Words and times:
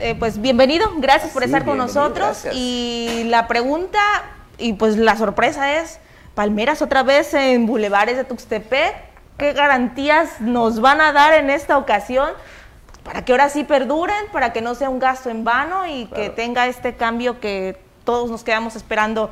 eh, 0.00 0.16
pues 0.18 0.40
bienvenido, 0.40 0.90
gracias 0.96 1.32
por 1.32 1.44
estar 1.44 1.64
con 1.64 1.78
nosotros. 1.78 2.46
Y 2.52 3.24
la 3.26 3.46
pregunta 3.46 3.98
y 4.58 4.72
pues 4.72 4.96
la 4.96 5.16
sorpresa 5.16 5.80
es, 5.80 5.98
Palmeras 6.34 6.80
otra 6.80 7.02
vez 7.02 7.34
en 7.34 7.66
Bulevares 7.66 8.16
de 8.16 8.24
Tuxtepec, 8.24 8.94
¿qué 9.36 9.52
garantías 9.52 10.40
nos 10.40 10.80
van 10.80 11.00
a 11.00 11.12
dar 11.12 11.34
en 11.34 11.50
esta 11.50 11.76
ocasión? 11.76 12.30
Para 13.04 13.24
que 13.24 13.32
ahora 13.32 13.48
sí 13.48 13.64
perduren, 13.64 14.26
para 14.32 14.52
que 14.52 14.62
no 14.62 14.74
sea 14.74 14.88
un 14.88 14.98
gasto 14.98 15.28
en 15.28 15.44
vano 15.44 15.86
y 15.86 16.06
que 16.06 16.30
tenga 16.30 16.66
este 16.66 16.94
cambio 16.94 17.40
que 17.40 17.78
todos 18.04 18.30
nos 18.30 18.42
quedamos 18.42 18.76
esperando 18.76 19.30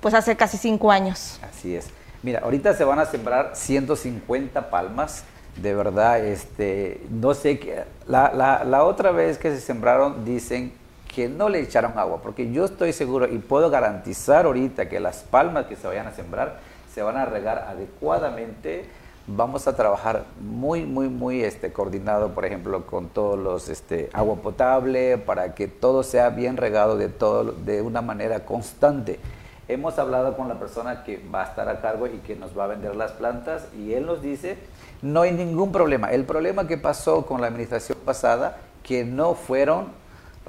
pues 0.00 0.14
hace 0.14 0.36
casi 0.36 0.58
cinco 0.58 0.90
años. 0.90 1.40
Así 1.42 1.74
es. 1.74 1.88
Mira, 2.22 2.40
ahorita 2.40 2.74
se 2.74 2.84
van 2.84 2.98
a 2.98 3.06
sembrar 3.06 3.52
150 3.54 4.70
palmas. 4.70 5.24
De 5.60 5.74
verdad, 5.74 6.24
este, 6.24 7.00
no 7.10 7.32
sé, 7.34 7.58
qué, 7.58 7.84
la, 8.08 8.32
la, 8.34 8.64
la 8.64 8.84
otra 8.84 9.12
vez 9.12 9.38
que 9.38 9.50
se 9.50 9.60
sembraron 9.60 10.24
dicen 10.24 10.72
que 11.14 11.28
no 11.28 11.48
le 11.48 11.60
echaron 11.60 11.96
agua, 11.96 12.20
porque 12.22 12.50
yo 12.50 12.64
estoy 12.64 12.92
seguro 12.92 13.32
y 13.32 13.38
puedo 13.38 13.70
garantizar 13.70 14.46
ahorita 14.46 14.88
que 14.88 14.98
las 14.98 15.22
palmas 15.22 15.66
que 15.66 15.76
se 15.76 15.86
vayan 15.86 16.08
a 16.08 16.12
sembrar 16.12 16.58
se 16.92 17.02
van 17.02 17.16
a 17.16 17.24
regar 17.24 17.66
adecuadamente. 17.68 18.84
Vamos 19.26 19.66
a 19.66 19.74
trabajar 19.74 20.24
muy, 20.40 20.84
muy, 20.84 21.08
muy 21.08 21.42
este, 21.42 21.72
coordinado, 21.72 22.30
por 22.30 22.44
ejemplo, 22.44 22.84
con 22.86 23.08
todos 23.08 23.38
los 23.38 23.68
este, 23.68 24.10
agua 24.12 24.36
potable, 24.36 25.18
para 25.18 25.54
que 25.54 25.66
todo 25.66 26.02
sea 26.02 26.28
bien 26.30 26.56
regado 26.56 26.96
de, 26.96 27.08
todo, 27.08 27.52
de 27.52 27.80
una 27.80 28.02
manera 28.02 28.44
constante. 28.44 29.18
Hemos 29.66 29.98
hablado 29.98 30.36
con 30.36 30.48
la 30.48 30.58
persona 30.58 31.04
que 31.04 31.20
va 31.34 31.42
a 31.42 31.46
estar 31.46 31.68
a 31.68 31.80
cargo 31.80 32.06
y 32.06 32.18
que 32.18 32.36
nos 32.36 32.56
va 32.56 32.64
a 32.64 32.66
vender 32.66 32.94
las 32.94 33.12
plantas 33.12 33.66
y 33.74 33.94
él 33.94 34.04
nos 34.04 34.20
dice, 34.20 34.58
no 35.04 35.20
hay 35.20 35.32
ningún 35.32 35.70
problema. 35.70 36.10
El 36.10 36.24
problema 36.24 36.66
que 36.66 36.78
pasó 36.78 37.26
con 37.26 37.42
la 37.42 37.46
administración 37.46 37.98
pasada, 38.04 38.56
que 38.82 39.04
no 39.04 39.34
fueron 39.34 39.88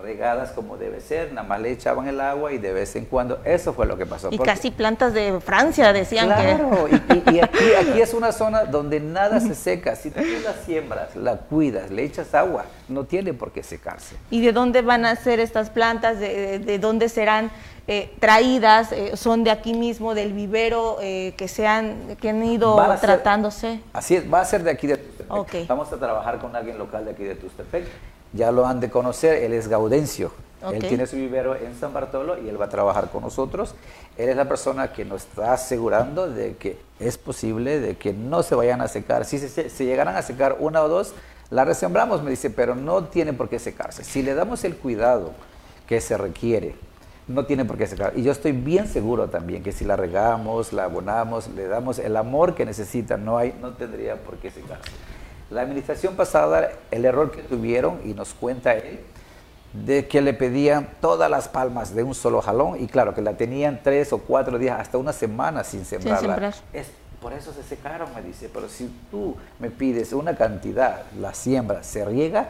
regadas 0.02 0.52
como 0.52 0.78
debe 0.78 1.00
ser, 1.00 1.32
nada 1.34 1.48
más 1.48 1.62
le 1.62 1.72
echaban 1.72 2.08
el 2.08 2.20
agua 2.20 2.52
y 2.52 2.58
de 2.58 2.74
vez 2.74 2.96
en 2.96 3.06
cuando, 3.06 3.40
eso 3.46 3.74
fue 3.74 3.86
lo 3.86 3.98
que 3.98 4.06
pasó. 4.06 4.30
Y 4.32 4.38
casi 4.38 4.72
plantas 4.72 5.14
de 5.14 5.40
Francia 5.40 5.92
decían 5.94 6.28
claro, 6.28 6.88
que... 6.90 7.32
y, 7.32 7.36
y, 7.36 7.40
aquí, 7.40 7.74
aquí, 7.74 8.02
es 8.02 8.14
una 8.14 8.32
zona 8.32 8.66
donde 8.66 9.00
nada 9.00 9.40
se 9.40 9.56
seca, 9.56 9.96
si 9.96 10.12
tú 10.12 10.22
la 10.44 10.54
siembras, 10.66 11.16
la 11.16 11.38
cuidas, 11.38 11.92
le 11.92 12.04
echas 12.04 12.34
agua, 12.34 12.66
no 12.90 13.06
tiene 13.06 13.34
por 13.34 13.52
qué 13.52 13.64
secarse. 13.64 14.16
¿Y 14.30 14.42
de 14.42 14.52
dónde 14.52 14.82
van 14.82 15.06
a 15.06 15.16
ser 15.16 15.40
estas 15.40 15.70
plantas? 15.70 16.20
¿De, 16.20 16.60
de, 16.60 16.80
dónde 16.80 17.08
serán 17.08 17.52
eh, 17.88 18.14
traídas? 18.20 18.92
Eh, 18.92 19.16
¿Son 19.16 19.44
de 19.44 19.52
aquí 19.52 19.74
mismo, 19.74 20.16
del 20.16 20.34
vivero 20.34 20.98
eh, 21.02 21.34
que, 21.38 21.48
se 21.48 21.68
han, 21.68 22.16
que 22.20 22.30
han 22.30 22.44
ido 22.44 22.76
tratándose? 23.02 23.82
así 23.94 24.16
es, 24.16 24.32
va 24.32 24.42
a 24.42 24.46
ser 24.46 24.64
de 24.64 24.72
aquí 24.72 24.88
de 24.88 24.98
Tustepec. 24.98 25.32
Okay. 25.32 25.66
Vamos 25.68 25.92
a 25.92 25.98
trabajar 25.98 26.40
con 26.40 26.56
alguien 26.56 26.78
local 26.78 27.06
de 27.06 27.12
aquí 27.12 27.24
de 27.24 27.36
Tustepec 27.36 27.86
ya 28.36 28.52
lo 28.52 28.68
han 28.68 28.80
de 28.80 28.90
conocer, 28.90 29.44
él 29.44 29.54
es 29.54 29.68
Gaudencio. 29.68 30.32
Él 30.74 30.80
tiene 30.88 31.06
su 31.06 31.16
vivero 31.16 31.56
en 31.56 31.76
San 31.76 31.94
Bartolo 31.94 32.42
y 32.42 32.50
él 32.50 32.60
va 32.60 32.66
a 32.66 32.70
trabajar 32.70 33.12
con 33.12 33.22
nosotros. 33.22 33.76
Él 34.18 34.30
es 34.30 34.36
la 34.36 34.46
persona 34.50 34.92
que 34.92 35.06
nos 35.06 35.24
está 35.24 35.54
asegurando 35.54 36.28
de 36.28 36.56
que 36.56 36.80
es 37.00 37.20
posible, 37.20 37.80
de 37.80 37.98
que 37.98 38.14
no 38.14 38.42
se 38.42 38.56
vayan 38.56 38.82
a 38.82 38.88
secar. 38.88 39.26
Si 39.26 39.38
se, 39.38 39.70
se 39.70 39.86
llegaran 39.86 40.16
a 40.16 40.24
secar 40.24 40.58
una 40.60 40.82
o 40.82 40.90
dos, 40.90 41.14
la 41.52 41.66
resembramos, 41.66 42.24
me 42.24 42.32
dice, 42.32 42.50
pero 42.50 42.74
no 42.74 43.04
tiene 43.04 43.32
por 43.32 43.48
qué 43.48 43.60
secarse. 43.60 44.04
Si 44.04 44.24
le 44.24 44.34
damos 44.34 44.64
el 44.64 44.76
cuidado 44.76 45.34
que 45.88 46.02
se 46.02 46.18
requiere, 46.18 46.76
no 47.28 47.46
tiene 47.46 47.66
por 47.66 47.78
qué 47.78 47.88
secar. 47.88 48.14
Y 48.16 48.24
yo 48.24 48.32
estoy 48.32 48.52
bien 48.52 48.88
seguro 48.88 49.30
también 49.30 49.64
que 49.64 49.72
si 49.72 49.84
la 49.84 49.96
regamos, 49.96 50.74
la 50.74 50.86
abonamos, 50.86 51.48
le 51.50 51.68
damos 51.68 52.00
el 52.00 52.16
amor 52.18 52.56
que 52.56 52.66
necesita, 52.66 53.18
no, 53.18 53.38
hay, 53.38 53.56
no 53.62 53.72
tendría 53.74 54.16
por 54.16 54.38
qué 54.38 54.52
secarse. 54.52 54.92
La 55.50 55.62
administración 55.62 56.16
pasada, 56.16 56.72
el 56.92 57.06
error 57.06 57.32
que 57.32 57.42
tuvieron, 57.42 58.00
y 58.04 58.14
nos 58.14 58.34
cuenta 58.34 58.74
él, 58.74 59.00
de 59.74 60.08
que 60.08 60.22
le 60.22 60.34
pedían 60.34 60.90
todas 61.02 61.30
las 61.30 61.48
palmas 61.48 61.94
de 61.94 62.04
un 62.04 62.16
solo 62.16 62.42
jalón, 62.42 62.82
y 62.82 62.88
claro, 62.88 63.14
que 63.14 63.22
la 63.22 63.34
tenían 63.34 63.82
tres 63.84 64.14
o 64.14 64.20
cuatro 64.20 64.58
días, 64.58 64.80
hasta 64.80 64.98
una 64.98 65.14
semana 65.14 65.64
sin 65.64 65.86
sembrarla. 65.86 66.20
Sin 66.20 66.30
sembrar. 66.30 66.54
es, 66.74 66.88
por 67.22 67.34
eso 67.34 67.52
se 67.54 67.64
secaron, 67.64 68.10
me 68.14 68.22
dice, 68.22 68.50
pero 68.54 68.70
si 68.70 68.88
tú 69.10 69.36
me 69.60 69.72
pides 69.72 70.14
una 70.14 70.36
cantidad, 70.36 71.04
la 71.20 71.34
siembra, 71.34 71.84
se 71.84 72.06
riega, 72.06 72.50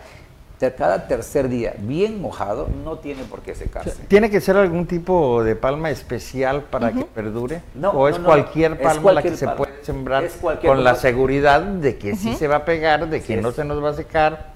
cada 0.59 1.07
tercer 1.07 1.49
día 1.49 1.75
bien 1.77 2.21
mojado, 2.21 2.67
no 2.83 2.97
tiene 2.97 3.23
por 3.23 3.41
qué 3.41 3.55
secarse. 3.55 4.03
¿Tiene 4.07 4.29
que 4.29 4.41
ser 4.41 4.57
algún 4.57 4.87
tipo 4.87 5.43
de 5.43 5.55
palma 5.55 5.89
especial 5.89 6.63
para 6.63 6.91
que 6.91 7.03
perdure? 7.03 7.61
No, 7.73 7.91
¿O 7.91 8.07
es 8.07 8.17
cualquier 8.17 8.79
palma 8.81 9.11
la 9.11 9.21
que 9.21 9.35
se 9.35 9.47
puede 9.47 9.83
sembrar 9.83 10.27
con 10.65 10.83
la 10.83 10.95
seguridad 10.95 11.61
de 11.61 11.97
que 11.97 12.15
sí 12.15 12.35
se 12.35 12.47
va 12.47 12.57
a 12.57 12.65
pegar, 12.65 13.07
de 13.09 13.21
que 13.21 13.37
no 13.37 13.51
se 13.51 13.65
nos 13.65 13.83
va 13.83 13.89
a 13.89 13.93
secar? 13.93 14.53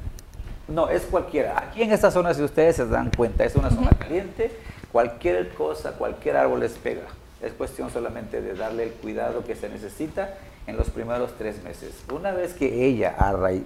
No, 0.67 0.87
es 0.89 1.03
cualquiera. 1.03 1.57
Aquí 1.57 1.81
en 1.81 1.91
esta 1.91 2.11
zona, 2.11 2.33
si 2.33 2.43
ustedes 2.43 2.75
se 2.75 2.85
dan 2.85 3.11
cuenta, 3.15 3.43
es 3.43 3.55
una 3.55 3.69
zona 3.69 3.89
caliente, 3.91 4.51
cualquier 4.91 5.49
cosa, 5.49 5.93
cualquier 5.93 6.37
árbol 6.37 6.59
les 6.59 6.73
pega. 6.73 7.07
Es 7.41 7.53
cuestión 7.53 7.89
solamente 7.89 8.41
de 8.41 8.53
darle 8.53 8.83
el 8.83 8.91
cuidado 8.91 9.43
que 9.43 9.55
se 9.55 9.69
necesita 9.69 10.35
en 10.67 10.77
los 10.77 10.89
primeros 10.89 11.31
tres 11.37 11.63
meses. 11.63 11.93
Una 12.13 12.31
vez 12.31 12.53
que 12.53 12.85
ella 12.85 13.15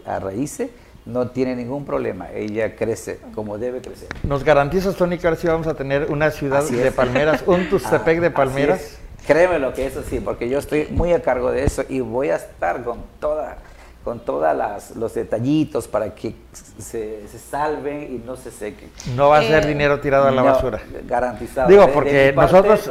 arraíce, 0.06 0.70
no 1.06 1.30
tiene 1.30 1.56
ningún 1.56 1.86
problema, 1.86 2.31
ella 2.31 2.75
crece 2.75 3.19
como 3.36 3.58
debe 3.58 3.81
crecer. 3.81 4.08
¿Nos 4.24 4.44
garantizas, 4.44 4.96
Tony 4.96 5.18
García, 5.18 5.52
vamos 5.52 5.68
a 5.68 5.74
tener 5.74 6.09
una 6.09 6.31
ciudad 6.31 6.64
de 6.64 6.91
palmeras, 6.91 7.44
un 7.46 7.69
Tustepec 7.69 8.19
de 8.19 8.31
palmeras? 8.31 8.97
Créeme 9.28 9.59
lo 9.59 9.74
que 9.74 9.86
eso 9.86 10.03
sí, 10.03 10.19
porque 10.19 10.50
yo 10.50 10.59
estoy 10.59 10.88
muy 10.92 11.13
a 11.13 11.22
cargo 11.22 11.52
de 11.52 11.63
eso 11.63 11.84
y 11.88 12.02
voy 12.02 12.30
a 12.30 12.36
estar 12.36 12.84
con 12.84 13.00
toda 13.19 13.58
con 14.03 14.19
todos 14.19 14.53
los 14.97 15.13
detallitos 15.13 15.88
para 15.88 16.13
que 16.13 16.36
se, 16.78 17.25
salven 17.50 18.03
y 18.13 18.18
no 18.25 18.36
se 18.36 18.52
sequen. 18.52 18.92
No 19.16 19.30
va 19.30 19.38
a 19.38 19.42
ser 19.44 19.63
eh, 19.63 19.68
dinero 19.68 20.02
tirado 20.02 20.28
a 20.28 20.31
la 20.31 20.42
basura. 20.42 20.81
Garantizado. 21.08 21.69
Digo, 21.69 21.90
porque 21.94 22.34
nosotros... 22.36 22.81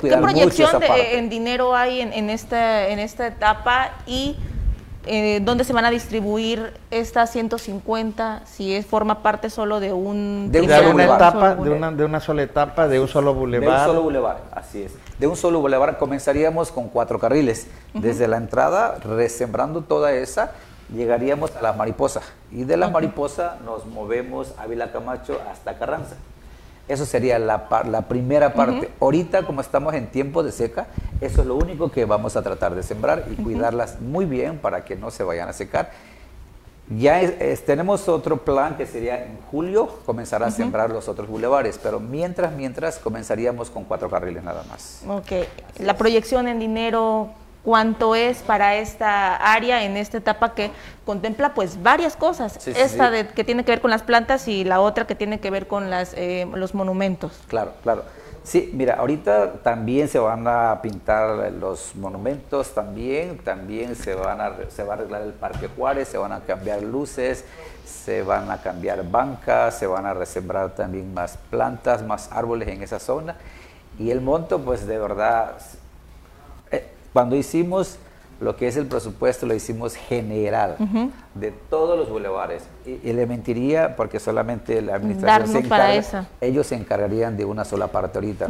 ¿Qué 0.00 0.16
proyección 0.16 0.82
en 0.82 1.28
dinero 1.28 1.76
hay 1.76 2.00
en, 2.00 2.12
en, 2.12 2.30
esta, 2.30 2.88
en 2.88 2.98
esta 2.98 3.28
etapa 3.28 3.92
y 4.08 4.36
eh, 5.06 5.40
dónde 5.42 5.64
se 5.64 5.72
van 5.72 5.84
a 5.84 5.90
distribuir 5.90 6.72
estas 6.90 7.30
150, 7.32 8.42
si 8.44 8.74
es, 8.74 8.84
forma 8.86 9.22
parte 9.22 9.50
solo 9.50 9.80
de 9.80 9.92
un... 9.92 10.50
De, 10.50 10.60
una 10.60 11.04
etapa, 11.04 11.54
de 11.54 11.70
una, 11.70 11.92
de 11.92 12.04
una 12.04 12.20
sola 12.20 12.42
etapa, 12.42 12.88
de 12.88 13.00
un 13.00 13.08
solo 13.08 13.32
bulevar. 13.34 13.68
De 13.68 13.76
un 13.76 13.86
solo 13.86 14.02
bulevar, 14.02 14.42
así 14.52 14.82
es. 14.82 14.92
De 15.18 15.26
un 15.26 15.36
solo 15.36 15.60
bulevar 15.60 15.96
comenzaríamos 15.98 16.72
con 16.72 16.88
cuatro 16.88 17.18
carriles. 17.18 17.68
Desde 17.94 18.28
la 18.28 18.36
entrada, 18.36 18.98
resembrando 19.02 19.82
toda 19.82 20.12
esa, 20.12 20.52
llegaríamos 20.94 21.54
a 21.56 21.62
la 21.62 21.72
mariposa. 21.72 22.20
Y 22.50 22.64
de 22.64 22.76
la 22.76 22.88
mariposa 22.88 23.58
nos 23.64 23.86
movemos 23.86 24.54
a 24.58 24.66
Vila 24.66 24.92
Camacho 24.92 25.40
hasta 25.50 25.78
Carranza. 25.78 26.16
Eso 26.88 27.04
sería 27.04 27.38
la, 27.38 27.66
la 27.88 28.02
primera 28.02 28.54
parte. 28.54 28.88
Ahorita, 29.00 29.42
como 29.42 29.60
estamos 29.60 29.94
en 29.94 30.06
tiempo 30.06 30.42
de 30.42 30.52
seca, 30.52 30.86
eso 31.20 31.40
es 31.40 31.46
lo 31.46 31.56
único 31.56 31.90
que 31.90 32.04
vamos 32.04 32.36
a 32.36 32.42
tratar 32.42 32.74
de 32.74 32.82
sembrar 32.82 33.24
y 33.30 33.42
cuidarlas 33.42 34.00
muy 34.00 34.24
bien 34.24 34.58
para 34.58 34.84
que 34.84 34.94
no 34.94 35.10
se 35.10 35.24
vayan 35.24 35.48
a 35.48 35.52
secar. 35.52 35.90
Ya 36.88 37.20
tenemos 37.66 38.08
otro 38.08 38.44
plan 38.44 38.76
que 38.76 38.86
sería 38.86 39.24
en 39.24 39.38
julio 39.50 39.88
comenzar 40.06 40.44
a 40.44 40.52
sembrar 40.52 40.90
los 40.90 41.08
otros 41.08 41.26
bulevares, 41.28 41.80
pero 41.82 41.98
mientras, 41.98 42.52
mientras 42.52 42.98
comenzaríamos 42.98 43.70
con 43.70 43.82
cuatro 43.82 44.08
carriles 44.08 44.44
nada 44.44 44.62
más. 44.68 45.02
Ok, 45.08 45.48
la 45.80 45.96
proyección 45.96 46.46
en 46.46 46.60
dinero 46.60 47.30
cuánto 47.66 48.14
es 48.14 48.38
para 48.42 48.76
esta 48.76 49.34
área 49.34 49.82
en 49.82 49.96
esta 49.96 50.18
etapa 50.18 50.54
que 50.54 50.70
contempla 51.04 51.52
pues 51.52 51.82
varias 51.82 52.14
cosas. 52.14 52.64
esta 52.64 53.10
De, 53.10 53.26
que 53.26 53.42
tiene 53.42 53.64
que 53.64 53.72
ver 53.72 53.80
con 53.80 53.90
las 53.90 54.04
plantas 54.04 54.46
y 54.46 54.62
la 54.62 54.78
otra 54.80 55.04
que 55.08 55.16
tiene 55.16 55.40
que 55.40 55.50
ver 55.50 55.66
con 55.66 55.90
las, 55.90 56.14
eh, 56.14 56.46
los 56.54 56.76
monumentos. 56.76 57.32
Claro, 57.48 57.72
claro. 57.82 58.04
Sí, 58.44 58.70
mira, 58.72 58.94
ahorita 58.94 59.54
también 59.64 60.06
se 60.06 60.20
van 60.20 60.46
a 60.46 60.80
pintar 60.80 61.50
los 61.54 61.96
monumentos, 61.96 62.72
también, 62.72 63.38
también 63.38 63.96
se, 63.96 64.14
van 64.14 64.40
a, 64.40 64.52
se 64.68 64.84
va 64.84 64.94
a 64.94 64.98
arreglar 64.98 65.22
el 65.22 65.32
Parque 65.32 65.68
Juárez, 65.76 66.06
se 66.06 66.18
van 66.18 66.30
a 66.30 66.42
cambiar 66.42 66.84
luces, 66.84 67.44
se 67.84 68.22
van 68.22 68.48
a 68.48 68.62
cambiar 68.62 69.02
bancas, 69.10 69.76
se 69.76 69.88
van 69.88 70.06
a 70.06 70.14
resembrar 70.14 70.76
también 70.76 71.12
más 71.12 71.36
plantas, 71.50 72.04
más 72.04 72.30
árboles 72.30 72.68
en 72.68 72.84
esa 72.84 73.00
zona. 73.00 73.34
Y 73.98 74.12
el 74.12 74.20
monto, 74.20 74.60
pues 74.60 74.86
de 74.86 74.98
verdad, 74.98 75.56
cuando 77.16 77.34
hicimos 77.34 77.96
lo 78.42 78.56
que 78.56 78.68
es 78.68 78.76
el 78.76 78.84
presupuesto, 78.84 79.46
lo 79.46 79.54
hicimos 79.54 79.94
general 79.94 80.76
de 81.34 81.50
todos 81.50 81.98
los 81.98 82.10
bulevares. 82.10 82.64
Y, 82.84 83.10
le 83.10 83.24
mentiría 83.24 83.96
porque 83.96 84.20
solamente 84.20 84.82
la 84.82 84.96
administración 84.96 85.48
se 85.48 85.58
encarga, 85.60 86.26
ellos 86.42 86.66
se 86.66 86.74
encargarían 86.74 87.38
de 87.38 87.46
una 87.46 87.64
sola 87.64 87.86
parte 87.86 88.18
ahorita. 88.18 88.48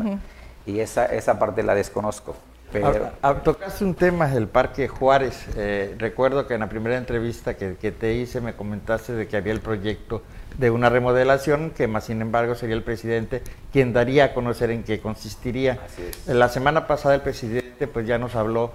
Y 0.67 0.81
esa, 0.81 1.07
esa 1.07 1.39
parte 1.39 1.63
la 1.63 1.77
desconozco. 1.77 2.35
Pero... 2.73 3.13
tocaste 3.45 3.85
un 3.85 3.95
tema 3.95 4.27
del 4.27 4.49
Parque 4.49 4.89
Juárez. 4.89 5.47
Eh, 5.55 5.95
recuerdo 5.97 6.49
que 6.49 6.55
en 6.55 6.61
la 6.63 6.69
primera 6.69 6.97
entrevista 6.97 7.55
que, 7.55 7.77
que, 7.77 7.93
te 7.93 8.15
hice 8.15 8.41
me 8.41 8.55
comentaste 8.55 9.13
de 9.13 9.29
que 9.29 9.37
había 9.37 9.53
el 9.53 9.61
proyecto 9.61 10.23
de 10.59 10.71
una 10.71 10.89
remodelación 10.89 11.71
que 11.71 11.87
más 11.87 12.05
sin 12.05 12.23
embargo 12.23 12.55
sería 12.55 12.77
el 12.77 12.83
presidente 12.83 13.43
quien 13.73 13.93
daría 13.93 14.25
a 14.27 14.35
conocer 14.35 14.71
en 14.71 14.83
qué 14.85 15.01
consistiría. 15.01 15.79
La 16.27 16.49
semana 16.49 16.87
pasada 16.87 17.15
el 17.15 17.21
presidente 17.21 17.87
pues 17.87 18.07
ya 18.07 18.19
nos 18.19 18.35
habló 18.35 18.73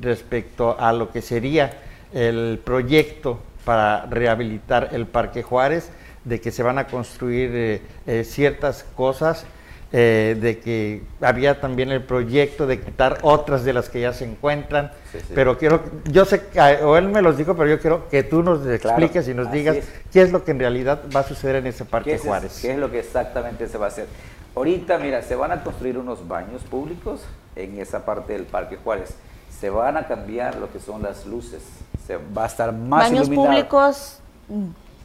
respecto 0.00 0.76
a 0.78 0.92
lo 0.92 1.10
que 1.10 1.22
sería 1.22 1.72
el 2.12 2.60
proyecto 2.64 3.40
para 3.64 4.06
rehabilitar 4.06 4.90
el 4.92 5.06
Parque 5.06 5.42
Juárez. 5.42 5.90
de 6.24 6.40
que 6.40 6.50
se 6.50 6.62
van 6.62 6.78
a 6.78 6.86
construir 6.86 7.50
eh, 7.52 7.82
eh, 8.06 8.24
ciertas 8.24 8.84
cosas, 8.96 9.44
eh, 9.96 10.36
de 10.40 10.58
que 10.58 11.04
había 11.20 11.60
también 11.60 11.92
el 11.92 12.02
proyecto 12.02 12.66
de 12.66 12.80
quitar 12.80 13.18
otras 13.22 13.62
de 13.62 13.72
las 13.72 13.88
que 13.88 14.00
ya 14.00 14.12
se 14.12 14.24
encuentran, 14.24 14.90
pero 15.36 15.56
quiero, 15.56 15.84
yo 16.10 16.24
sé, 16.24 16.42
o 16.82 16.96
él 16.96 17.10
me 17.10 17.22
los 17.22 17.36
dijo, 17.36 17.54
pero 17.54 17.70
yo 17.70 17.78
quiero 17.78 18.08
que 18.08 18.24
tú 18.24 18.42
nos 18.42 18.66
expliques 18.66 19.28
y 19.28 19.34
nos 19.34 19.52
digas 19.52 19.76
qué 20.12 20.22
es 20.22 20.32
lo 20.32 20.42
que 20.42 20.50
en 20.50 20.58
realidad 20.58 21.02
va 21.14 21.20
a 21.20 21.22
suceder 21.22 21.54
en 21.54 21.68
ese 21.68 21.84
Parque 21.84 22.18
Juárez. 22.18 22.58
¿Qué 22.60 22.72
es 22.72 22.78
lo 22.78 22.90
que 22.90 22.98
exactamente 22.98 23.68
se 23.68 23.78
va 23.78 23.84
a 23.84 23.88
hacer? 23.88 24.08
Ahorita, 24.56 24.98
mira, 24.98 25.22
se 25.22 25.36
van 25.36 25.52
a 25.52 25.62
construir 25.62 25.96
unos 25.96 26.26
baños 26.26 26.62
públicos 26.62 27.20
en 27.54 27.78
esa 27.78 28.04
parte 28.04 28.32
del 28.32 28.46
Parque 28.46 28.76
Juárez. 28.82 29.14
Se 29.60 29.70
van 29.70 29.96
a 29.96 30.08
cambiar 30.08 30.56
lo 30.56 30.72
que 30.72 30.80
son 30.80 31.04
las 31.04 31.24
luces. 31.24 31.62
Se 32.04 32.16
va 32.16 32.42
a 32.42 32.46
estar 32.48 32.72
más 32.72 33.12
baños 33.12 33.30
públicos. 33.30 34.18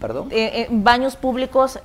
Perdón. 0.01 0.29
Eh, 0.31 0.61
eh, 0.61 0.67
baños 0.71 1.15
públicos 1.15 1.79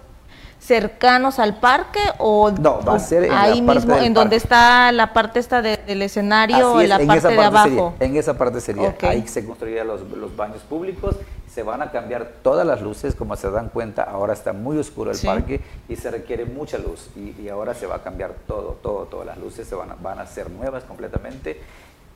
cercanos 0.60 1.38
al 1.38 1.60
parque 1.60 2.00
o 2.18 2.50
no 2.50 2.82
va 2.82 2.94
a 2.94 2.98
ser 2.98 3.30
ahí 3.30 3.60
mismo 3.60 3.96
en 3.96 4.14
donde 4.14 4.36
está 4.36 4.90
la 4.92 5.12
parte 5.12 5.38
esta 5.38 5.60
del 5.60 6.00
escenario 6.00 6.80
en 6.80 6.88
la 6.88 6.98
parte, 6.98 7.28
de 7.28 7.42
abajo. 7.42 7.94
en 8.00 8.16
esa 8.16 8.36
parte 8.38 8.60
sería. 8.60 8.96
Ahí 9.02 9.28
se 9.28 9.44
construirían 9.44 9.86
los, 9.86 10.00
los, 10.02 10.34
baños 10.34 10.62
públicos 10.62 11.16
se 11.52 11.62
van 11.62 11.82
a 11.82 11.92
cambiar 11.92 12.32
todas 12.42 12.66
las 12.66 12.82
luces 12.82 13.14
como 13.14 13.36
se 13.36 13.48
dan 13.48 13.68
cuenta 13.68 14.02
ahora 14.02 14.32
está 14.32 14.52
muy 14.52 14.76
oscuro 14.76 15.12
el 15.12 15.18
parque 15.18 15.60
y 15.88 15.96
se 15.96 16.10
requiere 16.10 16.46
mucha 16.46 16.78
luz. 16.78 17.10
Y, 17.14 17.48
ahora 17.48 17.74
se 17.74 17.86
va 17.86 17.96
a 17.96 18.02
cambiar 18.02 18.32
todo 18.46 18.78
todo 18.82 19.04
todas 19.04 19.26
las 19.26 19.38
luces 19.38 19.68
se 19.68 19.74
van 19.74 19.90
a, 19.90 19.94
van 19.96 20.18
a 20.18 20.26
ser 20.26 20.50
nuevas 20.50 20.84
completamente. 20.84 21.60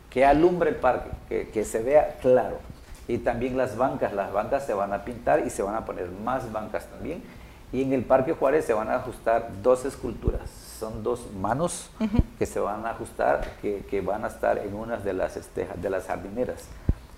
Que 0.09 0.25
alumbre 0.25 0.71
el 0.71 0.77
parque 0.77 1.11
que, 1.29 1.49
que 1.51 1.65
se 1.65 1.83
vea 1.83 2.17
claro. 2.23 2.57
Y 3.07 3.19
también 3.19 3.59
las 3.59 3.77
bancas 3.77 4.15
las 4.15 4.33
bancas 4.33 4.65
se 4.65 4.73
van 4.73 4.95
a 4.95 5.05
pintar 5.05 5.47
y 5.47 5.51
se 5.51 5.63
van 5.63 5.75
a 5.75 5.85
poner 5.85 6.11
más 6.25 6.51
bancas 6.51 6.87
también 6.87 7.23
y 7.73 7.83
en 7.83 7.93
el 7.93 8.05
Parque 8.05 8.33
Juárez 8.33 8.65
se 8.65 8.73
van 8.73 8.89
a 8.89 8.97
ajustar 8.97 9.51
dos 9.63 9.85
esculturas. 9.85 10.49
Son 10.79 11.03
dos 11.03 11.33
manos 11.39 11.91
que 12.39 12.47
se 12.47 12.61
van 12.61 12.87
a 12.87 12.91
ajustar, 12.91 13.57
que, 13.61 14.01
van 14.01 14.25
a 14.25 14.29
estar 14.29 14.59
en 14.59 14.75
una 14.75 14.97
de 14.97 15.13
las, 15.13 15.37
estejas, 15.37 15.81
de 15.83 15.91
las 15.91 16.07
jardineras. 16.07 16.65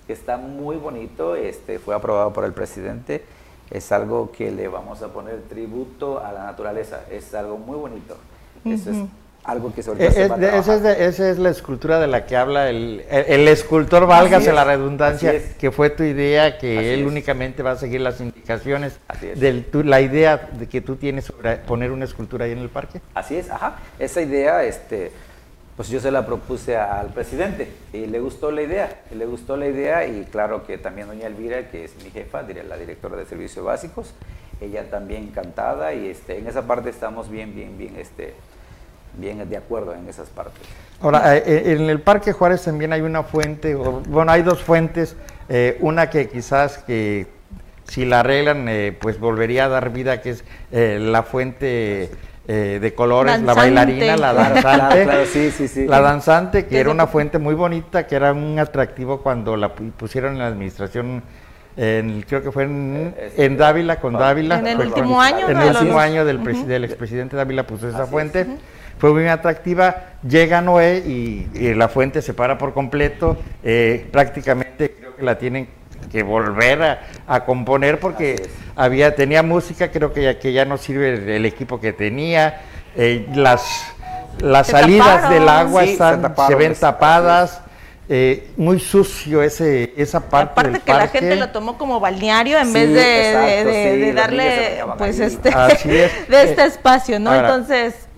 Está 0.09 0.39
muy 0.39 0.77
bonito, 0.77 1.37
este, 1.37 1.79
fue 1.79 1.95
aprobado 1.95 2.33
por 2.33 2.45
el 2.45 2.53
presidente. 2.53 3.25
Es 3.71 3.93
algo 3.93 4.33
que 4.33 4.51
le 4.51 4.67
vamos 4.67 5.03
a 5.03 5.09
poner 5.09 5.43
tributo 5.43 6.19
a 6.19 6.33
la 6.33 6.45
naturaleza. 6.45 7.03
Es 7.11 7.33
algo 7.35 7.59
muy 7.59 7.77
bonito. 7.77 8.17
Eso 8.65 8.91
es 8.91 8.97
algo 9.45 9.73
que 9.75 9.83
sobre 9.83 10.05
eh, 10.05 10.09
esa, 10.09 10.77
es 10.77 10.99
esa 10.99 11.31
es 11.31 11.39
la 11.39 11.51
escultura 11.51 11.99
de 11.99 12.07
la 12.07 12.27
que 12.27 12.37
habla 12.37 12.69
el, 12.69 13.05
el, 13.11 13.49
escultor, 13.49 14.07
válgase 14.07 14.53
la 14.53 14.65
redundancia, 14.65 15.35
que 15.59 15.71
fue 15.71 15.91
tu 15.91 16.03
idea, 16.03 16.59
que 16.59 16.95
él 16.95 17.07
únicamente 17.07 17.63
va 17.63 17.73
a 17.73 17.77
seguir 17.77 18.01
las 18.03 18.21
indicaciones 18.21 18.99
de 19.21 19.65
la 19.85 20.01
idea 20.01 20.49
de 20.53 20.69
que 20.69 20.81
tú 20.81 20.97
tienes 20.97 21.25
sobre 21.25 21.57
poner 21.57 21.91
una 21.91 22.05
escultura 22.05 22.45
ahí 22.45 22.53
en 22.53 22.59
el 22.59 22.69
parque. 22.69 23.01
Así 23.15 23.37
es, 23.37 23.51
ajá. 23.51 23.79
Esa 23.99 24.21
idea, 24.21 24.63
este, 24.65 25.11
pues 25.77 25.89
yo 25.89 26.01
se 26.01 26.11
la 26.11 26.27
propuse 26.27 26.77
al 26.77 27.09
presidente 27.09 27.69
y 27.95 28.07
le 28.07 28.21
gustó 28.21 28.51
la 28.51 28.63
idea, 28.63 29.01
le 29.15 29.25
gustó 29.25 29.57
la 29.57 29.67
idea 29.67 30.07
y 30.07 30.25
claro 30.25 30.67
que 30.67 30.77
también 30.77 31.07
doña 31.07 31.27
Elvira, 31.27 31.71
que 31.71 31.85
es 31.85 31.97
mi 32.05 32.11
jefa, 32.11 32.43
la 32.43 32.77
directora 32.77 33.17
de 33.17 33.25
servicios 33.25 33.65
básicos, 33.65 34.13
ella 34.61 34.91
también 34.91 35.23
encantada 35.23 35.95
y 35.95 36.09
este, 36.09 36.37
en 36.37 36.47
esa 36.47 36.67
parte 36.67 36.91
estamos 36.91 37.31
bien, 37.31 37.55
bien, 37.55 37.79
bien, 37.79 37.97
este, 37.97 38.35
bien 39.15 39.49
de 39.49 39.57
acuerdo 39.57 39.95
en 39.95 40.09
esas 40.09 40.29
partes. 40.29 40.61
Ahora, 41.03 41.37
eh, 41.37 41.43
eh, 41.47 41.77
en 41.79 41.89
el 41.89 42.01
Parque 42.01 42.33
Juárez 42.33 42.63
también 42.63 42.93
hay 42.93 43.01
una 43.01 43.23
fuente, 43.23 43.75
bueno, 43.75 44.33
hay 44.33 44.43
dos 44.43 44.63
fuentes, 44.63 45.17
eh, 45.49 45.79
una 45.81 46.11
que 46.11 46.29
quizás 46.29 46.79
que 46.79 47.27
si 47.85 48.05
la 48.05 48.21
arreglan, 48.21 48.69
pues 49.01 49.19
volvería 49.19 49.65
a 49.65 49.69
dar 49.69 49.91
vida, 49.91 50.21
que 50.21 50.31
es 50.31 50.45
la 50.71 51.25
fuente 51.25 52.09
de 52.47 52.95
colores, 52.95 53.43
la 53.43 53.55
bailarina, 53.55 54.17
la 54.17 54.33
danzante, 54.33 55.87
la 55.87 56.01
danzante, 56.01 56.67
que 56.67 56.79
era 56.79 56.91
una 56.91 57.09
fuente 57.09 57.39
muy 57.39 57.57
bonita, 57.57 58.07
que 58.07 58.15
era 58.15 58.33
un 58.33 58.61
atractivo 58.61 59.23
cuando 59.23 59.57
la 59.57 59.75
pusieron 59.75 60.35
en 60.35 60.39
la 60.39 60.47
administración 60.47 61.25
creo 61.75 62.43
que 62.45 62.53
fue 62.53 62.63
en, 62.63 63.57
Dávila, 63.57 63.99
con 63.99 64.13
Dávila. 64.13 64.61
En 64.61 64.69
el 64.69 64.79
último 64.79 65.21
año. 65.21 65.49
En 65.49 65.61
el 65.61 65.71
último 65.71 65.99
año 65.99 66.25
del, 66.25 66.45
del 66.69 66.85
expresidente 66.85 67.35
Dávila 67.35 67.67
puso 67.67 67.89
esa 67.89 68.07
fuente 68.07 68.47
fue 69.01 69.13
muy 69.13 69.27
atractiva. 69.27 70.05
Llega 70.23 70.61
Noé 70.61 70.99
y, 70.99 71.75
la 71.75 71.89
fuente 71.89 72.23
se 72.23 72.35
para 72.35 72.59
por 72.59 72.75
completo. 72.75 73.39
Eh, 73.65 74.07
prácticamente 74.13 74.93
creo 74.93 75.17
que 75.17 75.23
la 75.23 75.39
tienen 75.39 75.69
que 76.13 76.23
volver 76.23 76.99
a, 77.27 77.45
componer 77.45 77.99
porque 77.99 78.49
había 78.77 79.15
tenía 79.15 79.43
música, 79.43 79.91
creo 79.91 80.13
que 80.13 80.23
ya, 80.23 80.39
que 80.39 80.53
ya 80.53 80.65
no 80.65 80.77
sirve 80.77 81.37
el 81.37 81.47
equipo 81.47 81.81
que 81.81 81.93
tenía. 81.93 82.61
Eh, 82.97 83.27
las 83.35 83.95
las 84.41 84.67
salidas 84.69 85.31
del 85.31 85.49
agua 85.49 85.85
están, 85.85 86.35
se, 86.47 86.55
ven 86.55 86.75
tapadas. 86.75 87.63
Eh, 88.13 88.51
muy 88.57 88.81
sucio 88.81 89.41
ese, 89.41 89.95
esa 89.97 90.29
parte. 90.29 90.61
Aparte 90.61 90.81
que 90.81 90.93
la 90.93 91.07
gente 91.07 91.37
lo 91.37 91.51
tomó 91.51 91.79
como 91.79 92.01
balneario 92.01 92.59
en 92.59 92.73
vez 92.73 92.93
de, 92.93 94.13
darle 94.13 94.83
pues 94.99 95.21
este 95.21 95.51
de 96.29 96.43
este 96.43 96.65
espacio, 96.65 97.21
¿no? 97.21 97.33
Entonces 97.33 98.10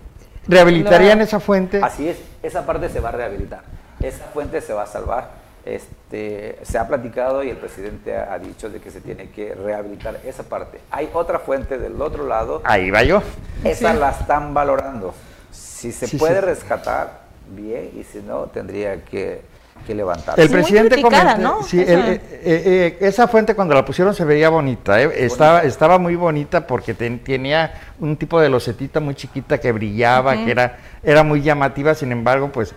¿Rehabilitarían 0.46 1.20
esa 1.20 1.40
fuente? 1.40 1.80
Así 1.82 2.08
es, 2.08 2.18
esa 2.42 2.66
parte 2.66 2.88
se 2.88 3.00
va 3.00 3.10
a 3.10 3.12
rehabilitar, 3.12 3.62
esa 4.00 4.24
fuente 4.26 4.60
se 4.60 4.72
va 4.72 4.82
a 4.82 4.86
salvar. 4.86 5.42
Este, 5.64 6.58
se 6.62 6.76
ha 6.76 6.88
platicado 6.88 7.44
y 7.44 7.50
el 7.50 7.56
presidente 7.56 8.16
ha, 8.16 8.36
dicho 8.40 8.68
de 8.68 8.80
que 8.80 8.90
se 8.90 9.00
tiene 9.00 9.30
que 9.30 9.54
rehabilitar 9.54 10.18
esa 10.24 10.42
parte. 10.42 10.80
Hay 10.90 11.08
otra 11.12 11.38
fuente 11.38 11.78
del 11.78 12.02
otro 12.02 12.26
lado. 12.26 12.62
Ahí 12.64 12.90
va 12.90 13.04
yo. 13.04 13.22
Esa 13.62 13.94
la 13.94 14.10
están 14.10 14.54
valorando. 14.54 15.14
Si 15.52 15.92
se 15.92 16.18
puede 16.18 16.40
rescatar, 16.40 17.20
bien, 17.54 17.92
y 17.96 18.02
si 18.02 18.18
no, 18.18 18.46
tendría 18.46 19.04
que 19.04 19.42
que 19.82 19.94
levantar. 19.94 20.38
El 20.38 20.48
presidente 20.48 21.00
comentó, 21.00 21.62
sí, 21.62 21.80
eh, 21.80 22.20
eh, 22.44 22.96
esa 23.00 23.28
fuente 23.28 23.54
cuando 23.54 23.74
la 23.74 23.84
pusieron 23.84 24.14
se 24.14 24.24
veía 24.24 24.48
bonita, 24.48 25.02
¿eh? 25.02 25.10
estaba, 25.16 25.62
estaba 25.62 25.98
muy 25.98 26.16
bonita 26.16 26.66
porque 26.66 26.94
tenía 26.94 27.74
un 28.00 28.16
tipo 28.16 28.40
de 28.40 28.48
losetita 28.48 29.00
muy 29.00 29.14
chiquita 29.14 29.58
que 29.58 29.72
brillaba, 29.72 30.34
que 30.44 30.50
era, 30.50 30.78
era 31.02 31.22
muy 31.22 31.42
llamativa, 31.42 31.94
sin 31.94 32.12
embargo, 32.12 32.50
pues 32.50 32.74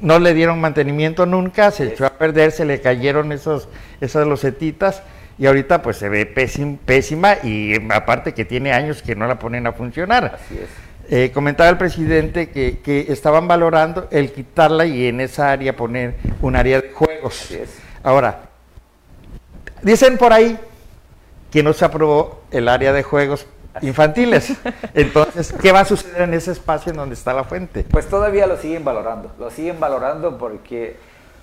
no 0.00 0.18
le 0.18 0.34
dieron 0.34 0.60
mantenimiento 0.60 1.26
nunca, 1.26 1.70
se 1.70 1.88
echó 1.88 2.06
a 2.06 2.10
perder, 2.10 2.52
se 2.52 2.64
le 2.64 2.80
cayeron 2.80 3.32
esos, 3.32 3.68
esas 4.00 4.26
losetitas 4.26 5.02
y 5.38 5.46
ahorita 5.46 5.82
pues 5.82 5.96
se 5.96 6.08
ve 6.08 6.26
pésima, 6.26 6.78
pésima 6.84 7.36
y 7.42 7.74
aparte 7.92 8.34
que 8.34 8.44
tiene 8.44 8.72
años 8.72 9.02
que 9.02 9.14
no 9.14 9.26
la 9.26 9.38
ponen 9.38 9.66
a 9.66 9.72
funcionar. 9.72 10.36
Así 10.36 10.58
es. 10.62 10.89
Eh, 11.12 11.32
comentaba 11.34 11.68
el 11.68 11.76
presidente 11.76 12.50
que, 12.50 13.06
estaban 13.08 13.48
valorando 13.48 14.06
el 14.12 14.30
quitarla 14.32 14.86
y 14.86 15.08
en 15.08 15.20
esa 15.20 15.50
área 15.50 15.74
poner 15.74 16.14
un 16.40 16.54
área 16.54 16.80
de 16.80 16.92
juegos. 16.92 17.48
Ahora, 18.04 18.42
dicen 19.82 20.16
por 20.16 20.32
ahí 20.32 20.56
que 21.50 21.64
no 21.64 21.72
se 21.72 21.84
aprobó 21.84 22.42
el 22.52 22.68
área 22.68 22.92
de 22.92 23.02
juegos 23.02 23.44
infantiles. 23.82 24.52
Entonces, 24.94 25.52
¿qué 25.60 25.72
va 25.72 25.80
a 25.80 25.84
suceder 25.84 26.22
en 26.22 26.34
ese 26.34 26.52
espacio 26.52 26.90
en 26.90 26.98
donde 26.98 27.16
está 27.16 27.32
la 27.32 27.42
fuente? 27.42 27.84
Pues 27.90 28.08
todavía 28.08 28.46
lo 28.46 28.56
siguen 28.56 28.84
valorando, 28.84 29.32
lo 29.36 29.50
siguen 29.50 29.80
valorando 29.80 30.38
porque 30.38 30.96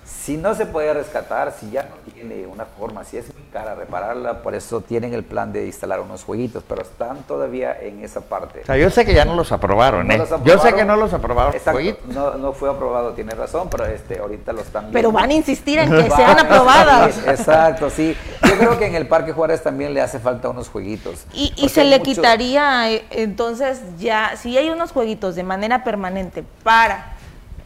si 0.08 0.36
no 0.36 0.54
se 0.54 0.64
puede 0.64 0.92
rescatar, 0.94 1.52
si 1.58 1.70
ya 1.70 1.82
no 1.82 2.12
tiene 2.12 2.46
una 2.46 2.64
forma, 2.64 3.04
si 3.04 3.18
es 3.18 3.26
muy 3.34 3.44
cara 3.52 3.74
repararla, 3.74 4.42
por 4.42 4.54
eso 4.54 4.80
tienen 4.80 5.12
el 5.12 5.22
plan 5.22 5.52
de 5.52 5.66
instalar 5.66 6.00
unos 6.00 6.24
jueguitos, 6.24 6.62
pero 6.66 6.82
están 6.82 7.22
todavía 7.24 7.78
en 7.78 8.02
esa 8.02 8.22
parte. 8.22 8.60
O 8.62 8.66
sea, 8.66 8.76
yo 8.76 8.88
sé 8.90 9.04
que 9.04 9.12
ya 9.12 9.26
no 9.26 9.34
los 9.34 9.52
aprobaron, 9.52 10.10
¿eh? 10.10 10.22
yo 10.44 10.58
sé 10.58 10.72
que 10.74 10.84
no 10.84 10.96
los 10.96 11.12
aprobaron. 11.12 11.54
Exacto, 11.54 11.80
no, 12.08 12.34
no, 12.34 12.52
fue 12.52 12.70
aprobado, 12.70 13.12
tiene 13.12 13.34
razón, 13.34 13.68
pero 13.70 13.84
este, 13.84 14.18
ahorita 14.18 14.52
lo 14.52 14.62
están 14.62 14.90
Pero 14.92 15.12
van 15.12 15.30
a 15.30 15.34
insistir 15.34 15.78
en 15.78 15.90
que 15.90 16.10
sean 16.16 16.38
aprobadas. 16.38 17.18
Exacto, 17.26 17.90
sí. 17.90 18.16
Yo 18.42 18.58
creo 18.58 18.78
que 18.78 18.86
en 18.86 18.94
el 18.94 19.06
Parque 19.06 19.32
Juárez 19.32 19.62
también 19.62 19.92
le 19.92 20.00
hace 20.00 20.18
falta 20.18 20.48
unos 20.48 20.68
jueguitos. 20.68 21.26
Y, 21.34 21.52
y 21.56 21.68
se 21.68 21.84
le 21.84 22.00
quitaría, 22.00 22.90
eh, 22.90 23.04
entonces 23.10 23.82
ya, 23.98 24.36
si 24.36 24.56
hay 24.56 24.70
unos 24.70 24.92
jueguitos 24.92 25.34
de 25.34 25.42
manera 25.42 25.84
permanente 25.84 26.44
para 26.62 27.17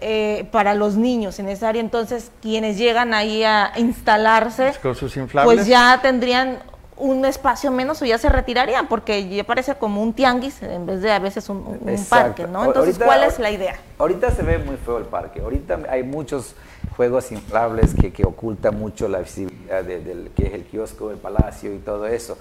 eh, 0.03 0.49
para 0.51 0.75
los 0.75 0.97
niños 0.97 1.39
en 1.39 1.49
esa 1.49 1.69
área. 1.69 1.81
Entonces, 1.81 2.33
quienes 2.43 2.77
llegan 2.77 3.15
ahí 3.15 3.45
a 3.45 3.73
instalarse, 3.77 4.73
pues, 4.83 4.99
sus 4.99 5.17
inflables. 5.17 5.55
pues 5.55 5.67
ya 5.69 6.01
tendrían 6.03 6.59
un 6.97 7.25
espacio 7.25 7.71
menos 7.71 8.01
o 8.03 8.05
ya 8.05 8.19
se 8.19 8.29
retirarían, 8.29 8.87
porque 8.87 9.29
ya 9.29 9.45
parece 9.45 9.75
como 9.75 10.03
un 10.03 10.13
tianguis 10.13 10.63
en 10.63 10.87
vez 10.87 11.03
de 11.03 11.11
a 11.11 11.19
veces 11.19 11.49
un, 11.49 11.81
parque, 12.09 12.47
¿no? 12.47 12.65
Entonces, 12.65 12.99
¿cuál 12.99 13.25
es 13.25 13.39
la 13.39 13.51
idea? 13.51 13.77
Ahorita 13.99 14.31
se 14.31 14.43
ve 14.43 14.59
muy 14.59 14.77
feo 14.77 14.99
el 14.99 15.05
parque. 15.05 15.41
Ahorita 15.41 15.81
hay 15.89 16.03
muchos 16.03 16.55
juegos 16.97 17.33
inflables 17.33 17.95
que, 17.95 18.13
que 18.13 18.25
ocultan 18.25 18.79
mucho 18.79 19.09
la 19.09 19.21
visibilidad 19.21 19.83
del 19.85 20.31
que 20.37 20.47
es 20.47 20.55
el 20.55 20.65
kiosco, 20.65 21.11
el 21.11 21.17
palacio 21.17 21.75
y 21.75 21.79
todo 21.79 22.07
eso. 22.07 22.39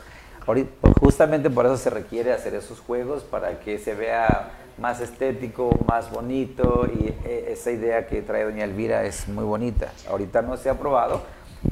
justamente 1.00 1.50
por 1.50 1.66
eso 1.66 1.78
se 1.78 1.90
requiere 1.90 2.34
hacer 2.34 2.54
esos 2.54 2.80
juegos 2.80 3.24
para 3.24 3.60
que 3.60 3.80
se 3.80 3.94
vea 3.94 4.52
más 4.82 5.00
estético, 5.00 5.70
más 5.88 6.12
bonito 6.12 6.90
y 6.92 7.08
eh, 7.26 7.50
esa 7.50 7.72
idea 7.72 8.08
que 8.08 8.24
trae 8.24 8.44
doña 8.44 8.66
Elvira 8.66 9.06
es 9.06 9.28
muy 9.28 9.44
bonita. 9.44 9.92
Ahorita 10.10 10.42
no 10.42 10.58
se 10.58 10.70
ha 10.70 10.74
aprobado, 10.74 11.22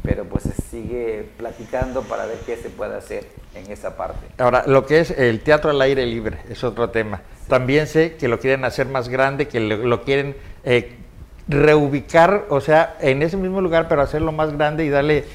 pero 0.03 0.25
pues 0.25 0.43
se 0.43 0.53
sigue 0.61 1.27
platicando 1.37 2.03
para 2.03 2.27
ver 2.27 2.37
qué 2.45 2.55
se 2.55 2.69
puede 2.69 2.95
hacer 2.95 3.25
en 3.55 3.71
esa 3.71 3.97
parte. 3.97 4.27
Ahora, 4.37 4.63
lo 4.67 4.85
que 4.85 4.99
es 4.99 5.09
el 5.09 5.41
teatro 5.41 5.71
al 5.71 5.81
aire 5.81 6.05
libre 6.05 6.37
es 6.49 6.63
otro 6.63 6.91
tema. 6.91 7.21
También 7.47 7.87
sé 7.87 8.15
que 8.15 8.27
lo 8.27 8.39
quieren 8.39 8.63
hacer 8.63 8.85
más 8.87 9.09
grande, 9.09 9.47
que 9.47 9.59
lo, 9.59 10.03
quieren 10.03 10.35
eh, 10.63 10.95
reubicar, 11.47 12.45
o 12.49 12.61
sea, 12.61 12.95
en 13.01 13.23
ese 13.23 13.37
mismo 13.37 13.59
lugar, 13.59 13.87
pero 13.87 14.03
hacerlo 14.03 14.31
más 14.31 14.55
grande 14.55 14.85
y 14.85 14.89
darle, 14.89 15.25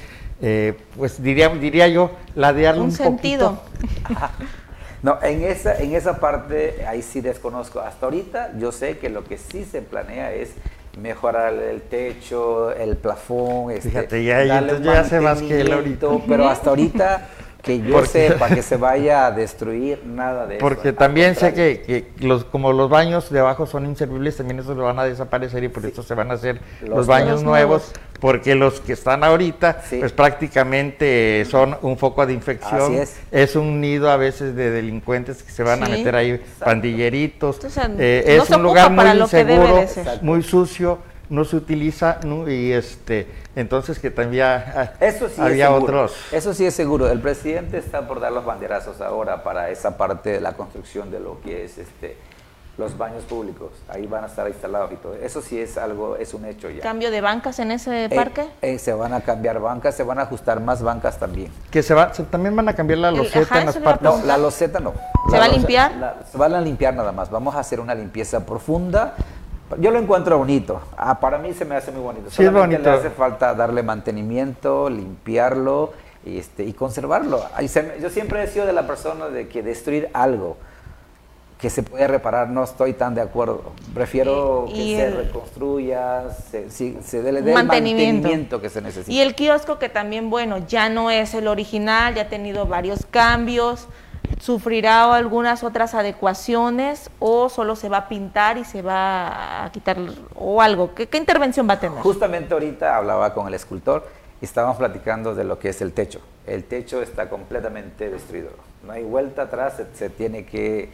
eh, 0.41 0.75
pues 0.95 1.21
diría, 1.21 1.49
diría 1.49 1.89
yo, 1.89 2.11
ladearle 2.35 2.79
un, 2.79 2.87
un 2.87 2.93
sentido. 2.93 3.61
no, 5.03 5.19
en 5.21 5.43
esa, 5.43 5.77
en 5.77 5.93
esa 5.93 6.19
parte 6.19 6.85
ahí 6.87 7.01
sí 7.01 7.21
desconozco. 7.21 7.79
Hasta 7.79 8.05
ahorita 8.05 8.51
yo 8.57 8.71
sé 8.71 8.97
que 8.97 9.09
lo 9.09 9.23
que 9.23 9.37
sí 9.37 9.65
se 9.65 9.81
planea 9.81 10.33
es 10.33 10.51
mejorar 10.97 11.53
el 11.53 11.81
techo, 11.81 12.71
el 12.71 12.97
plafón, 12.97 13.71
este, 13.71 13.89
Fíjate, 13.89 14.23
ya, 14.23 14.43
ya 14.43 14.99
hace 14.99 15.19
más 15.19 15.41
que 15.41 15.61
él 15.61 15.71
ahorita. 15.71 16.07
Pero 16.27 16.47
hasta 16.47 16.69
ahorita 16.69 17.27
que 17.65 17.81
yo 17.81 18.05
sepa 18.05 18.47
que 18.49 18.61
se 18.61 18.77
vaya 18.77 19.25
a 19.25 19.31
destruir 19.31 20.05
nada 20.05 20.45
de 20.45 20.57
eso. 20.57 20.65
Porque 20.65 20.93
también 20.93 21.35
sé 21.35 21.53
que, 21.53 22.07
los, 22.19 22.45
como 22.45 22.71
los 22.71 22.89
baños 22.89 23.29
de 23.31 23.39
abajo 23.39 23.65
son 23.65 23.85
inservibles, 23.85 24.37
también 24.37 24.59
esos 24.59 24.77
van 24.77 24.99
a 24.99 25.03
desaparecer 25.03 25.63
y 25.63 25.69
por 25.69 25.85
eso 25.85 26.03
se 26.03 26.13
van 26.13 26.29
a 26.29 26.35
hacer 26.35 26.61
los, 26.81 27.07
baños 27.07 27.43
nuevos, 27.43 27.91
porque 28.19 28.55
los 28.55 28.79
que 28.81 28.93
están 28.93 29.23
ahorita, 29.23 29.81
pues 29.99 30.11
prácticamente 30.11 31.45
son 31.49 31.77
un 31.81 31.97
foco 31.97 32.25
de 32.25 32.33
infección. 32.33 32.95
es. 33.31 33.55
un 33.55 33.81
nido 33.81 34.09
a 34.09 34.17
veces 34.17 34.55
de 34.55 34.71
delincuentes 34.71 35.43
que 35.43 35.51
se 35.51 35.63
van 35.63 35.83
a 35.83 35.87
meter 35.87 36.15
ahí, 36.15 36.41
pandilleritos. 36.59 37.59
Eh, 37.99 38.39
es 38.41 38.49
un 38.49 38.63
lugar 38.63 38.91
muy 38.91 39.05
inseguro, 39.05 39.85
muy 40.21 40.43
sucio 40.43 40.99
no 41.29 41.43
se 41.43 41.55
utiliza 41.55 42.19
y 42.47 42.71
este 42.71 43.27
entonces 43.55 43.99
que 43.99 44.11
también 44.11 44.63
eso 44.99 45.29
sí 45.29 45.41
había 45.41 45.71
otros. 45.71 46.15
Eso 46.31 46.53
sí 46.53 46.65
es 46.65 46.73
seguro. 46.73 47.09
El 47.09 47.21
presidente 47.21 47.77
está 47.77 48.07
por 48.07 48.19
dar 48.19 48.31
los 48.31 48.45
banderazos 48.45 49.01
ahora 49.01 49.43
para 49.43 49.69
esa 49.69 49.97
parte 49.97 50.29
de 50.31 50.41
la 50.41 50.53
construcción 50.53 51.09
de 51.11 51.19
lo 51.19 51.41
que 51.41 51.65
es 51.65 51.77
este 51.77 52.17
los 52.77 52.97
baños 52.97 53.23
públicos 53.23 53.71
ahí 53.87 54.05
van 54.05 54.23
a 54.23 54.27
estar 54.27 54.47
instalados 54.47 54.91
y 54.91 54.95
todo. 54.95 55.15
Eso 55.15 55.41
sí 55.41 55.59
es 55.59 55.77
algo 55.77 56.17
es 56.17 56.33
un 56.33 56.45
hecho 56.45 56.69
ya. 56.69 56.81
Cambio 56.81 57.09
de 57.09 57.21
bancas 57.21 57.59
en 57.59 57.71
ese 57.71 58.05
eh, 58.05 58.09
parque 58.09 58.47
eh, 58.61 58.77
se 58.79 58.93
van 58.93 59.13
a 59.13 59.21
cambiar 59.21 59.59
bancas 59.59 59.95
se 59.95 60.03
van 60.03 60.19
a 60.19 60.23
ajustar 60.23 60.59
más 60.59 60.81
bancas 60.81 61.17
también. 61.17 61.51
Que 61.71 61.81
se 61.81 61.93
va 61.93 62.11
también 62.11 62.55
van 62.55 62.67
a 62.67 62.73
cambiar 62.73 62.99
la 62.99 63.11
loseta 63.11 63.59
en 63.59 63.65
las 63.67 63.77
partes. 63.77 64.03
No 64.03 64.21
la 64.25 64.37
loseta 64.37 64.79
no. 64.79 64.93
Se 65.29 65.37
va 65.37 65.45
a 65.45 65.49
limpiar 65.49 66.23
se 66.29 66.37
van 66.37 66.53
a 66.53 66.61
limpiar 66.61 66.93
nada 66.93 67.11
más. 67.11 67.29
Vamos 67.29 67.55
a 67.55 67.59
hacer 67.59 67.79
una 67.79 67.95
limpieza 67.95 68.45
profunda. 68.45 69.13
Yo 69.79 69.89
lo 69.89 69.99
encuentro 69.99 70.37
bonito. 70.37 70.81
Ah, 70.95 71.19
para 71.19 71.37
mí 71.37 71.53
se 71.53 71.65
me 71.65 71.75
hace 71.75 71.91
muy 71.91 72.01
bonito. 72.01 72.29
Sí, 72.29 72.45
Solamente 72.45 72.83
le 72.83 72.89
hace 72.89 73.09
falta 73.09 73.53
darle 73.55 73.81
mantenimiento, 73.81 74.89
limpiarlo 74.89 75.93
y, 76.23 76.37
este, 76.37 76.63
y 76.65 76.73
conservarlo. 76.73 77.41
Yo 77.99 78.09
siempre 78.09 78.43
he 78.43 78.47
sido 78.47 78.65
de 78.65 78.73
la 78.73 78.85
persona 78.85 79.27
de 79.29 79.47
que 79.47 79.63
destruir 79.63 80.09
algo 80.13 80.57
que 81.65 81.71
se 81.71 81.81
puede 81.81 82.07
reparar 82.07 82.47
no 82.51 82.63
estoy 82.63 82.93
tan 82.93 83.15
de 83.15 83.21
acuerdo. 83.21 83.71
Prefiero 83.91 84.67
que 84.71 84.97
se 84.97 85.09
reconstruya, 85.09 86.29
se, 86.29 86.69
se 86.69 87.21
dé 87.23 87.29
el 87.29 87.53
mantenimiento. 87.53 88.61
que 88.61 88.69
se 88.69 88.81
necesita. 88.81 89.11
Y 89.11 89.19
el 89.19 89.33
kiosco 89.33 89.79
que 89.79 89.89
también, 89.89 90.29
bueno, 90.29 90.59
ya 90.67 90.89
no 90.89 91.09
es 91.09 91.33
el 91.33 91.47
original, 91.47 92.13
ya 92.13 92.21
ha 92.21 92.29
tenido 92.29 92.67
varios 92.67 93.07
cambios 93.09 93.87
¿Sufrirá 94.39 95.15
algunas 95.15 95.63
otras 95.63 95.95
adecuaciones 95.95 97.09
o 97.17 97.49
solo 97.49 97.75
se 97.75 97.89
va 97.89 97.97
a 97.97 98.09
pintar 98.09 98.59
y 98.59 98.63
se 98.63 98.83
va 98.83 99.65
a 99.65 99.71
quitar 99.71 99.97
o 100.35 100.61
algo? 100.61 100.93
¿Qué, 100.93 101.09
intervención 101.17 101.67
va 101.67 101.73
a 101.73 101.79
tener? 101.79 101.99
Justamente 101.99 102.53
ahorita 102.53 102.95
hablaba 102.95 103.33
con 103.33 103.47
el 103.47 103.55
escultor 103.55 104.07
y 104.39 104.45
estábamos 104.45 104.77
platicando 104.77 105.33
de 105.33 105.45
lo 105.45 105.57
que 105.57 105.69
es 105.69 105.81
el 105.81 105.93
techo. 105.93 106.21
El 106.45 106.63
techo 106.63 107.01
está 107.01 107.27
completamente 107.27 108.09
destruido. 108.11 108.49
No 108.85 108.93
hay 108.93 109.03
vuelta 109.03 109.43
atrás, 109.43 109.81
se, 109.93 110.09
tiene 110.09 110.45
que, 110.45 110.89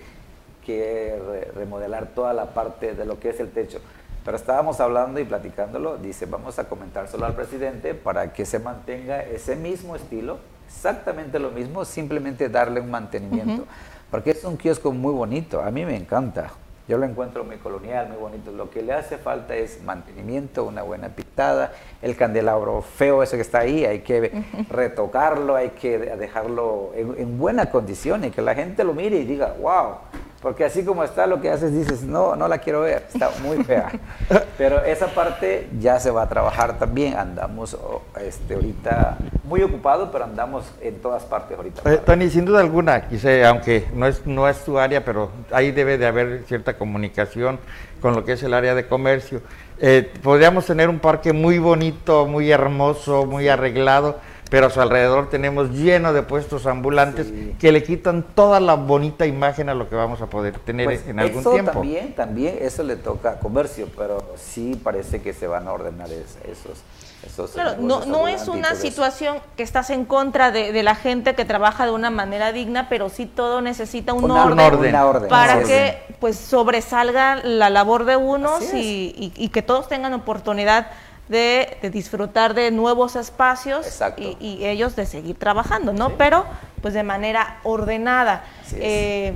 remodelar 1.56 2.08
toda 2.08 2.34
la 2.34 2.54
parte 2.54 2.94
de 2.94 3.06
lo 3.06 3.20
que 3.20 3.30
es 3.30 3.40
el 3.40 3.52
techo. 3.52 3.80
Pero 4.24 4.38
estábamos 4.38 4.80
hablando 4.80 5.20
y 5.20 5.24
platicándolo, 5.24 5.98
dice, 5.98 6.28
vamos 6.28 6.60
a 6.60 6.70
comentar 6.70 7.08
solo 7.08 7.26
al 7.26 7.34
presidente 7.34 7.96
para 7.96 8.34
que 8.34 8.46
se 8.46 8.60
mantenga 8.60 9.24
ese 9.24 9.56
mismo 9.56 9.96
estilo 9.96 10.38
exactamente 10.68 11.38
lo 11.38 11.52
mismo, 11.52 11.84
simplemente 11.86 12.50
darle 12.50 12.80
un 12.80 12.90
mantenimiento. 12.90 13.66
Porque 14.10 14.32
es 14.32 14.44
un 14.44 14.58
kiosco 14.58 14.92
muy 14.92 15.14
bonito, 15.14 15.62
a 15.62 15.72
mí 15.72 15.86
me 15.86 15.96
encanta. 15.96 16.52
Yo 16.88 16.98
lo 16.98 17.06
encuentro 17.06 17.46
muy 17.46 17.58
colonial, 17.58 18.10
muy 18.10 18.18
bonito. 18.18 18.52
Lo 18.52 18.70
que 18.70 18.82
le 18.82 18.92
hace 18.92 19.18
falta 19.18 19.56
es 19.56 19.82
mantenimiento, 19.84 20.66
una 20.66 20.82
buena 20.82 21.10
pintada. 21.10 21.72
El 22.02 22.18
candelabro 22.18 22.82
feo 22.82 23.24
ese 23.24 23.38
que 23.38 23.44
está 23.44 23.60
ahí, 23.60 23.86
hay 23.86 24.00
que 24.00 24.44
retocarlo, 24.70 25.56
hay 25.56 25.70
que 25.70 25.98
dejarlo 25.98 26.92
en, 26.96 27.16
en 27.18 27.38
buena 27.38 27.70
condición 27.70 28.26
y 28.26 28.32
que 28.32 28.42
la 28.42 28.56
gente 28.56 28.84
lo 28.84 28.94
mire 28.94 29.18
y 29.18 29.26
diga, 29.26 29.56
wow, 29.62 30.00
porque 30.42 30.66
así 30.66 30.84
como 30.84 31.04
está, 31.04 31.28
lo 31.28 31.40
que 31.40 31.52
haces, 31.52 31.72
dices, 31.72 32.02
no, 32.02 32.36
no 32.36 32.48
la 32.48 32.58
quiero 32.58 32.82
ver, 32.82 33.06
está 33.14 33.30
muy 33.44 33.64
fea. 33.64 33.92
Pero 34.58 34.84
esa 34.84 35.08
parte 35.08 35.70
ya 35.80 36.00
se 36.00 36.10
va 36.10 36.24
a 36.24 36.30
trabajar 36.30 36.80
también. 36.80 37.16
Andamos 37.16 37.78
este, 38.20 38.56
ahorita 38.56 39.18
muy 39.44 39.62
ocupados, 39.62 40.10
pero 40.12 40.24
andamos 40.24 40.66
en 40.82 40.96
todas 41.00 41.24
partes 41.24 41.58
ahorita. 41.58 41.82
Eh, 41.92 42.00
Tony, 42.06 42.30
sin 42.30 42.46
duda 42.46 42.62
alguna, 42.62 43.08
quise, 43.08 43.46
aunque 43.46 43.88
no 43.94 44.08
es, 44.08 44.26
no 44.26 44.48
es 44.48 44.64
tu 44.64 44.80
área, 44.80 45.04
pero 45.04 45.30
ahí 45.52 45.72
debe 45.72 45.98
de 45.98 46.08
haber 46.08 46.44
cierta 46.48 46.78
comunicación 46.78 47.60
con 48.02 48.16
lo 48.16 48.24
que 48.24 48.34
es 48.34 48.44
el 48.44 48.54
área 48.54 48.74
de 48.74 48.88
comercio. 48.88 49.42
Eh, 49.80 50.12
podríamos 50.24 50.66
tener 50.66 50.90
un 50.90 51.00
parque 51.00 51.34
muy 51.34 51.60
bonito, 51.60 52.26
muy 52.26 52.52
hermoso, 52.52 53.26
muy 53.26 53.48
arreglado, 53.48 54.20
pero 54.52 54.68
a 54.68 54.70
su 54.70 54.82
alrededor 54.82 55.30
tenemos 55.30 55.70
lleno 55.70 56.12
de 56.12 56.24
puestos 56.24 56.66
ambulantes 56.66 57.32
que 57.58 57.72
le 57.72 57.84
quitan 57.84 58.22
toda 58.36 58.60
la 58.60 58.74
bonita 58.74 59.26
imagen 59.26 59.70
a 59.70 59.74
lo 59.74 59.88
que 59.88 59.96
vamos 59.96 60.22
a 60.22 60.26
poder 60.26 60.60
tener 60.60 60.88
pues 60.88 61.08
en 61.08 61.22
algún 61.22 61.40
eso 61.40 61.52
tiempo. 61.54 61.72
También, 61.72 62.14
también 62.14 62.58
eso 62.60 62.84
le 62.84 62.98
toca 62.98 63.32
a 63.32 63.40
comercio, 63.40 63.88
pero 63.98 64.22
sí 64.36 64.78
parece 64.84 65.22
que 65.22 65.32
se 65.32 65.48
van 65.48 65.70
a 65.70 65.72
ordenar 65.72 66.10
esos. 66.12 66.84
esos 67.26 67.52
claro, 67.52 67.78
no, 67.80 68.06
no 68.06 68.28
es 68.28 68.50
una 68.50 68.76
situación 68.76 69.38
que 69.56 69.64
estás 69.64 69.90
en 69.90 70.04
contra 70.04 70.52
de, 70.52 70.84
la 70.84 70.96
gente 70.96 71.34
que 71.34 71.46
trabaja 71.46 71.86
de 71.86 71.92
una 71.92 72.10
manera 72.10 72.52
digna, 72.52 72.90
pero 72.90 73.08
sí 73.08 73.28
todo 73.28 73.62
necesita 73.62 74.12
un, 74.12 74.30
orden, 74.30 74.94
para 75.30 75.64
que 75.64 75.98
pues 76.20 76.36
sobresalga 76.36 77.38
la 77.38 77.70
labor 77.70 78.04
de 78.04 78.18
unos 78.18 78.74
y, 78.74 79.32
y 79.34 79.48
que 79.48 79.62
todos 79.62 79.88
tengan 79.88 80.14
oportunidad 80.14 80.88
de, 81.28 81.78
disfrutar 81.92 82.54
de 82.54 82.72
nuevos 82.72 83.16
espacios 83.16 84.02
y, 84.18 84.66
ellos 84.66 84.96
de 84.96 85.06
seguir 85.06 85.38
trabajando, 85.38 85.94
¿no? 85.94 86.18
Pero 86.18 86.46
pues 86.82 86.94
de 86.94 87.04
manera 87.04 87.60
ordenada. 87.64 88.44
Eh, 88.74 89.34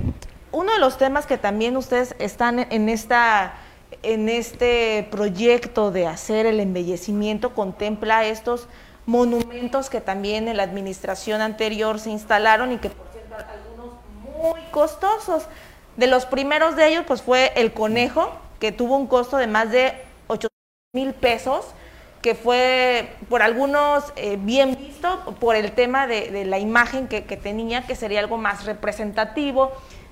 uno 0.52 0.72
de 0.72 0.78
los 0.78 0.98
temas 0.98 1.26
que 1.26 1.38
también 1.38 1.76
ustedes 1.76 2.14
están 2.18 2.66
en 2.70 2.88
esta 2.88 3.54
en 4.02 4.28
este 4.28 5.06
proyecto 5.10 5.90
de 5.90 6.06
hacer 6.06 6.46
el 6.46 6.60
embellecimiento 6.60 7.54
contempla 7.54 8.24
estos 8.24 8.68
monumentos 9.06 9.90
que 9.90 10.00
también 10.00 10.48
en 10.48 10.56
la 10.56 10.64
administración 10.64 11.40
anterior 11.40 11.98
se 12.00 12.10
instalaron 12.10 12.72
y 12.72 12.78
que 12.78 12.90
por 12.90 13.06
cierto 13.12 13.34
algunos 13.36 13.94
muy 14.38 14.60
costosos. 14.70 15.46
De 15.96 16.06
los 16.06 16.26
primeros 16.26 16.76
de 16.76 16.88
ellos 16.88 17.04
pues 17.06 17.22
fue 17.22 17.52
el 17.56 17.72
conejo 17.72 18.32
que 18.60 18.72
tuvo 18.72 18.96
un 18.96 19.06
costo 19.06 19.36
de 19.36 19.46
más 19.46 19.70
de 19.70 19.94
8 19.94 20.05
mil 20.96 21.12
pesos 21.12 21.66
que 22.22 22.34
fue 22.34 23.10
por 23.28 23.40
algunos 23.40 24.12
eh, 24.16 24.36
bien 24.40 24.76
visto 24.76 25.36
por 25.38 25.54
el 25.54 25.70
tema 25.70 26.08
de, 26.08 26.44
la 26.44 26.58
imagen 26.58 27.06
que, 27.06 27.20
tenía, 27.20 27.86
que 27.86 27.94
sería 27.94 28.18
algo 28.18 28.36
más 28.36 28.64
representativo, 28.64 29.70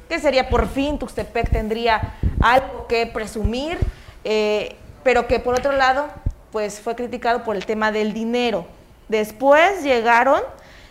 que 0.09 0.21
sería 0.21 0.49
por 0.49 0.69
fin 0.69 0.97
Tuxtepec 0.99 1.51
tendría 1.51 2.15
algo 2.41 2.87
que 2.87 3.07
presumir, 3.07 3.79
eh, 4.23 4.77
pero 5.03 5.27
que 5.27 5.41
por 5.41 5.59
otro 5.59 5.73
lado, 5.73 6.07
pues 6.53 6.81
fue 6.81 6.95
criticado 6.95 7.43
por 7.43 7.57
el 7.57 7.67
tema 7.67 7.91
del 7.91 8.13
dinero. 8.13 8.65
Después 9.09 9.83
llegaron 9.83 10.41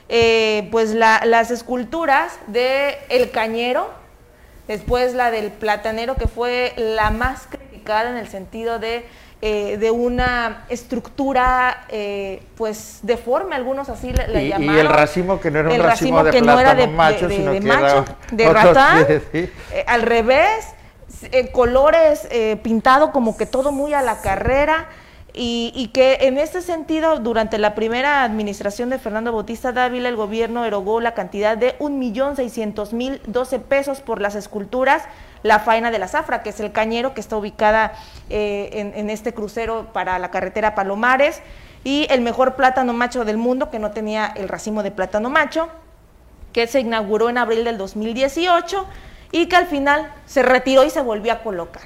eh, 0.09 0.67
pues 0.71 0.93
las 0.93 1.51
esculturas 1.51 2.37
de 2.47 2.97
El 3.07 3.31
Cañero, 3.31 3.89
después 4.67 5.13
la 5.13 5.31
del 5.31 5.51
Platanero, 5.51 6.15
que 6.15 6.27
fue 6.27 6.73
la 6.75 7.11
más 7.11 7.47
criticada 7.47 8.09
en 8.09 8.17
el 8.17 8.27
sentido 8.27 8.77
de 8.79 9.05
eh, 9.45 9.75
de 9.77 9.91
una 9.91 10.63
estructura 10.69 11.83
eh, 11.89 12.41
pues 12.55 12.99
deforme, 13.01 13.55
algunos 13.57 13.89
así 13.89 14.13
la, 14.13 14.41
y, 14.41 14.47
llamaron. 14.47 14.73
Y 14.73 14.79
el 14.79 14.87
racimo 14.87 15.41
que 15.41 15.51
no 15.51 15.59
era 15.59 15.69
un 15.69 15.79
racimo, 15.81 16.23
de 16.23 16.31
que 16.31 16.41
no 16.41 16.57
era 16.57 16.73
de, 16.75 16.87
macho, 16.87 17.27
de, 17.27 17.39
de 17.39 17.59
macho, 17.59 18.05
de 18.31 18.53
ratán, 18.53 19.05
eh, 19.33 19.51
al 19.85 20.03
revés, 20.03 20.67
colores 21.51 22.25
pintado 22.61 23.11
como 23.11 23.35
que 23.35 23.45
todo 23.45 23.73
muy 23.73 23.93
a 23.93 24.01
la 24.01 24.21
carrera. 24.21 24.87
y, 25.33 25.91
que 25.93 26.19
en 26.21 26.37
este 26.37 26.61
sentido, 26.61 27.19
durante 27.19 27.57
la 27.57 27.75
primera 27.75 28.23
administración 28.23 28.89
de 28.91 28.97
Fernando 28.97 29.33
Bautista 29.33 29.73
Dávila, 29.73 30.07
el 30.07 30.15
gobierno 30.15 30.63
erogó 30.63 31.01
la 31.01 31.15
cantidad 31.15 31.57
de 31.57 31.77
1.600.012 31.79 33.59
pesos 33.59 33.99
por 33.99 34.21
las 34.21 34.35
esculturas 34.35 35.03
La 35.43 35.59
Faina 35.59 35.91
de 35.91 35.99
la 35.99 36.07
Zafra, 36.07 36.41
que 36.41 36.49
es 36.49 36.59
el 36.59 36.71
cañero 36.71 37.13
que 37.13 37.21
está 37.21 37.37
ubicada 37.37 37.93
eh, 38.29 38.69
en, 38.73 38.93
en 38.95 39.09
este 39.09 39.33
crucero 39.33 39.89
para 39.93 40.17
la 40.19 40.31
carretera 40.31 40.73
Palomares, 40.73 41.41
y 41.83 42.07
el 42.09 42.21
mejor 42.21 42.55
plátano 42.55 42.93
macho 42.93 43.25
del 43.25 43.37
mundo, 43.37 43.69
que 43.69 43.79
no 43.79 43.91
tenía 43.91 44.25
el 44.35 44.47
racimo 44.47 44.83
de 44.83 44.91
plátano 44.91 45.29
macho, 45.29 45.69
que 46.53 46.67
se 46.67 46.79
inauguró 46.79 47.29
en 47.29 47.37
abril 47.37 47.65
del 47.65 47.77
2018 47.77 48.85
y 49.31 49.47
que 49.47 49.55
al 49.55 49.65
final 49.65 50.13
se 50.25 50.43
retiró 50.43 50.85
y 50.85 50.89
se 50.89 51.01
volvió 51.01 51.33
a 51.33 51.41
colocar. 51.41 51.83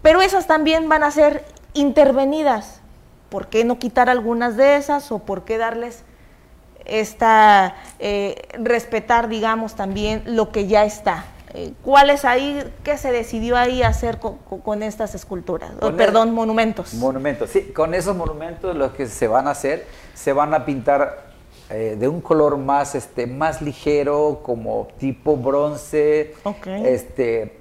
Pero 0.00 0.22
esas 0.22 0.46
también 0.46 0.88
van 0.88 1.04
a 1.04 1.10
ser 1.10 1.44
intervenidas. 1.74 2.80
¿Por 3.28 3.46
qué 3.46 3.64
no 3.64 3.78
quitar 3.78 4.10
algunas 4.10 4.56
de 4.56 4.76
esas 4.76 5.12
o 5.12 5.20
por 5.20 5.44
qué 5.44 5.58
darles 5.58 6.02
esta, 6.84 7.76
eh, 7.98 8.48
respetar, 8.54 9.28
digamos, 9.28 9.74
también 9.76 10.22
lo 10.26 10.50
que 10.50 10.66
ya 10.66 10.84
está? 10.84 11.24
Eh, 11.54 11.74
¿Cuál 11.82 12.08
es 12.10 12.24
ahí, 12.24 12.62
qué 12.82 12.96
se 12.96 13.12
decidió 13.12 13.56
ahí 13.56 13.82
hacer 13.82 14.18
con, 14.18 14.82
estas 14.82 15.14
esculturas? 15.14 15.72
perdón, 15.96 16.32
monumentos. 16.32 16.94
Monumentos, 16.94 17.50
sí, 17.50 17.72
con 17.74 17.92
esos 17.92 18.16
monumentos 18.16 18.74
lo 18.74 18.94
que 18.94 19.06
se 19.06 19.28
van 19.28 19.46
a 19.46 19.50
hacer, 19.50 19.86
se 20.14 20.32
van 20.32 20.54
a 20.54 20.64
pintar 20.64 21.32
eh, 21.68 21.96
de 21.98 22.08
un 22.08 22.20
color 22.22 22.56
más, 22.56 22.94
este, 22.94 23.26
más 23.26 23.60
ligero, 23.60 24.40
como 24.42 24.88
tipo 24.98 25.36
bronce, 25.36 26.34
este, 26.66 27.58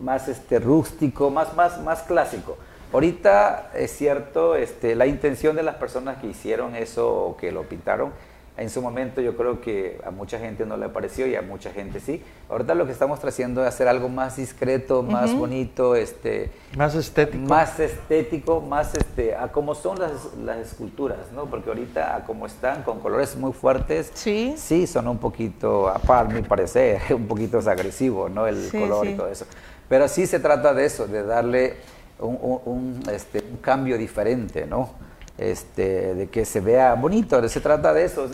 más 0.00 0.28
este, 0.28 0.58
rústico, 0.58 1.30
más, 1.30 1.54
más, 1.54 1.80
más 1.80 2.02
clásico. 2.02 2.56
Ahorita 2.92 3.70
es 3.74 3.90
cierto, 3.96 4.54
este, 4.54 4.94
la 4.94 5.06
intención 5.06 5.56
de 5.56 5.62
las 5.62 5.76
personas 5.76 6.18
que 6.18 6.26
hicieron 6.26 6.76
eso, 6.76 7.36
que 7.40 7.52
lo 7.52 7.62
pintaron, 7.62 8.12
en 8.56 8.68
su 8.68 8.82
momento 8.82 9.20
yo 9.20 9.36
creo 9.36 9.60
que 9.60 9.98
a 10.04 10.10
mucha 10.10 10.38
gente 10.38 10.66
no 10.66 10.76
le 10.76 10.88
pareció 10.90 11.26
y 11.26 11.34
a 11.36 11.42
mucha 11.42 11.72
gente 11.72 12.00
sí. 12.00 12.22
Ahorita 12.50 12.74
lo 12.74 12.84
que 12.84 12.92
estamos 12.92 13.18
tratando 13.18 13.62
es 13.62 13.68
hacer 13.68 13.88
algo 13.88 14.10
más 14.10 14.36
discreto, 14.36 15.02
más 15.02 15.34
bonito, 15.34 15.96
este, 15.96 16.50
más 16.76 16.94
estético, 16.94 17.44
más 17.46 17.80
estético, 17.80 18.60
más 18.60 18.94
este, 18.94 19.34
a 19.34 19.50
como 19.50 19.74
son 19.74 19.98
las, 19.98 20.34
las 20.44 20.58
esculturas, 20.58 21.32
¿no? 21.34 21.46
Porque 21.46 21.70
ahorita 21.70 22.14
a 22.14 22.24
como 22.24 22.44
están 22.46 22.82
con 22.82 23.00
colores 23.00 23.36
muy 23.36 23.52
fuertes, 23.52 24.10
sí, 24.12 24.54
sí 24.58 24.86
son 24.86 25.08
un 25.08 25.18
poquito, 25.18 25.88
a 25.88 26.24
mi 26.24 26.42
parecer, 26.42 27.00
un 27.14 27.26
poquito 27.26 27.58
agresivo, 27.58 28.28
¿no? 28.28 28.46
El 28.46 28.70
color 28.70 29.06
y 29.06 29.14
todo 29.14 29.28
eso. 29.28 29.46
Pero 29.88 30.08
sí 30.08 30.26
se 30.26 30.40
trata 30.40 30.74
de 30.74 30.84
eso, 30.84 31.06
de 31.06 31.22
darle 31.22 31.76
un, 32.18 33.02
este, 33.10 33.42
un 33.50 33.56
cambio 33.56 33.96
diferente, 33.96 34.66
¿no? 34.66 34.90
Este, 35.38 36.14
de 36.14 36.28
que 36.28 36.44
se 36.44 36.60
vea 36.60 36.94
bonito, 36.94 37.48
se 37.48 37.60
trata 37.60 37.92
de 37.92 38.04
eso. 38.04 38.28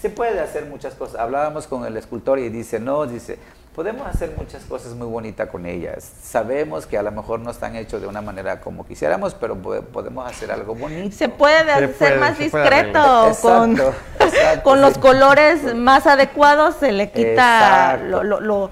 Se 0.00 0.08
puede 0.08 0.40
hacer 0.40 0.66
muchas 0.66 0.94
cosas. 0.94 1.20
Hablábamos 1.20 1.66
con 1.66 1.84
el 1.84 1.96
escultor 1.96 2.38
y 2.38 2.48
dice, 2.48 2.78
no, 2.78 3.06
dice, 3.06 3.38
podemos 3.78 4.08
hacer 4.08 4.32
muchas 4.36 4.64
cosas 4.64 4.94
muy 4.94 5.06
bonitas 5.06 5.48
con 5.50 5.64
ellas. 5.64 6.10
Sabemos 6.20 6.86
que 6.86 6.98
a 6.98 7.02
lo 7.02 7.12
mejor 7.12 7.38
no 7.38 7.52
están 7.52 7.76
hechos 7.76 8.00
de 8.00 8.06
una 8.08 8.20
manera 8.20 8.60
como 8.60 8.84
quisiéramos, 8.84 9.34
pero 9.34 9.56
podemos 9.56 10.28
hacer 10.28 10.50
algo 10.50 10.74
bonito. 10.74 11.16
Se 11.16 11.28
puede 11.28 11.70
hacer 11.70 12.18
más 12.18 12.36
discreto, 12.38 13.30
con, 13.40 13.78
con 14.64 14.80
los 14.80 14.98
colores 14.98 15.76
más 15.76 16.08
adecuados 16.08 16.74
se 16.80 16.90
le 16.90 17.12
quita 17.12 17.98
lo, 17.98 18.24
lo 18.24 18.40
lo 18.40 18.70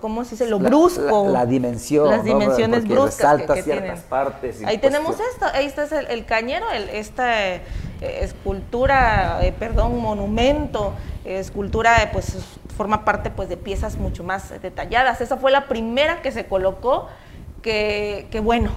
¿cómo 0.00 0.24
se 0.24 0.32
dice? 0.32 0.48
lo 0.48 0.58
brusco. 0.58 1.28
La, 1.28 1.46
dimensión. 1.46 2.10
Las 2.10 2.24
dimensiones 2.24 2.86
bruscas 2.86 3.42
que, 3.42 3.62
ciertas 3.62 4.00
partes. 4.00 4.62
Ahí 4.64 4.78
pues 4.78 4.92
tenemos 4.92 5.16
esto, 5.20 5.46
ahí 5.52 5.66
está 5.66 5.84
el, 6.00 6.24
cañero, 6.24 6.70
esta 6.70 7.54
eh, 7.54 7.62
escultura, 8.00 9.38
eh, 9.42 9.52
perdón, 9.58 9.98
monumento, 10.00 10.92
escultura, 11.24 12.10
pues 12.12 12.36
forma 12.76 13.04
parte 13.04 13.30
pues 13.30 13.48
de 13.48 13.56
piezas 13.56 13.96
mucho 13.96 14.24
más 14.24 14.50
detalladas. 14.60 15.20
Esa 15.20 15.36
fue 15.36 15.50
la 15.50 15.66
primera 15.66 16.20
que 16.22 16.32
se 16.32 16.46
colocó, 16.46 17.08
que, 17.62 18.26
que 18.30 18.40
bueno, 18.40 18.72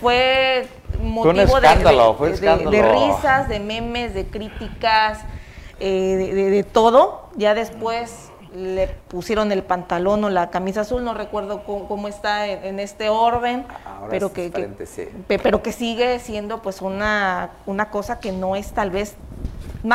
fue 0.00 0.66
motivo 1.00 1.60
de, 1.60 2.82
risas, 2.82 3.48
de 3.48 3.60
memes, 3.60 4.14
de 4.14 4.26
críticas, 4.26 5.20
eh, 5.78 6.32
de, 6.34 6.50
de 6.50 6.62
todo. 6.64 7.28
Ya 7.36 7.54
después 7.54 8.29
le 8.54 8.88
pusieron 9.08 9.52
el 9.52 9.62
pantalón 9.62 10.24
o 10.24 10.30
la 10.30 10.50
camisa 10.50 10.82
azul, 10.82 11.04
no 11.04 11.14
recuerdo 11.14 11.62
cómo, 11.64 12.08
está 12.08 12.46
en, 12.46 12.80
este 12.80 13.08
orden, 13.08 13.64
pero 14.08 14.32
que, 14.32 14.50
pero 15.26 15.62
que 15.62 15.72
sigue 15.72 16.18
siendo 16.18 16.62
pues 16.62 16.82
una, 16.82 17.50
una 17.66 17.90
cosa 17.90 18.20
que 18.20 18.32
no 18.32 18.56
es 18.56 18.72
tal 18.72 18.90
vez 18.90 19.16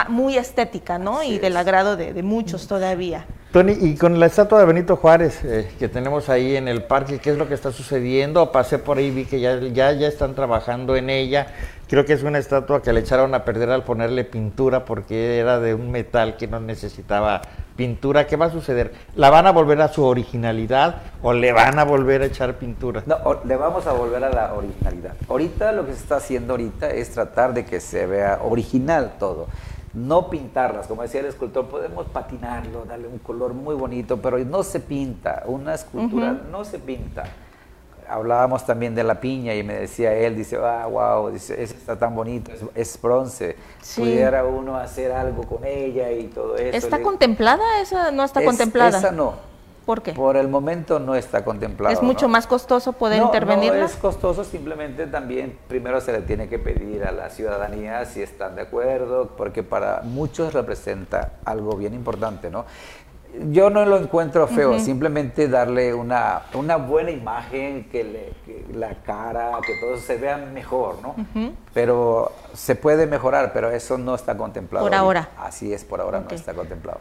muy 0.09 0.37
estética, 0.37 0.97
¿no? 0.97 1.23
y 1.23 1.37
del 1.37 1.57
agrado 1.57 1.95
de, 1.95 2.23
muchos 2.23 2.67
todavía. 2.67 3.25
Tony, 3.51 3.73
y 3.79 3.95
con 3.95 4.19
la 4.19 4.25
estatua 4.25 4.59
de 4.59 4.65
Benito 4.65 4.97
Juárez 4.97 5.39
eh, 5.45 5.71
que 5.79 5.87
tenemos 5.87 6.27
ahí 6.27 6.57
en 6.57 6.67
el 6.67 6.83
parque, 6.83 7.19
¿qué 7.19 7.29
es 7.29 7.37
lo 7.37 7.47
que 7.47 7.53
está 7.53 7.71
sucediendo? 7.71 8.51
Pasé 8.51 8.79
por 8.79 8.97
ahí, 8.97 9.11
vi 9.11 9.23
que 9.23 9.39
ya, 9.39 9.57
ya, 9.59 9.93
ya 9.93 10.07
están 10.07 10.35
trabajando 10.35 10.97
en 10.97 11.09
ella. 11.09 11.47
Creo 11.87 12.03
que 12.03 12.13
es 12.13 12.23
una 12.23 12.39
estatua 12.39 12.81
que 12.81 12.91
le 12.93 13.01
echaron 13.01 13.35
a 13.35 13.45
perder 13.45 13.69
al 13.69 13.83
ponerle 13.83 14.23
pintura 14.23 14.85
porque 14.85 15.37
era 15.37 15.59
de 15.59 15.75
un 15.75 15.91
metal 15.91 16.35
que 16.35 16.47
no 16.47 16.59
necesitaba 16.59 17.41
pintura. 17.75 18.25
¿Qué 18.25 18.37
va 18.37 18.47
a 18.47 18.51
suceder? 18.51 18.93
¿La 19.15 19.29
van 19.29 19.45
a 19.45 19.51
volver 19.51 19.79
a 19.81 19.87
su 19.87 20.03
originalidad 20.03 21.03
o 21.21 21.33
le 21.33 21.51
van 21.51 21.77
a 21.77 21.83
volver 21.83 22.23
a 22.23 22.25
echar 22.25 22.55
pintura? 22.55 23.03
No, 23.05 23.17
le 23.45 23.55
vamos 23.55 23.85
a 23.85 23.93
volver 23.93 24.23
a 24.23 24.31
la 24.31 24.53
originalidad. 24.55 25.13
Ahorita 25.29 25.71
lo 25.73 25.85
que 25.85 25.93
se 25.93 25.99
está 25.99 26.15
haciendo 26.15 26.53
ahorita 26.53 26.89
es 26.89 27.11
tratar 27.11 27.53
de 27.53 27.65
que 27.65 27.79
se 27.79 28.07
vea 28.07 28.39
original 28.43 29.13
todo 29.19 29.47
no 29.95 30.29
pintarlas, 30.29 30.87
como 30.87 31.03
decía 31.03 31.21
el 31.21 31.27
escultor, 31.27 31.67
podemos 31.67 32.07
patinarlo, 32.07 32.83
darle 32.83 33.07
un 33.07 33.17
color 33.19 33.53
muy 33.53 33.75
bonito, 33.75 34.21
pero 34.21 34.37
no 34.39 34.61
se 34.61 34.81
pinta, 34.81 35.43
una 35.45 35.73
escultura 35.73 36.33
no 36.51 36.65
se 36.65 36.79
pinta. 36.79 37.23
Hablábamos 38.07 38.65
también 38.65 38.95
de 38.95 39.03
la 39.03 39.19
piña 39.19 39.53
y 39.53 39.63
me 39.63 39.73
decía 39.73 40.13
él, 40.13 40.35
dice, 40.35 40.57
ah, 40.57 40.85
wow, 40.87 41.29
dice, 41.31 41.61
está 41.61 41.97
tan 41.97 42.15
bonito, 42.15 42.51
es, 42.73 43.01
bronce, 43.01 43.55
pudiera 43.95 44.45
uno 44.45 44.77
hacer 44.77 45.11
algo 45.11 45.43
con 45.43 45.65
ella 45.65 46.11
y 46.11 46.25
todo 46.27 46.55
eso. 46.55 46.77
¿Está 46.77 47.01
contemplada 47.01 47.81
esa? 47.81 48.11
¿No 48.11 48.23
está 48.23 48.43
contemplada? 48.43 48.97
Esa 48.97 49.11
no, 49.11 49.35
¿Por 49.85 50.01
qué? 50.01 50.13
Por 50.13 50.35
el 50.35 50.47
momento 50.47 50.99
no 50.99 51.15
está 51.15 51.45
contemplado. 51.45 51.93
¿Es 51.93 52.01
mucho 52.01 52.27
más 52.27 52.47
costoso 52.47 52.93
poder 52.93 53.21
intervenir? 53.21 53.71
No, 53.71 53.85
es 53.85 53.95
costoso, 53.95 54.43
simplemente 54.43 55.05
también 55.05 55.59
primero 55.67 56.01
se 56.01 56.11
le 56.11 56.21
tiene 56.21 56.49
que 56.49 56.57
pedir 56.57 57.03
a 57.03 57.11
la 57.11 57.29
ciudadanía 57.29 58.03
si 58.05 58.21
están 58.21 58.55
de 58.55 58.63
acuerdo, 58.63 59.35
porque 59.37 59.61
para 59.61 60.01
muchos 60.03 60.53
representa 60.53 61.33
algo 61.45 61.77
bien 61.77 61.93
importante, 61.93 62.49
¿no? 62.49 62.65
Yo 63.51 63.69
no 63.69 63.85
lo 63.85 63.97
encuentro 63.97 64.47
feo, 64.47 64.79
simplemente 64.79 65.47
darle 65.47 65.93
una, 65.93 66.43
una 66.53 66.77
buena 66.77 67.11
imagen, 67.11 67.89
que, 67.89 68.03
le, 68.03 68.33
la 68.73 68.95
cara, 69.03 69.51
que 69.65 69.73
todo 69.79 69.97
se 69.97 70.17
vea 70.17 70.37
mejor, 70.37 70.97
¿no? 71.01 71.15
Pero 71.73 72.31
se 72.53 72.75
puede 72.75 73.07
mejorar, 73.07 73.51
pero 73.53 73.71
eso 73.71 73.97
no 73.97 74.15
está 74.15 74.37
contemplado. 74.37 74.85
Por 74.85 74.95
ahora. 74.95 75.29
Así 75.37 75.73
es, 75.73 75.83
por 75.83 76.01
ahora 76.01 76.21
no 76.21 76.29
está 76.29 76.53
contemplado. 76.53 76.99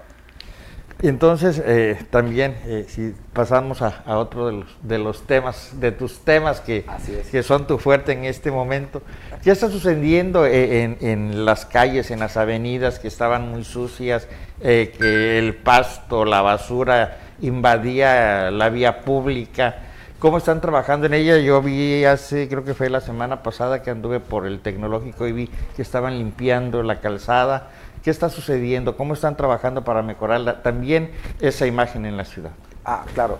Y 1.02 1.08
entonces, 1.08 1.60
eh, 1.64 1.98
también, 2.10 2.56
eh, 2.66 2.86
si 2.88 3.14
pasamos 3.32 3.82
a, 3.82 4.02
otro 4.06 4.46
de 4.46 4.52
los, 4.52 4.66
de 4.82 4.98
los, 4.98 5.26
temas, 5.26 5.72
de 5.80 5.92
tus 5.92 6.20
temas 6.20 6.60
que, 6.60 6.84
que 7.30 7.42
son 7.42 7.66
tu 7.66 7.78
fuerte 7.78 8.12
en 8.12 8.24
este 8.24 8.50
momento, 8.50 9.02
¿qué 9.42 9.50
está 9.50 9.68
sucediendo 9.68 10.46
eh, 10.46 10.82
en, 10.82 10.96
en, 11.00 11.44
las 11.44 11.66
calles, 11.66 12.10
en 12.10 12.20
las 12.20 12.36
avenidas 12.36 12.98
que 12.98 13.08
estaban 13.08 13.50
muy 13.50 13.64
sucias, 13.64 14.28
que 14.62 15.38
el 15.38 15.56
pasto, 15.56 16.24
la 16.24 16.40
basura 16.40 17.18
invadía 17.40 18.50
la 18.50 18.70
vía 18.70 19.00
pública? 19.02 19.76
¿Cómo 20.24 20.38
están 20.38 20.62
trabajando 20.62 21.06
en 21.06 21.12
ella? 21.12 21.36
Yo 21.36 21.60
vi 21.60 22.04
hace, 22.06 22.48
creo 22.48 22.64
que 22.64 22.72
fue 22.72 22.88
la 22.88 23.02
semana 23.02 23.42
pasada 23.42 23.82
que 23.82 23.90
anduve 23.90 24.20
por 24.20 24.46
el 24.46 24.60
tecnológico 24.60 25.26
y 25.26 25.32
vi 25.32 25.50
que 25.76 25.82
estaban 25.82 26.16
limpiando 26.16 26.82
la 26.82 27.00
calzada 27.00 27.68
¿Qué 28.04 28.10
está 28.10 28.28
sucediendo? 28.28 28.98
¿Cómo 28.98 29.14
están 29.14 29.34
trabajando 29.34 29.82
para 29.82 30.02
mejorar 30.02 30.60
también 30.62 31.12
esa 31.40 31.66
imagen 31.66 32.04
en 32.04 32.18
la 32.18 32.26
ciudad? 32.26 32.50
Ah, 32.84 33.06
claro. 33.14 33.38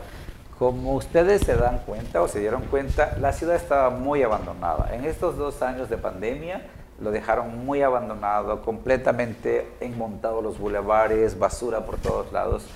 Como 0.59 0.95
ustedes 0.95 1.43
se 1.43 1.55
dan 1.55 1.81
cuenta 1.81 2.23
o 2.23 2.29
se 2.29 2.41
dieron 2.41 2.63
cuenta, 2.63 3.15
la 3.21 3.35
ciudad 3.35 3.57
estaba 3.57 3.91
muy 3.91 4.23
abandonada. 4.23 4.95
En 4.95 5.05
estos 5.05 5.37
dos 5.37 5.61
años 5.61 5.91
de 5.91 5.99
pandemia 5.99 6.63
lo 6.99 7.11
dejaron 7.11 7.67
muy 7.67 7.83
abandonado, 7.83 8.63
completamente 8.63 9.71
enmontado 9.81 10.41
los 10.41 10.59
bulevares, 10.59 11.39
basura 11.39 11.85
por 11.85 11.99
todos 11.99 12.33
lados. 12.33 12.67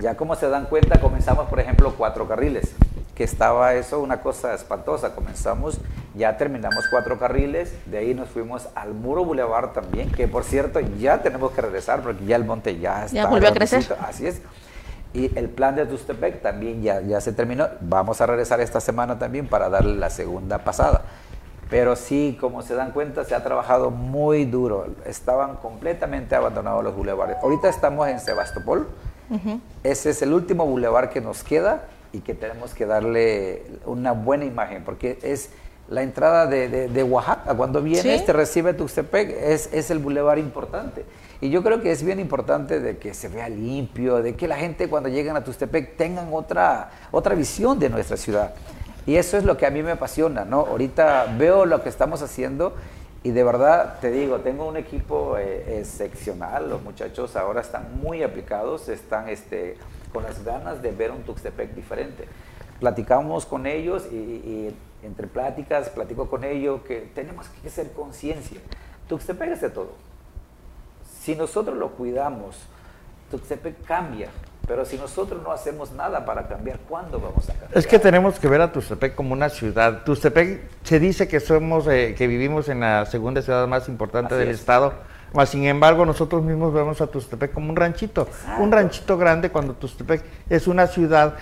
Ya 0.00 0.16
como 0.16 0.36
se 0.36 0.48
dan 0.48 0.64
cuenta, 0.64 1.00
comenzamos, 1.00 1.50
por 1.50 1.60
ejemplo, 1.60 1.92
cuatro 1.98 2.26
carriles 2.26 2.74
que 3.18 3.24
estaba 3.24 3.74
eso 3.74 3.98
una 3.98 4.20
cosa 4.20 4.54
espantosa. 4.54 5.16
Comenzamos, 5.16 5.80
ya 6.14 6.36
terminamos 6.36 6.84
cuatro 6.88 7.18
carriles, 7.18 7.74
de 7.86 7.98
ahí 7.98 8.14
nos 8.14 8.28
fuimos 8.28 8.68
al 8.76 8.94
Muro 8.94 9.24
Boulevard 9.24 9.72
también, 9.72 10.12
que 10.12 10.28
por 10.28 10.44
cierto 10.44 10.78
ya 10.78 11.20
tenemos 11.20 11.50
que 11.50 11.60
regresar 11.60 12.00
porque 12.00 12.24
ya 12.24 12.36
el 12.36 12.44
monte 12.44 12.78
ya 12.78 13.04
está. 13.04 13.16
Ya 13.16 13.26
volvió 13.26 13.48
a 13.48 13.52
crecer. 13.52 13.84
Así 14.00 14.28
es. 14.28 14.40
Y 15.12 15.36
el 15.36 15.48
plan 15.48 15.74
de 15.74 15.84
Tustepec 15.84 16.42
también 16.42 16.80
ya, 16.80 17.00
ya 17.00 17.20
se 17.20 17.32
terminó. 17.32 17.66
Vamos 17.80 18.20
a 18.20 18.26
regresar 18.26 18.60
esta 18.60 18.78
semana 18.78 19.18
también 19.18 19.48
para 19.48 19.68
darle 19.68 19.96
la 19.96 20.10
segunda 20.10 20.58
pasada. 20.58 21.02
Pero 21.68 21.96
sí, 21.96 22.38
como 22.40 22.62
se 22.62 22.76
dan 22.76 22.92
cuenta, 22.92 23.24
se 23.24 23.34
ha 23.34 23.42
trabajado 23.42 23.90
muy 23.90 24.44
duro. 24.44 24.86
Estaban 25.06 25.56
completamente 25.56 26.36
abandonados 26.36 26.84
los 26.84 26.94
bulevares. 26.94 27.36
Ahorita 27.42 27.68
estamos 27.68 28.06
en 28.06 28.20
Sebastopol. 28.20 28.88
Ese 29.82 30.10
es 30.10 30.22
el 30.22 30.32
último 30.32 30.66
bulevar 30.66 31.10
que 31.10 31.20
nos 31.20 31.42
queda 31.42 31.82
y 32.12 32.20
que 32.20 32.34
tenemos 32.34 32.74
que 32.74 32.86
darle 32.86 33.62
una 33.86 34.12
buena 34.12 34.44
imagen, 34.44 34.84
porque 34.84 35.18
es 35.22 35.50
la 35.88 36.02
entrada 36.02 36.46
de, 36.46 37.02
Oaxaca. 37.02 37.54
Cuando 37.54 37.82
vienes, 37.82 38.24
te 38.26 38.32
recibe 38.32 38.74
Tuxtepec, 38.74 39.30
es, 39.30 39.70
es 39.72 39.90
el 39.90 39.98
bulevar 39.98 40.38
importante. 40.38 41.04
Y 41.40 41.50
yo 41.50 41.62
creo 41.62 41.80
que 41.80 41.92
es 41.92 42.02
bien 42.02 42.18
importante 42.18 42.80
de 42.80 42.98
que 42.98 43.14
se 43.14 43.28
vea 43.28 43.48
limpio, 43.48 44.22
de 44.22 44.34
que 44.34 44.48
la 44.48 44.56
gente 44.56 44.88
cuando 44.88 45.08
lleguen 45.08 45.36
a 45.36 45.44
Tuxtepec 45.44 45.96
tengan 45.96 46.28
otra, 46.32 46.90
otra 47.10 47.34
visión 47.34 47.78
de 47.78 47.88
nuestra 47.88 48.16
ciudad. 48.16 48.54
Y 49.06 49.16
eso 49.16 49.38
es 49.38 49.44
lo 49.44 49.56
que 49.56 49.64
a 49.64 49.70
mí 49.70 49.82
me 49.82 49.92
apasiona, 49.92 50.44
¿no? 50.44 50.60
Ahorita 50.60 51.34
veo 51.38 51.64
lo 51.64 51.82
que 51.82 51.88
estamos 51.88 52.20
haciendo 52.22 52.74
y 53.22 53.30
de 53.30 53.42
verdad 53.42 53.98
te 54.00 54.10
digo, 54.10 54.38
tengo 54.40 54.68
un 54.68 54.76
equipo 54.76 55.38
eh, 55.38 55.78
excepcional, 55.80 56.68
los 56.68 56.82
muchachos 56.82 57.34
ahora 57.34 57.60
están 57.60 58.00
muy 58.00 58.22
aplicados, 58.22 58.88
están 58.88 59.28
este, 59.28 59.76
con 60.12 60.22
las 60.24 60.44
ganas 60.44 60.82
de 60.82 60.90
ver 60.92 61.10
un 61.10 61.22
Tuxtepec 61.22 61.74
diferente. 61.74 62.26
Platicamos 62.80 63.46
con 63.46 63.66
ellos 63.66 64.06
y, 64.10 64.16
y 64.16 64.76
entre 65.02 65.26
pláticas 65.26 65.90
platico 65.90 66.28
con 66.28 66.44
ellos 66.44 66.80
que 66.82 67.10
tenemos 67.14 67.48
que 67.48 67.68
hacer 67.68 67.92
conciencia. 67.92 68.60
Tuxtepec 69.08 69.50
es 69.52 69.60
de 69.60 69.70
todo. 69.70 69.92
Si 71.20 71.34
nosotros 71.34 71.76
lo 71.76 71.90
cuidamos, 71.90 72.56
Tuxtepec 73.30 73.84
cambia. 73.84 74.28
Pero 74.66 74.84
si 74.84 74.98
nosotros 74.98 75.42
no 75.42 75.50
hacemos 75.50 75.92
nada 75.92 76.26
para 76.26 76.46
cambiar, 76.46 76.78
¿cuándo 76.80 77.18
vamos 77.18 77.48
a 77.48 77.54
cambiar? 77.54 77.78
Es 77.78 77.86
que 77.86 77.98
tenemos 77.98 78.38
que 78.38 78.48
ver 78.48 78.60
a 78.60 78.70
Tuxtepec 78.70 79.14
como 79.14 79.32
una 79.32 79.48
ciudad. 79.48 80.04
Tuxtepec 80.04 80.60
se 80.82 81.00
dice 81.00 81.26
que 81.26 81.40
somos, 81.40 81.86
eh, 81.88 82.14
que 82.16 82.26
vivimos 82.26 82.68
en 82.68 82.80
la 82.80 83.06
segunda 83.06 83.40
ciudad 83.40 83.66
más 83.66 83.88
importante 83.88 84.34
del 84.34 84.50
estado. 84.50 84.92
Mas, 85.32 85.50
sin 85.50 85.64
embargo, 85.64 86.06
nosotros 86.06 86.42
mismos 86.42 86.72
vemos 86.72 87.00
a 87.00 87.06
Tustepec 87.06 87.52
como 87.52 87.70
un 87.70 87.76
ranchito, 87.76 88.28
un 88.58 88.72
ranchito 88.72 89.18
grande 89.18 89.50
cuando 89.50 89.74
Tustepec 89.74 90.24
es 90.48 90.66
una 90.66 90.86
ciudad 90.86 91.34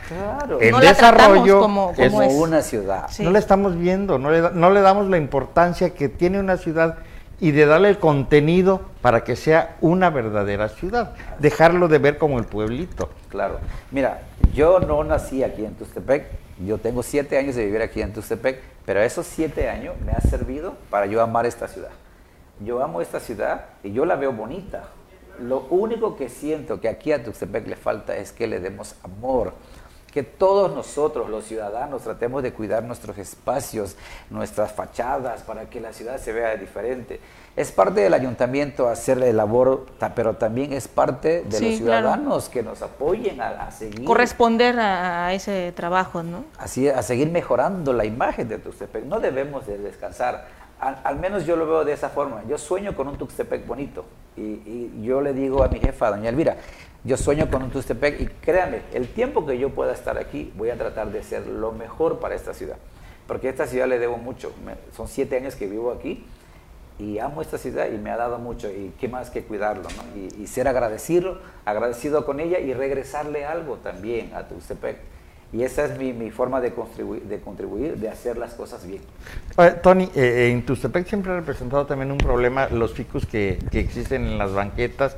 en 0.60 0.76
desarrollo, 0.80 1.60
como, 1.60 1.92
es 1.96 2.12
una 2.12 2.62
ciudad. 2.62 3.08
No 3.20 3.30
la 3.30 3.38
estamos 3.38 3.78
viendo, 3.78 4.18
no 4.18 4.30
le, 4.30 4.50
no 4.52 4.70
le 4.70 4.80
damos 4.80 5.08
la 5.08 5.18
importancia 5.18 5.90
que 5.90 6.08
tiene 6.08 6.40
una 6.40 6.56
ciudad 6.56 6.98
y 7.38 7.50
de 7.50 7.66
darle 7.66 7.90
el 7.90 7.98
contenido 7.98 8.80
para 9.02 9.22
que 9.24 9.36
sea 9.36 9.76
una 9.80 10.10
verdadera 10.10 10.68
ciudad, 10.68 11.12
dejarlo 11.38 11.88
de 11.88 11.98
ver 11.98 12.18
como 12.18 12.38
el 12.38 12.44
pueblito. 12.44 13.10
Claro. 13.28 13.58
Mira, 13.90 14.22
yo 14.54 14.80
no 14.80 15.04
nací 15.04 15.42
aquí 15.42 15.64
en 15.64 15.74
Tustepec, 15.74 16.26
yo 16.64 16.78
tengo 16.78 17.02
siete 17.02 17.36
años 17.36 17.54
de 17.54 17.66
vivir 17.66 17.82
aquí 17.82 18.00
en 18.00 18.12
Tustepec, 18.12 18.60
pero 18.86 19.02
esos 19.02 19.26
siete 19.26 19.68
años 19.68 19.94
me 20.04 20.12
ha 20.12 20.20
servido 20.20 20.74
para 20.90 21.06
yo 21.06 21.22
amar 21.22 21.44
esta 21.44 21.68
ciudad. 21.68 21.90
Yo 22.60 22.82
amo 22.82 23.00
esta 23.00 23.20
ciudad 23.20 23.66
y 23.82 23.92
yo 23.92 24.04
la 24.04 24.16
veo 24.16 24.32
bonita. 24.32 24.84
Lo 25.40 25.66
único 25.70 26.16
que 26.16 26.28
siento 26.28 26.80
que 26.80 26.88
aquí 26.88 27.12
a 27.12 27.22
Tuxtepec 27.22 27.66
le 27.66 27.76
falta 27.76 28.16
es 28.16 28.32
que 28.32 28.46
le 28.46 28.60
demos 28.60 28.96
amor 29.02 29.52
que 30.16 30.22
todos 30.22 30.74
nosotros, 30.74 31.28
los 31.28 31.44
ciudadanos, 31.44 32.00
tratemos 32.00 32.42
de 32.42 32.50
cuidar 32.54 32.82
nuestros 32.82 33.18
espacios, 33.18 33.98
nuestras 34.30 34.72
fachadas, 34.72 35.42
para 35.42 35.68
que 35.68 35.78
la 35.78 35.92
ciudad 35.92 36.16
se 36.16 36.32
vea 36.32 36.56
diferente. 36.56 37.20
Es 37.54 37.70
parte 37.70 38.00
del 38.00 38.14
ayuntamiento 38.14 38.88
hacer 38.88 39.22
el 39.22 39.36
labor, 39.36 39.84
pero 40.14 40.32
también 40.32 40.72
es 40.72 40.88
parte 40.88 41.42
de 41.42 41.60
los 41.60 41.76
ciudadanos 41.76 42.48
que 42.48 42.62
nos 42.62 42.80
apoyen 42.80 43.42
a, 43.42 43.70
seguir. 43.70 44.06
Corresponder 44.06 44.80
a, 44.80 45.34
ese 45.34 45.72
trabajo, 45.76 46.22
¿no? 46.22 46.46
Así, 46.58 46.88
a 46.88 47.02
seguir 47.02 47.30
mejorando 47.30 47.92
la 47.92 48.06
imagen 48.06 48.48
de 48.48 48.56
Tuxtepec. 48.56 49.04
No 49.04 49.20
debemos 49.20 49.66
de 49.66 49.76
descansar. 49.76 50.48
Al, 50.78 51.18
menos 51.18 51.46
yo 51.46 51.56
lo 51.56 51.66
veo 51.66 51.84
de 51.84 51.92
esa 51.92 52.10
forma. 52.10 52.42
Yo 52.48 52.58
sueño 52.58 52.94
con 52.94 53.08
un 53.08 53.16
Tuxtepec 53.16 53.66
bonito. 53.66 54.04
Y, 54.36 54.42
y 54.42 55.02
yo 55.02 55.20
le 55.22 55.32
digo 55.32 55.62
a 55.64 55.68
mi 55.68 55.80
jefa, 55.80 56.10
doña 56.10 56.28
Elvira, 56.28 56.56
yo 57.06 57.16
sueño 57.16 57.48
con 57.48 57.62
un 57.62 57.70
Tustepec 57.70 58.20
y 58.20 58.26
créanme, 58.26 58.82
el 58.92 59.06
tiempo 59.06 59.46
que 59.46 59.56
yo 59.58 59.70
pueda 59.70 59.92
estar 59.92 60.18
aquí, 60.18 60.52
voy 60.56 60.70
a 60.70 60.76
tratar 60.76 61.12
de 61.12 61.20
hacer 61.20 61.46
lo 61.46 61.70
mejor 61.70 62.18
para 62.18 62.34
esta 62.34 62.52
ciudad. 62.52 62.78
Porque 63.28 63.46
a 63.46 63.50
esta 63.50 63.68
ciudad 63.68 63.86
le 63.86 64.00
debo 64.00 64.16
mucho. 64.16 64.52
son 64.96 65.06
siete 65.06 65.36
años 65.36 65.54
que 65.54 65.68
vivo 65.68 65.92
aquí 65.92 66.26
y 66.98 67.20
amo 67.20 67.42
esta 67.42 67.58
ciudad 67.58 67.86
y 67.92 67.96
me 67.96 68.10
ha 68.10 68.16
dado 68.16 68.38
mucho. 68.38 68.68
Y 68.68 68.92
qué 68.98 69.06
más 69.06 69.30
que 69.30 69.44
cuidarlo, 69.44 69.84
¿no? 69.84 70.20
y, 70.42 70.48
ser 70.48 70.66
agradecido, 70.66 71.40
agradecido 71.64 72.26
con 72.26 72.40
ella 72.40 72.58
y 72.58 72.74
regresarle 72.74 73.44
algo 73.44 73.76
también 73.76 74.34
a 74.34 74.48
Tustepec. 74.48 74.98
Y 75.52 75.62
esa 75.62 75.84
es 75.84 75.98
mi, 75.98 76.30
forma 76.30 76.60
de 76.60 76.72
contribuir, 76.72 77.22
de 77.22 77.40
contribuir, 77.40 77.96
de 77.96 78.08
hacer 78.08 78.36
las 78.36 78.54
cosas 78.54 78.86
bien. 78.86 79.02
Tony, 79.82 80.10
eh, 80.14 80.50
en 80.50 80.66
Tustepec 80.66 81.06
siempre 81.06 81.32
ha 81.32 81.36
representado 81.36 81.86
también 81.86 82.10
un 82.10 82.18
problema 82.18 82.68
los 82.68 82.92
ficus 82.92 83.26
que, 83.26 83.58
que 83.70 83.80
existen 83.80 84.26
en 84.26 84.38
las 84.38 84.52
banquetas 84.52 85.16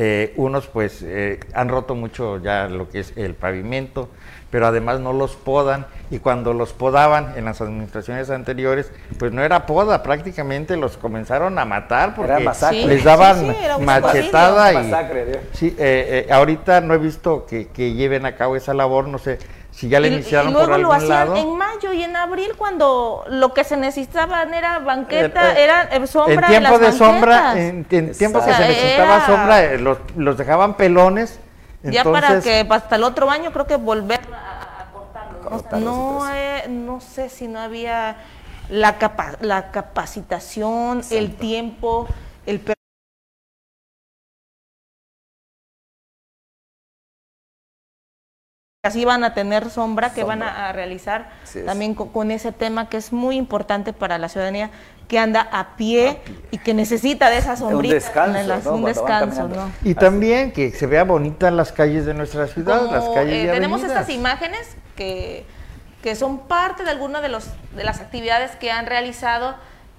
eh, 0.00 0.32
unos 0.36 0.68
pues 0.68 1.02
eh, 1.02 1.40
han 1.54 1.68
roto 1.68 1.96
mucho 1.96 2.38
ya 2.40 2.68
lo 2.68 2.88
que 2.88 3.00
es 3.00 3.12
el 3.16 3.34
pavimento, 3.34 4.08
pero 4.50 4.66
además 4.66 5.00
no 5.00 5.12
los 5.12 5.36
podan 5.36 5.86
y 6.10 6.18
cuando 6.18 6.54
los 6.54 6.72
podaban 6.72 7.34
en 7.36 7.44
las 7.44 7.60
administraciones 7.60 8.30
anteriores, 8.30 8.90
pues 9.18 9.32
no 9.32 9.42
era 9.42 9.66
poda, 9.66 10.02
prácticamente 10.02 10.76
los 10.76 10.96
comenzaron 10.96 11.58
a 11.58 11.64
matar 11.64 12.14
porque 12.14 12.48
les 12.86 13.04
daban 13.04 13.54
machetada 13.84 14.82
y 14.82 14.92
sí, 15.52 15.74
eh, 15.78 16.26
ahorita 16.30 16.80
no 16.80 16.94
he 16.94 16.98
visto 16.98 17.46
que, 17.46 17.68
que 17.68 17.92
lleven 17.92 18.24
a 18.26 18.36
cabo 18.36 18.56
esa 18.56 18.74
labor, 18.74 19.08
no 19.08 19.18
sé 19.18 19.38
si 19.78 19.88
ya 19.88 20.00
le 20.00 20.08
iniciaron 20.08 20.50
y 20.50 20.52
luego 20.54 20.72
por 20.72 20.80
lo 20.80 20.92
hacían 20.92 21.36
en 21.36 21.56
mayo 21.56 21.92
y 21.92 22.02
en 22.02 22.16
abril 22.16 22.50
cuando 22.58 23.24
lo 23.28 23.54
que 23.54 23.62
se 23.62 23.76
necesitaban 23.76 24.52
era 24.52 24.80
banqueta, 24.80 25.52
eh, 25.52 25.62
era 25.62 25.82
eh, 25.82 26.04
sombra. 26.08 26.34
En 26.34 26.46
tiempo 26.46 26.78
de 26.80 26.92
sombra, 26.92 27.60
en, 27.60 27.84
tiempo 27.84 28.44
que 28.44 28.52
se 28.52 28.68
necesitaba 28.68 29.24
sombra, 29.24 29.62
eh, 29.62 29.78
los, 29.78 29.98
los, 30.16 30.36
dejaban 30.36 30.74
pelones. 30.76 31.38
Ya 31.82 32.04
para 32.04 32.40
que 32.40 32.66
hasta 32.68 32.96
el 32.96 33.04
otro 33.04 33.30
año 33.30 33.52
creo 33.52 33.66
que 33.66 33.76
volver 33.76 34.20
a, 34.32 34.86
cortarlos. 34.92 35.80
No, 35.80 36.20
no 36.68 37.00
sé 37.00 37.28
si 37.28 37.48
no 37.48 37.60
había 37.60 38.16
la, 38.68 38.98
capa, 38.98 39.36
la 39.40 39.70
capacitación, 39.70 41.02
el 41.10 41.34
tiempo, 41.36 42.06
el 42.46 42.60
así 48.88 49.04
van 49.04 49.22
a 49.22 49.34
tener 49.34 49.70
sombra, 49.70 50.12
que 50.12 50.24
van 50.24 50.42
a, 50.42 50.72
realizar 50.72 51.30
también 51.66 51.94
con, 51.94 52.30
ese 52.30 52.52
tema 52.52 52.88
que 52.88 52.96
es 52.96 53.12
muy 53.12 53.36
importante 53.36 53.92
para 53.92 54.18
la 54.18 54.28
ciudadanía 54.28 54.70
que 55.08 55.18
anda 55.18 55.48
a 55.50 55.76
pie, 55.76 56.20
y 56.50 56.58
que 56.58 56.74
necesita 56.74 57.30
de 57.30 57.38
esa 57.38 57.56
sombrita. 57.56 57.94
Un 57.94 58.00
descanso, 58.00 58.74
un 58.74 58.84
descanso 58.84 59.48
¿no? 59.48 59.72
Y 59.82 59.94
también 59.94 60.52
que 60.52 60.70
se 60.70 60.86
vea 60.86 61.04
bonita 61.04 61.50
las 61.50 61.72
calles 61.72 62.04
de 62.04 62.12
nuestra 62.12 62.46
ciudad, 62.46 62.90
las 62.90 63.08
calles 63.08 63.46
eh, 63.46 63.50
Tenemos 63.50 63.82
estas 63.82 64.10
imágenes 64.10 64.76
que, 64.96 65.46
que 66.02 66.14
son 66.14 66.40
parte 66.40 66.84
de 66.84 66.90
algunas 66.90 67.22
de, 67.22 67.30
los, 67.30 67.46
de 67.74 67.84
las 67.84 68.00
actividades 68.00 68.54
que 68.56 68.70
han 68.70 68.84
realizado 68.84 69.54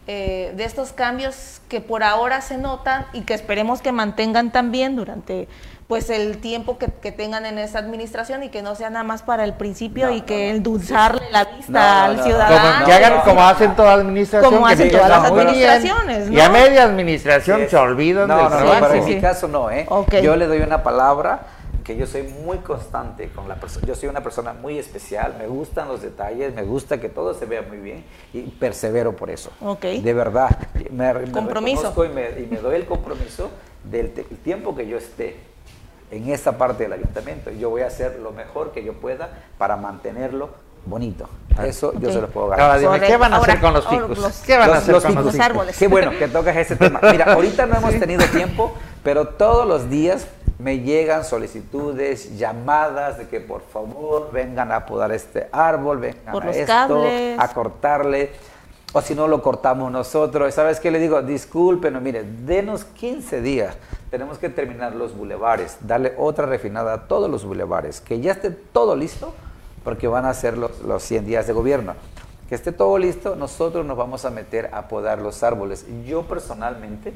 eh, 0.06 0.54
de 0.56 0.63
estos 0.63 0.91
cambios 0.91 1.62
que 1.69 1.82
por 1.82 2.04
ahora 2.04 2.41
se 2.41 2.58
notan 2.58 3.06
y 3.13 3.22
que 3.22 3.34
esperemos 3.34 3.82
que 3.82 3.91
mantengan 3.91 4.52
también 4.52 4.95
durante 4.95 5.48
pues 5.89 6.12
el 6.12 6.38
tiempo 6.38 6.78
que, 6.78 7.12
tengan 7.12 7.47
en 7.47 7.58
esa 7.58 7.80
administración 7.80 8.43
y 8.43 8.49
que 8.49 8.62
no 8.62 8.75
sea 8.75 8.91
nada 8.91 9.04
más 9.04 9.23
para 9.23 9.43
el 9.43 9.56
principio 9.56 10.12
y 10.12 10.21
que 10.21 10.52
endulzarle 10.52 11.32
la 11.32 11.45
vista 11.45 12.06
al 12.06 12.23
ciudadano. 12.23 12.75
Como, 12.75 12.86
que 12.86 12.93
hagan 12.93 13.21
como 13.21 13.41
hacen 13.41 13.75
toda 13.75 13.93
administración. 13.93 14.54
Como 14.54 14.67
hacen 14.67 14.91
todas 14.91 15.10
las 15.10 15.25
administraciones. 15.25 16.30
Y 16.30 16.39
a 16.39 16.49
media 16.49 16.84
administración 16.84 17.62
se 17.67 17.75
olvidan 17.75 18.28
del 18.28 18.38
trabajo. 18.38 18.88
No, 18.88 18.93
en 18.93 19.06
mi 19.06 19.19
caso 19.19 19.47
no, 19.47 19.71
¿eh? 19.71 19.88
Yo 20.21 20.36
le 20.36 20.45
doy 20.45 20.60
una 20.60 20.84
palabra 20.84 21.47
que 21.84 21.97
yo 21.97 22.06
soy 22.06 22.21
muy 22.21 22.60
constante 22.60 23.30
con 23.30 23.49
la 23.49 23.56
persona. 23.56 23.88
Yo 23.88 23.95
soy 23.95 24.10
una 24.10 24.21
persona 24.21 24.54
muy 24.54 24.78
especial, 24.78 25.38
me 25.39 25.47
gustan 25.47 25.88
los 25.88 26.04
detalles, 26.04 26.54
me 26.54 26.62
gusta 26.62 27.02
que 27.02 27.10
todo 27.10 27.34
se 27.34 27.47
vea 27.47 27.63
muy 27.63 27.80
bien 27.80 28.06
y 28.32 28.41
persevero 28.41 29.15
por 29.15 29.32
eso. 29.32 29.49
Okay. 29.60 30.04
De 30.04 30.13
verdad. 30.13 30.56
Me, 30.91 31.32
compromiso. 31.32 31.91
y, 32.06 32.10
me, 32.10 32.30
y 32.41 32.47
me 32.47 32.58
doy 32.58 32.75
el 32.75 32.86
compromiso 32.86 33.49
del 33.84 34.12
tiempo 34.12 34.75
que 34.75 34.88
yo 34.88 34.95
esté 34.95 35.49
en 36.12 36.30
esa 36.30 36.58
parte 36.58 36.84
del 36.84 36.93
ayuntamiento. 36.93 37.52
Yo 37.52 37.69
voy 37.69 37.82
a 37.82 37.88
hacer 37.88 38.19
lo 38.19 38.32
mejor 38.32 38.72
que 38.72 38.84
yo 38.84 38.93
pueda 38.93 39.30
para 39.58 39.76
mantenerlo 39.78 40.50
bonito. 40.86 41.30
Ah, 41.58 41.65
Eso 41.65 41.93
yo 42.00 42.12
se 42.12 42.22
lo 42.22 42.28
puedo 42.30 42.48
garantizar. 42.50 43.02
¿qué 43.02 43.17
van 43.17 43.34
a 43.34 43.38
hacer 43.38 43.60
con 43.60 43.74
los 43.74 43.88
ficus? 43.88 44.41
¿Qué 44.45 44.58
van 44.58 44.69
a 44.72 44.78
hacer 44.78 44.95
con 45.02 45.26
los, 45.26 45.39
árboles? 45.39 45.78
Qué 45.78 45.88
bueno 45.88 46.12
que 46.17 46.28
tocas 46.28 46.56
ese 46.56 46.76
tema. 46.76 47.00
Mira, 47.12 47.34
ahorita 47.34 47.65
no 47.65 47.78
hemos 47.78 48.00
tenido 48.00 48.26
tiempo, 48.28 48.74
pero 49.04 49.28
todos 49.28 49.67
los 49.67 49.89
días 49.89 50.28
me 50.58 50.80
llegan 50.80 51.24
solicitudes, 51.24 52.38
llamadas 52.38 53.17
de 53.17 53.28
que 53.28 53.39
por 53.39 53.62
favor 53.62 54.30
vengan 54.32 54.72
a 54.72 54.86
podar 54.86 55.12
este 55.12 55.48
árbol, 55.52 56.00
vengan 56.00 56.36
a 56.43 56.52
esto, 56.52 57.06
a 57.38 57.48
cortarle 57.54 58.32
o 58.93 59.02
si 59.02 59.15
no 59.15 59.28
lo 59.28 59.41
cortamos 59.41 59.91
nosotros. 59.91 60.54
¿Sabes 60.54 60.80
qué 60.80 60.91
le 60.91 60.99
digo? 60.99 61.21
Disculpen, 61.21 62.02
mire, 62.02 62.23
denos 62.23 62.86
15 62.86 63.41
días. 63.41 63.78
Tenemos 64.10 64.38
que 64.38 64.49
terminar 64.49 64.95
los 64.95 65.15
bulevares, 65.15 65.78
darle 65.82 66.13
otra 66.17 66.45
refinada 66.45 66.93
a 66.93 67.08
todos 67.08 67.30
los 67.30 67.45
bulevares, 67.45 68.02
que 68.02 68.19
ya 68.19 68.32
esté 68.32 68.49
todo 68.49 68.95
listo, 68.95 69.34
porque 69.84 70.08
van 70.08 70.25
a 70.25 70.34
ser 70.34 70.58
los, 70.58 70.80
los 70.82 71.04
100 71.04 71.25
días 71.25 71.47
de 71.47 71.54
gobierno. 71.54 71.93
que 72.47 72.56
esté 72.56 72.71
todo 72.71 72.97
listo, 72.97 73.36
nosotros 73.36 73.86
nos 73.86 73.95
vamos 73.95 74.25
a 74.25 74.32
meter 74.32 74.71
a 74.73 74.88
podar 74.88 75.19
los 75.21 75.43
árboles. 75.43 75.86
Yo 76.06 76.23
personalmente 76.23 77.13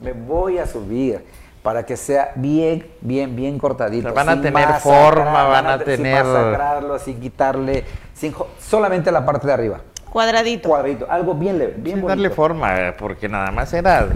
me 0.00 0.12
voy 0.12 0.58
a 0.58 0.66
subir 0.66 1.24
para 1.62 1.86
que 1.86 1.96
sea 1.96 2.32
bien, 2.34 2.90
bien, 3.00 3.36
bien 3.36 3.58
cortadito. 3.58 4.12
van 4.12 4.28
a 4.28 4.42
tener 4.42 4.68
forma, 4.80 5.44
van, 5.44 5.66
a, 5.68 5.78
tener... 5.78 6.24
Sin 6.24 6.32
masacrarlo, 6.32 6.98
sin 6.98 7.20
quitarle, 7.20 7.84
sin, 8.12 8.34
solamente 8.58 9.12
la 9.12 9.24
parte 9.24 9.46
de 9.46 9.52
arriba. 9.52 9.80
Cuadradito. 10.12 10.68
Cuadradito, 10.68 11.10
algo 11.10 11.34
bien 11.34 11.58
leve, 11.58 11.74
bien 11.78 11.96
sin 11.98 12.06
darle 12.06 12.28
forma, 12.28 12.88
eh, 12.88 12.92
porque 12.92 13.30
nada 13.30 13.50
más 13.50 13.72
era 13.72 14.08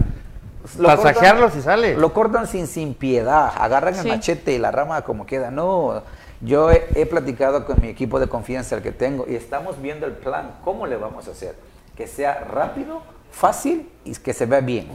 pasajearlo 0.83 1.49
si 1.51 1.63
sale. 1.63 1.97
Lo 1.97 2.13
cortan 2.13 2.47
sin, 2.47 2.67
sin 2.67 2.93
piedad, 2.93 3.51
agarran 3.57 3.95
el 3.95 4.07
machete 4.07 4.53
y 4.53 4.59
la 4.59 4.71
rama 4.71 5.01
como 5.03 5.25
queda. 5.25 5.51
No, 5.51 6.03
yo 6.43 6.71
he, 6.71 7.07
platicado 7.07 7.65
con 7.65 7.81
mi 7.81 7.89
equipo 7.89 8.21
de 8.21 8.29
confianza, 8.29 8.77
el 8.77 8.83
que 8.83 8.93
tengo, 8.93 9.25
y 9.27 9.37
estamos 9.37 9.81
viendo 9.81 10.05
el 10.05 10.13
plan, 10.13 10.57
cómo 10.63 10.87
le 10.87 10.97
vamos 10.97 11.29
a 11.29 11.31
hacer. 11.31 11.55
Que 11.97 12.07
sea 12.07 12.41
rápido, 12.41 13.01
fácil 13.31 13.89
y 14.05 14.15
que 14.17 14.35
se 14.35 14.45
vea 14.45 14.61
bien. 14.61 14.89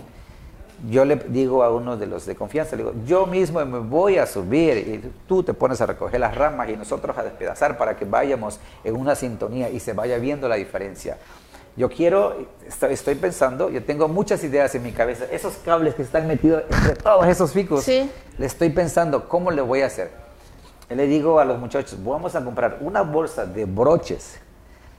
Yo 0.90 1.06
le 1.06 1.16
digo 1.16 1.64
a 1.64 1.72
uno 1.72 1.96
de 1.96 2.08
los 2.08 2.26
de 2.26 2.36
confianza, 2.36 2.76
le 2.76 2.84
digo, 2.84 2.96
yo 3.06 3.28
mismo 3.28 3.64
me 3.66 3.80
voy 3.80 4.18
a 4.18 4.26
subir 4.26 4.78
y 4.78 5.12
tú 5.28 5.44
te 5.44 5.54
pones 5.54 5.80
a 5.82 5.86
recoger 5.86 6.20
las 6.20 6.36
ramas 6.36 6.70
y 6.70 6.76
nosotros 6.76 7.18
a 7.18 7.24
despedazar 7.24 7.78
para 7.78 7.96
que 7.96 8.06
vayamos 8.06 8.60
en 8.84 8.96
una 8.96 9.14
sintonía 9.14 9.70
y 9.70 9.80
se 9.80 9.94
vaya 9.94 10.18
viendo 10.18 10.48
la 10.48 10.56
diferencia. 10.56 11.18
Yo 11.78 11.88
quiero, 11.90 12.36
estoy 12.90 13.16
pensando, 13.16 13.70
yo 13.70 13.84
tengo 13.84 14.08
muchas 14.08 14.44
ideas 14.44 14.74
en 14.76 14.84
mi 14.84 14.92
cabeza, 14.92 15.26
esos 15.32 15.54
cables 15.64 15.96
que 15.96 16.02
están 16.02 16.28
metidos 16.28 16.64
entre 16.70 16.96
todos 16.96 17.28
esos 17.28 17.52
picos, 17.52 17.88
le 17.88 18.10
estoy 18.40 18.72
pensando, 18.72 19.30
¿cómo 19.30 19.52
le 19.52 19.62
voy 19.62 19.82
a 19.82 19.86
hacer? 19.86 20.12
le 20.96 21.08
digo 21.08 21.40
a 21.40 21.46
los 21.46 21.58
muchachos, 21.60 21.98
vamos 22.04 22.36
a 22.36 22.44
comprar 22.44 22.80
una 22.82 23.02
bolsa 23.02 23.46
de 23.46 23.66
broches, 23.66 24.40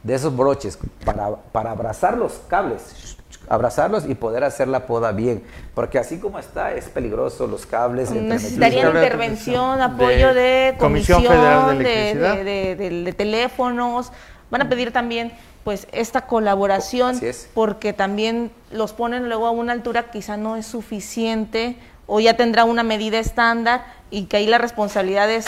de 0.03 0.15
esos 0.15 0.37
broches, 0.37 0.79
para, 1.05 1.37
para 1.53 1.71
abrazar 1.71 2.17
los 2.17 2.41
cables, 2.49 3.17
abrazarlos 3.49 4.05
y 4.09 4.15
poder 4.15 4.45
hacer 4.45 4.69
la 4.69 4.87
poda 4.87 5.12
bien, 5.12 5.43
porque 5.75 5.99
así 5.99 6.19
como 6.19 6.38
está 6.38 6.73
es 6.73 6.88
peligroso 6.88 7.47
los 7.47 7.67
cables. 7.67 8.11
Necesitaría 8.11 8.88
intervención, 8.88 9.81
apoyo 9.81 10.35
de, 10.35 10.75
Comisión, 10.79 11.23
Federal 11.23 11.79
de, 11.79 12.77
de, 12.77 13.12
teléfonos, 13.12 14.12
van 14.51 14.62
a 14.62 14.69
pedir 14.69 14.93
también 14.93 15.33
pues 15.65 15.87
esta 15.93 16.23
colaboración, 16.23 17.21
porque 17.55 17.93
también 17.93 18.51
los 18.73 18.93
ponen 18.93 19.29
luego 19.29 19.47
a 19.47 19.53
una 19.53 19.73
altura 19.73 20.05
que 20.05 20.19
quizá 20.19 20.37
no 20.37 20.57
es 20.57 20.67
suficiente 20.67 21.77
o 22.07 22.19
ya 22.19 22.37
tendrá 22.37 22.65
una 22.65 22.83
medida 22.83 23.21
estándar 23.21 23.85
y 24.11 24.25
que 24.25 24.38
ahí 24.38 24.47
la 24.47 24.59
responsabilidad 24.59 25.31
es 25.31 25.47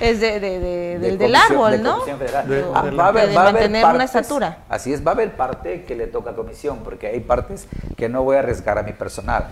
es 0.00 0.20
de, 0.20 0.40
del, 0.40 1.34
árbol, 1.34 1.82
¿no? 1.82 2.00
va 2.04 3.04
a 3.04 3.08
haber, 3.08 3.32
mantener 3.32 3.84
una 3.84 4.04
estatura. 4.04 4.64
Así 4.68 4.92
es, 4.92 5.04
va 5.04 5.12
a 5.12 5.14
haber 5.14 5.36
parte 5.36 5.84
que 5.84 5.94
le 5.94 6.06
toca 6.06 6.30
a 6.30 6.34
comisión, 6.34 6.80
porque 6.84 7.08
hay 7.08 7.20
partes 7.20 7.66
que 7.96 8.08
no 8.08 8.22
voy 8.22 8.36
a 8.36 8.40
arriesgar 8.40 8.78
a 8.78 8.82
mi 8.82 8.92
personal, 8.92 9.48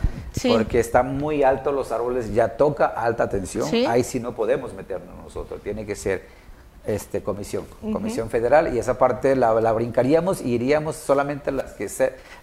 porque 0.48 0.80
están 0.80 1.16
muy 1.18 1.42
altos 1.42 1.74
los 1.74 1.92
árboles, 1.92 2.32
ya 2.34 2.56
toca 2.56 2.86
alta 2.86 3.28
tensión, 3.28 3.68
ahí 3.88 4.04
sí 4.04 4.20
no 4.20 4.34
podemos 4.34 4.72
meternos 4.74 5.14
nosotros, 5.22 5.60
tiene 5.62 5.86
que 5.86 5.94
ser 5.94 6.40
este, 6.86 7.22
comisión, 7.22 7.64
comisión 7.92 8.30
federal, 8.30 8.74
y 8.74 8.78
esa 8.78 8.98
parte 8.98 9.36
la, 9.36 9.52
la 9.60 9.72
brincaríamos 9.72 10.40
y 10.40 10.54
iríamos 10.54 10.96
solamente 10.96 11.52
las 11.52 11.72
que 11.72 11.88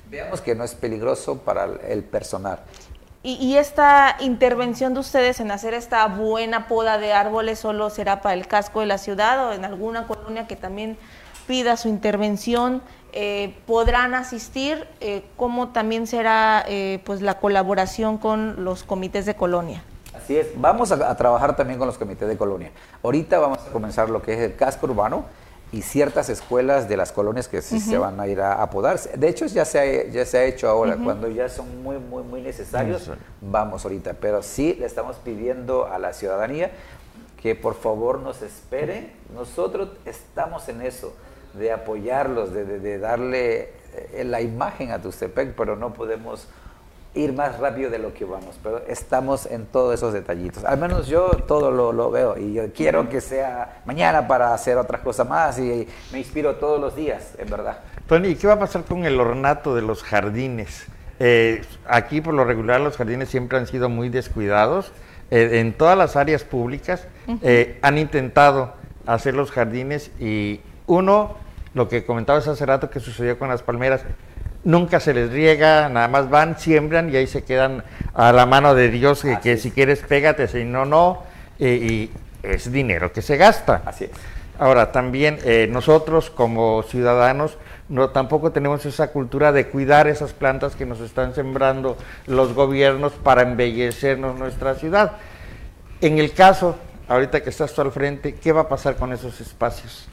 veamos 0.10 0.42
que 0.42 0.56
no 0.56 0.64
es 0.64 0.76
peligroso 0.76 1.40
para 1.40 1.66
el 1.88 2.04
personal. 2.04 2.60
Y, 3.30 3.58
esta 3.58 4.16
intervención 4.22 4.94
de 4.94 5.02
ustedes 5.02 5.42
en 5.42 5.52
hacer 5.52 5.74
esta 5.74 6.08
buena 6.08 6.70
poda 6.70 6.98
de 6.98 7.12
árboles 7.12 7.60
solo 7.60 7.90
será 7.90 8.22
para 8.22 8.36
el 8.36 8.48
casco 8.48 8.80
de 8.80 8.86
la 8.86 8.98
ciudad 8.98 9.50
o 9.50 9.52
en 9.52 9.66
alguna 9.66 10.08
colonia 10.08 10.48
que 10.48 10.56
también 10.56 10.98
pida 11.46 11.76
su 11.76 11.90
intervención, 11.90 12.82
eh, 13.12 13.54
podrán 13.66 14.16
asistir, 14.16 14.88
eh, 15.02 15.26
¿cómo 15.36 15.74
también 15.74 16.08
será 16.08 16.63
eh, 16.70 17.02
pues 17.04 17.22
la 17.22 17.38
colaboración 17.38 18.18
con 18.18 18.63
los 18.63 18.84
comités 18.84 19.26
de 19.26 19.36
colonia? 19.36 19.84
Así 20.16 20.38
es, 20.38 20.48
vamos 20.56 20.94
a, 20.94 21.18
trabajar 21.18 21.58
también 21.58 21.80
con 21.80 21.88
los 21.88 21.98
comités 21.98 22.30
de 22.30 22.38
colonia. 22.38 22.72
Ahorita 23.04 23.40
vamos 23.40 23.60
a 23.60 23.72
comenzar 23.74 24.10
lo 24.10 24.22
que 24.22 24.36
es 24.36 24.40
el 24.40 24.56
casco 24.56 24.86
urbano, 24.86 25.26
y 25.71 25.82
ciertas 25.82 26.30
escuelas 26.30 26.88
de 26.88 26.95
las 26.95 27.12
colonias 27.12 27.47
que 27.47 27.62
se 27.62 27.97
van 27.97 28.19
a 28.19 28.27
ir 28.27 28.39
a 28.39 28.62
apodar. 28.62 28.99
De 28.99 29.27
hecho, 29.27 29.45
ya 29.47 29.65
se 29.65 29.80
ha, 29.80 30.12
ya 30.12 30.25
se 30.25 30.38
ha 30.38 30.45
hecho 30.45 30.69
ahora, 30.69 30.97
cuando 30.97 31.27
ya 31.27 31.49
son 31.49 31.84
muy, 31.84 31.97
muy, 31.97 32.23
muy 32.23 32.41
necesarios, 32.41 33.12
vamos 33.41 33.84
ahorita. 33.84 34.13
Pero 34.13 34.41
sí 34.41 34.75
le 34.80 34.86
estamos 34.86 35.17
pidiendo 35.17 35.86
a 35.86 35.99
la 35.99 36.13
ciudadanía 36.13 36.71
que 37.41 37.53
por 37.53 37.75
favor 37.75 38.19
nos 38.19 38.41
esperen. 38.41 39.12
Nosotros 39.34 39.89
estamos 40.06 40.69
en 40.69 40.82
eso, 40.82 41.13
de 41.53 41.71
apoyarlos, 41.71 42.53
de, 42.53 42.65
de 42.65 42.99
darle 42.99 43.69
eh, 44.13 44.23
la 44.25 44.41
imagen 44.41 44.91
a 44.91 45.01
Tustepec, 45.01 45.53
pero 45.56 45.75
no 45.75 45.93
podemos 45.93 46.47
ir 47.17 47.34
más 47.34 47.60
rápido 47.60 47.89
de 47.89 47.99
lo 47.99 48.13
que 48.13 48.25
vamos, 48.25 48.60
pero 48.63 48.82
estamos 48.88 49.45
en 49.45 49.65
todos 49.65 49.93
esos 49.93 50.13
detallitos. 50.13 50.63
Al 50.63 50.77
menos 50.77 51.08
yo 51.08 51.30
todo 51.47 51.71
lo, 51.71 51.91
lo, 51.91 52.12
veo 52.12 52.38
y 52.38 52.53
yo 52.53 52.71
quiero 52.73 53.10
que 53.10 53.21
sea 53.21 53.82
mañana 53.86 54.27
para 54.27 54.53
hacer 54.53 54.77
otras 54.77 55.01
cosas 55.01 55.27
más 55.27 55.60
y 55.60 55.88
me 56.12 56.19
inspiro 56.19 56.56
todos 56.56 56.80
los 56.80 56.95
días, 56.95 57.34
en 57.38 57.49
verdad. 57.49 57.80
Tony, 58.08 58.36
¿qué 58.36 58.47
va 58.47 58.53
a 58.53 58.60
pasar 58.60 58.84
con 58.84 59.06
el 59.06 59.19
ornato 59.19 59.75
de 59.75 59.82
los 59.82 60.03
jardines? 60.03 60.88
Eh, 61.19 61.63
aquí 61.88 62.21
por 62.21 62.34
lo 62.34 62.45
regular 62.45 62.80
los 62.80 62.95
jardines 62.95 63.30
siempre 63.30 63.58
han 63.58 63.67
sido 63.67 63.89
muy 63.89 64.10
descuidados. 64.10 64.91
Eh, 65.30 65.60
en 65.60 65.73
todas 65.73 65.97
las 65.97 66.15
áreas 66.15 66.43
públicas 66.43 67.08
eh, 67.41 67.80
han 67.82 67.97
intentado 67.97 68.73
hacer 69.06 69.34
los 69.34 69.51
jardines 69.51 70.12
y 70.19 70.62
uno, 70.86 71.36
lo 71.73 71.89
que 71.89 72.06
comentabas 72.06 72.47
hace 72.47 72.65
rato 72.65 72.89
que 72.89 72.99
sucedió 72.99 73.38
con 73.38 73.49
las 73.49 73.62
palmeras, 73.62 74.03
nunca 74.63 75.00
se 75.00 75.13
les 75.13 75.32
riega, 75.32 75.89
nada 75.89 76.08
más 76.08 76.30
van, 76.30 76.60
siembran 76.60 77.10
y 77.10 77.15
ahí 77.15 77.28
se 77.28 77.43
quedan 77.43 77.84
a 78.13 78.32
la 78.32 78.46
mano 78.46 78.76
de 78.76 78.89
Dios, 78.89 79.24
que, 79.41 79.58
si 79.58 79.72
quieres 79.72 80.00
pégate, 80.02 80.48
si 80.48 80.63
no, 80.63 80.86
no, 80.86 81.24
y 81.60 82.10
es 82.43 82.72
dinero 82.72 83.12
que 83.12 83.22
se 83.22 83.38
gasta. 83.38 83.82
Así 83.86 84.06
es. 84.06 84.12
Ahora, 84.60 84.91
también 84.91 85.38
eh, 85.43 85.67
nosotros 85.70 86.30
como 86.30 86.82
ciudadanos 86.84 87.58
no 87.89 88.10
tampoco 88.10 88.52
tenemos 88.52 88.86
esa 88.86 89.12
cultura 89.12 89.52
de 89.52 89.67
cuidar 89.67 90.08
esas 90.08 90.34
plantas 90.34 90.76
que 90.76 90.86
nos 90.86 91.00
están 91.00 91.36
sembrando 91.36 91.96
los 92.26 92.54
gobiernos 92.54 93.13
para 93.13 93.43
embellecernos 93.43 94.38
nuestra 94.38 94.76
ciudad. 94.76 95.13
En 96.02 96.17
el 96.17 96.34
caso, 96.34 96.76
ahorita 97.08 97.43
que 97.43 97.50
estás 97.50 97.74
tú 97.74 97.82
al 97.82 97.91
frente, 97.91 98.36
¿qué 98.36 98.52
va 98.52 98.62
a 98.62 98.70
pasar 98.70 98.96
con 98.96 99.13
esos 99.13 99.39
espacios? 99.39 100.10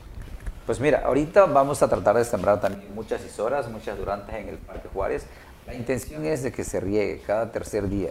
Pues 0.66 0.81
mira, 0.81 1.03
ahorita 1.05 1.44
vamos 1.44 1.83
a 1.83 1.88
tratar 1.88 2.16
de 2.16 2.24
sembrar 2.24 2.59
también 2.59 2.94
muchas 2.94 3.22
isoras, 3.24 3.68
muchas 3.68 3.98
durantes 3.98 4.35
en 4.35 4.48
el 4.48 4.57
Parque 4.57 4.88
Juárez. 4.92 5.27
La 5.66 5.74
intención 5.74 6.24
es 6.24 6.42
de 6.42 6.53
que 6.53 6.64
se 6.64 6.81
riegue 6.81 7.20
cada 7.27 7.53
tercer 7.53 7.88
día. 7.88 8.11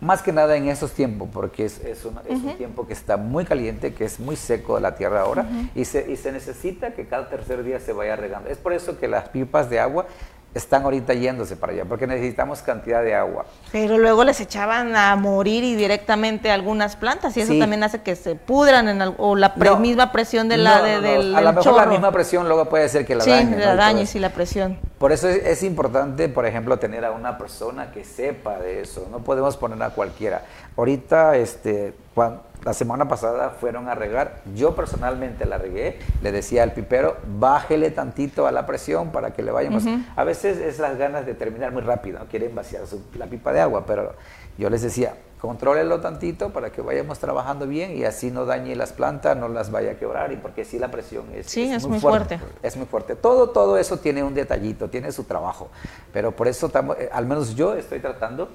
Más 0.00 0.22
que 0.22 0.32
nada 0.32 0.56
en 0.56 0.68
estos 0.68 0.92
tiempos, 0.92 1.28
porque 1.30 1.66
es, 1.66 1.78
un, 2.06 2.56
tiempo 2.56 2.86
que 2.86 2.94
está 2.94 3.18
muy 3.18 3.44
caliente, 3.44 3.92
que 3.92 4.06
es 4.06 4.18
muy 4.18 4.34
seco 4.36 4.76
de 4.76 4.80
la 4.80 4.94
tierra 4.94 5.20
ahora, 5.20 5.46
y, 5.74 5.84
se, 5.84 6.10
y 6.10 6.16
se 6.16 6.32
necesita 6.32 6.94
que 6.94 7.06
cada 7.06 7.28
tercer 7.28 7.62
día 7.62 7.80
se 7.80 7.92
vaya 7.92 8.16
regando. 8.16 8.48
Es 8.48 8.56
por 8.56 8.72
eso 8.72 8.98
que 8.98 9.06
las 9.06 9.28
pipas 9.28 9.68
de 9.68 9.78
agua 9.78 10.06
están 10.54 10.82
ahorita 10.82 11.14
yéndose 11.14 11.56
para 11.56 11.72
allá, 11.72 11.84
porque 11.84 12.06
necesitamos 12.06 12.60
cantidad 12.62 13.02
de 13.02 13.14
agua. 13.14 13.44
Pero 13.70 13.98
luego 13.98 14.24
les 14.24 14.40
echaban 14.40 14.96
a 14.96 15.14
morir 15.16 15.62
y 15.62 15.76
directamente 15.76 16.50
algunas 16.50 16.96
plantas, 16.96 17.36
y 17.36 17.40
eso 17.40 17.56
también 17.58 17.82
hace 17.84 18.02
que 18.02 18.16
se 18.16 18.34
pudran, 18.34 18.88
en 18.88 19.14
o 19.18 19.36
la 19.36 19.54
misma 19.78 20.10
presión 20.10 20.48
de 20.48 20.56
la, 20.56 20.82
de, 20.82 21.00
del 21.00 21.36
A 21.36 21.40
lo 21.40 21.52
mejor 21.52 21.74
la 21.74 21.86
misma 21.86 22.10
presión 22.10 22.48
luego 22.48 22.64
puede 22.64 22.88
ser 22.88 23.06
que 23.06 23.14
la 23.14 23.22
sí, 23.22 23.30
dañe. 23.30 23.56
la 23.58 23.76
dañe, 23.76 24.06
sí, 24.06 24.18
la 24.18 24.30
presión. 24.30 24.78
Por 24.98 25.12
eso 25.12 25.28
es, 25.28 25.62
importante, 25.62 26.28
por 26.28 26.46
ejemplo, 26.46 26.78
tener 26.78 27.04
a 27.04 27.12
una 27.12 27.38
persona 27.38 27.92
que 27.92 28.04
sepa 28.04 28.58
de 28.58 28.80
eso, 28.80 29.08
no 29.10 29.20
podemos 29.20 29.56
poner 29.56 29.80
a 29.82 29.90
cualquiera. 29.90 30.42
Ahorita, 30.76 31.36
este, 31.36 31.94
cuando 32.14 32.49
la 32.64 32.74
semana 32.74 33.08
pasada 33.08 33.50
fueron 33.50 33.88
a 33.88 33.94
regar, 33.94 34.42
yo 34.54 34.74
personalmente 34.74 35.46
la 35.46 35.58
regué, 35.58 35.98
le 36.22 36.32
decía 36.32 36.62
al 36.62 36.72
pipero, 36.72 37.16
bájele 37.38 37.90
tantito 37.90 38.46
a 38.46 38.52
la 38.52 38.66
presión 38.66 39.10
para 39.12 39.32
que 39.32 39.42
le 39.42 39.50
vayamos. 39.50 39.84
A 40.16 40.24
veces 40.24 40.58
es 40.58 40.78
las 40.78 40.98
ganas 40.98 41.26
de 41.26 41.34
terminar 41.34 41.72
muy 41.72 41.82
rápido, 41.82 42.18
no 42.18 42.26
quieren 42.26 42.54
vaciar 42.54 42.82
la 43.16 43.26
pipa 43.26 43.52
de 43.52 43.60
agua, 43.60 43.84
pero 43.86 44.14
yo 44.58 44.68
les 44.68 44.82
decía, 44.82 45.14
contrólelo 45.40 46.00
tantito 46.00 46.50
para 46.50 46.70
que 46.70 46.82
vayamos 46.82 47.18
trabajando 47.18 47.66
bien 47.66 47.96
y 47.96 48.04
así 48.04 48.30
no 48.30 48.44
dañe 48.44 48.76
las 48.76 48.92
plantas, 48.92 49.36
no 49.36 49.48
las 49.48 49.70
vaya 49.70 49.92
a 49.92 49.94
quebrar 49.94 50.32
y 50.32 50.36
porque 50.36 50.64
sí 50.64 50.78
la 50.78 50.90
presión 50.90 51.24
es, 51.34 51.46
sí, 51.46 51.72
es, 51.72 51.86
muy, 51.86 51.98
fuerte, 51.98 52.38
Es 52.62 52.76
muy 52.76 52.86
fuerte. 52.86 53.16
Todo, 53.16 53.50
todo 53.50 53.78
eso 53.78 53.96
tiene 53.98 54.22
un 54.22 54.34
detallito, 54.34 54.90
tiene 54.90 55.12
su 55.12 55.24
trabajo, 55.24 55.70
pero 56.12 56.32
por 56.32 56.46
eso 56.46 56.70
eh, 56.98 57.08
al 57.10 57.26
menos 57.26 57.54
yo 57.54 57.74
estoy 57.74 58.00
tratando 58.00 58.50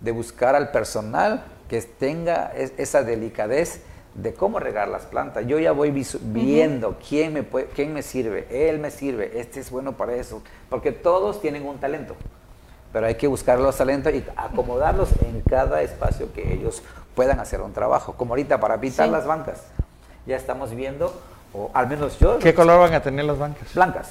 de 0.00 0.12
buscar 0.12 0.54
al 0.54 0.70
personal 0.70 1.44
que 1.68 1.80
tenga 1.82 2.52
esa 2.54 3.02
delicadez 3.02 3.82
de 4.14 4.34
cómo 4.34 4.58
regar 4.58 4.88
las 4.88 5.06
plantas. 5.06 5.46
Yo 5.46 5.58
ya 5.58 5.72
voy 5.72 5.92
viendo 6.22 6.98
quién, 7.06 7.32
me 7.32 7.42
puede, 7.42 7.66
quién 7.66 7.92
me 7.92 8.02
sirve, 8.02 8.46
él 8.50 8.78
me 8.78 8.90
sirve, 8.90 9.38
este 9.38 9.60
es 9.60 9.70
bueno 9.70 9.92
para 9.92 10.14
eso, 10.14 10.42
porque 10.70 10.92
todos 10.92 11.40
tienen 11.40 11.66
un 11.66 11.78
talento, 11.78 12.16
pero 12.92 13.06
hay 13.06 13.14
que 13.14 13.26
buscar 13.26 13.58
los 13.58 13.76
talentos 13.76 14.12
y 14.12 14.24
acomodarlos 14.36 15.10
en 15.22 15.42
cada 15.42 15.82
espacio 15.82 16.32
que 16.32 16.54
ellos 16.54 16.82
puedan 17.14 17.38
hacer 17.38 17.60
un 17.60 17.72
trabajo, 17.72 18.14
como 18.14 18.32
ahorita 18.32 18.58
para 18.58 18.80
pintar 18.80 19.08
las 19.08 19.26
bancas. 19.26 19.62
Ya 20.26 20.36
estamos 20.36 20.74
viendo, 20.74 21.12
o 21.52 21.70
al 21.74 21.86
menos 21.88 22.18
yo... 22.18 22.38
¿Qué 22.38 22.54
color 22.54 22.80
van 22.80 22.94
a 22.94 23.02
tener 23.02 23.24
las 23.24 23.38
bancas? 23.38 23.74
Blancas 23.74 24.08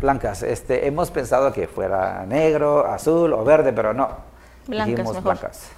Blancas. 0.00 0.42
Este, 0.42 0.86
hemos 0.86 1.10
pensado 1.10 1.52
que 1.52 1.66
fuera 1.66 2.24
negro, 2.26 2.86
azul 2.86 3.32
o 3.32 3.44
verde, 3.44 3.72
pero 3.72 3.94
no. 3.94 4.10
Blancas, 4.66 4.98
mejor. 4.98 5.22
blancas. 5.22 5.70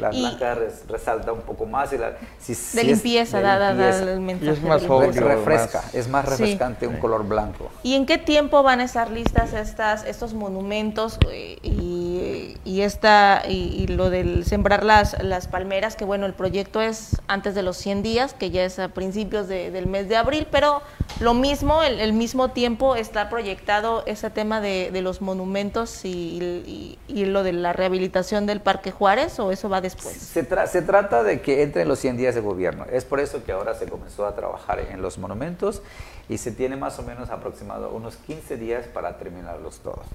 La 0.00 0.10
blanca 0.10 0.56
resalta 0.88 1.32
un 1.32 1.42
poco 1.42 1.66
más. 1.66 1.92
Y 1.92 1.98
la, 1.98 2.12
de 2.74 2.84
limpieza, 2.84 3.40
da, 3.40 3.70
el 3.70 4.20
mensaje. 4.20 4.52
es 4.52 4.62
más 4.62 4.82
refresca, 4.84 5.84
es 5.92 6.08
más 6.08 6.24
refrescante 6.24 6.86
un 6.86 6.96
color 6.96 7.26
blanco. 7.26 7.70
¿Y 7.82 7.94
en 7.94 8.06
qué 8.06 8.18
tiempo 8.18 8.62
van 8.62 8.80
a 8.80 8.84
estar 8.84 9.10
listas 9.10 9.52
estas, 9.52 10.04
estos 10.04 10.34
monumentos 10.34 11.18
eh, 11.30 11.58
y, 11.62 12.56
y, 12.64 12.82
esta, 12.82 13.42
y, 13.48 13.86
lo 13.88 14.10
del 14.10 14.44
sembrar 14.44 14.84
las, 14.84 15.22
las 15.22 15.48
palmeras? 15.48 15.96
Que 15.96 16.04
bueno, 16.04 16.26
el 16.26 16.34
proyecto 16.34 16.80
es 16.80 17.16
antes 17.26 17.54
de 17.54 17.62
los 17.62 17.76
100 17.76 18.02
días, 18.02 18.34
que 18.34 18.50
ya 18.50 18.64
es 18.64 18.78
a 18.78 18.88
principios 18.88 19.48
del 19.48 19.86
mes 19.86 20.08
de 20.08 20.16
abril, 20.16 20.46
pero 20.50 20.82
lo 21.20 21.34
mismo, 21.34 21.82
el, 21.82 22.12
mismo 22.12 22.50
tiempo 22.50 22.96
está 22.96 23.28
proyectado 23.28 24.04
ese 24.06 24.30
tema 24.30 24.60
de, 24.60 24.90
de 24.92 25.02
los 25.02 25.20
monumentos 25.20 26.04
y, 26.04 26.98
y, 27.08 27.24
lo 27.24 27.42
de 27.42 27.52
la 27.52 27.72
rehabilitación 27.72 28.46
del 28.46 28.60
Parque 28.60 28.90
Juárez, 28.90 29.38
o 29.40 29.50
eso 29.50 29.68
va 29.68 29.80
se, 29.90 30.44
se, 30.66 30.82
trata 30.82 31.22
de 31.22 31.40
que 31.40 31.62
entren 31.62 31.88
los 31.88 31.98
100 31.98 32.16
días 32.16 32.34
de 32.34 32.40
gobierno. 32.40 32.84
Es 32.90 33.04
por 33.04 33.20
eso 33.20 33.44
que 33.44 33.52
ahora 33.52 33.74
se 33.74 33.86
comenzó 33.86 34.26
a 34.26 34.34
trabajar 34.34 34.80
en 34.80 35.02
los 35.02 35.18
monumentos 35.18 35.82
y 36.28 36.38
se 36.38 36.52
tiene 36.52 36.76
más 36.76 36.98
o 36.98 37.02
menos 37.02 37.30
aproximado 37.30 37.90
unos 37.90 38.16
15 38.16 38.56
días 38.56 38.86
para 38.86 39.18
terminarlos 39.18 39.78
todos. 39.78 40.06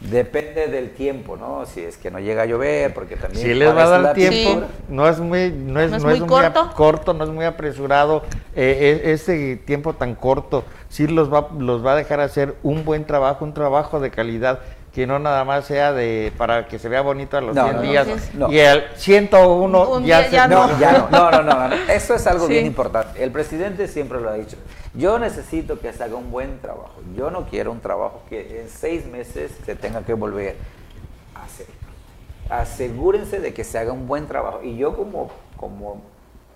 Depende 0.00 0.68
del 0.68 0.90
tiempo, 0.90 1.38
¿no? 1.38 1.64
Si 1.64 1.80
es 1.80 1.96
que 1.96 2.10
no 2.10 2.20
llega 2.20 2.42
a 2.42 2.46
llover, 2.46 2.92
porque 2.92 3.16
también... 3.16 3.42
Si 3.46 3.54
les 3.54 3.74
va 3.74 3.84
a 3.84 4.00
dar 4.00 4.14
tiempo, 4.14 4.66
no 4.90 5.08
es 5.08 5.18
muy, 5.18 5.50
no 5.50 5.80
es, 5.80 5.90
muy, 6.02 6.20
corto? 6.20 7.14
no 7.14 7.24
es 7.24 7.30
muy 7.30 7.46
apresurado. 7.46 8.22
Eh, 8.54 9.02
e, 9.04 9.12
ese 9.12 9.56
tiempo 9.56 9.94
tan 9.94 10.14
corto 10.14 10.64
sí 10.90 11.06
los 11.06 11.32
va, 11.32 11.48
los 11.58 11.84
va 11.84 11.92
a 11.92 11.96
dejar 11.96 12.20
hacer 12.20 12.56
un 12.62 12.84
buen 12.84 13.06
trabajo, 13.06 13.44
un 13.46 13.54
trabajo 13.54 13.98
de 13.98 14.10
calidad 14.10 14.60
que 14.96 15.06
no 15.06 15.18
nada 15.18 15.44
más 15.44 15.66
sea 15.66 15.92
de 15.92 16.32
para 16.38 16.68
que 16.68 16.78
se 16.78 16.88
vea 16.88 17.02
bonito 17.02 17.36
a 17.36 17.42
los 17.42 17.54
100 17.54 17.82
días 17.82 18.08
y 18.48 18.56
el 18.56 18.84
101 18.96 20.00
ya, 20.06 20.30
ya, 20.30 20.48
no, 20.48 20.78
ya 20.78 21.06
no, 21.10 21.30
no, 21.30 21.42
no, 21.42 21.68
no, 21.68 21.74
eso 21.92 22.14
es 22.14 22.26
algo 22.26 22.46
bien 22.46 22.64
importante. 22.64 23.22
El 23.22 23.30
presidente 23.30 23.88
siempre 23.88 24.22
lo 24.22 24.30
ha 24.30 24.32
dicho. 24.32 24.56
Yo 24.94 25.18
necesito 25.18 25.78
que 25.80 25.92
se 25.92 26.02
haga 26.02 26.16
un 26.16 26.30
buen 26.30 26.60
trabajo. 26.60 26.94
Yo 27.14 27.30
no 27.30 27.44
quiero 27.44 27.72
un 27.72 27.80
trabajo 27.80 28.22
que 28.30 28.62
en 28.62 28.70
seis 28.70 29.04
meses 29.04 29.52
se 29.66 29.76
tenga 29.76 30.00
que 30.00 30.14
volver 30.14 30.56
a 31.34 31.44
hacer. 31.44 31.66
Asegúrense 32.48 33.38
de 33.38 33.52
que 33.52 33.64
se 33.64 33.78
haga 33.78 33.92
un 33.92 34.08
buen 34.08 34.26
trabajo. 34.26 34.62
Y 34.62 34.78
yo 34.78 34.96
como, 34.96 35.30
como 35.58 36.00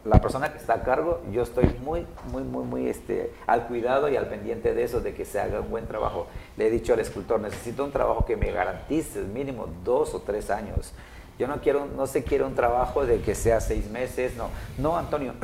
la 0.04 0.18
persona 0.20 0.50
que 0.50 0.58
está 0.58 0.74
a 0.74 0.82
cargo, 0.82 1.20
yo 1.30 1.42
estoy 1.42 1.66
muy, 1.84 2.06
muy, 2.32 2.42
muy, 2.42 2.64
muy 2.64 2.88
este, 2.88 3.32
al 3.46 3.66
cuidado 3.66 4.08
y 4.08 4.16
al 4.16 4.28
pendiente 4.28 4.74
de 4.74 4.84
eso, 4.84 5.00
de 5.00 5.14
que 5.14 5.26
se 5.26 5.38
haga 5.38 5.60
un 5.60 5.70
buen 5.70 5.86
trabajo. 5.86 6.26
Le 6.56 6.68
he 6.68 6.70
dicho 6.70 6.94
al 6.94 7.00
escultor, 7.00 7.40
necesito 7.40 7.84
un 7.84 7.92
trabajo 7.92 8.24
que 8.24 8.36
me 8.36 8.50
garantice 8.50 9.20
mínimo 9.20 9.68
dos 9.84 10.14
o 10.14 10.20
tres 10.20 10.50
años. 10.50 10.92
Yo 11.38 11.48
no 11.48 11.60
quiero, 11.60 11.86
no 11.86 12.06
se 12.06 12.24
quiere 12.24 12.44
un 12.44 12.54
trabajo 12.54 13.04
de 13.04 13.20
que 13.20 13.34
sea 13.34 13.60
seis 13.60 13.90
meses, 13.90 14.36
no. 14.36 14.48
No, 14.78 14.96
Antonio, 14.96 15.34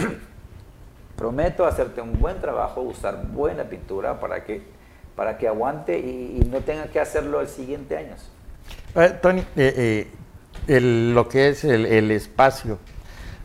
prometo 1.17 1.67
hacerte 1.67 2.01
un 2.01 2.19
buen 2.19 2.41
trabajo, 2.41 2.81
usar 2.81 3.27
buena 3.27 3.65
pintura 3.65 4.21
para 4.21 4.45
que, 4.45 4.63
para 5.17 5.37
que 5.37 5.49
aguante 5.49 5.99
y, 5.99 6.49
no 6.51 6.61
tenga 6.61 6.87
que 6.87 6.99
hacerlo 6.99 7.43
el 7.43 7.49
siguiente 7.49 7.97
año. 7.99 8.15
Eh, 8.95 9.19
Tony, 9.21 9.41
eh, 9.57 10.09
eh, 10.67 10.81
lo 10.81 11.29
que 11.29 11.49
es 11.49 11.65
el 11.65 12.11
espacio 12.11 12.79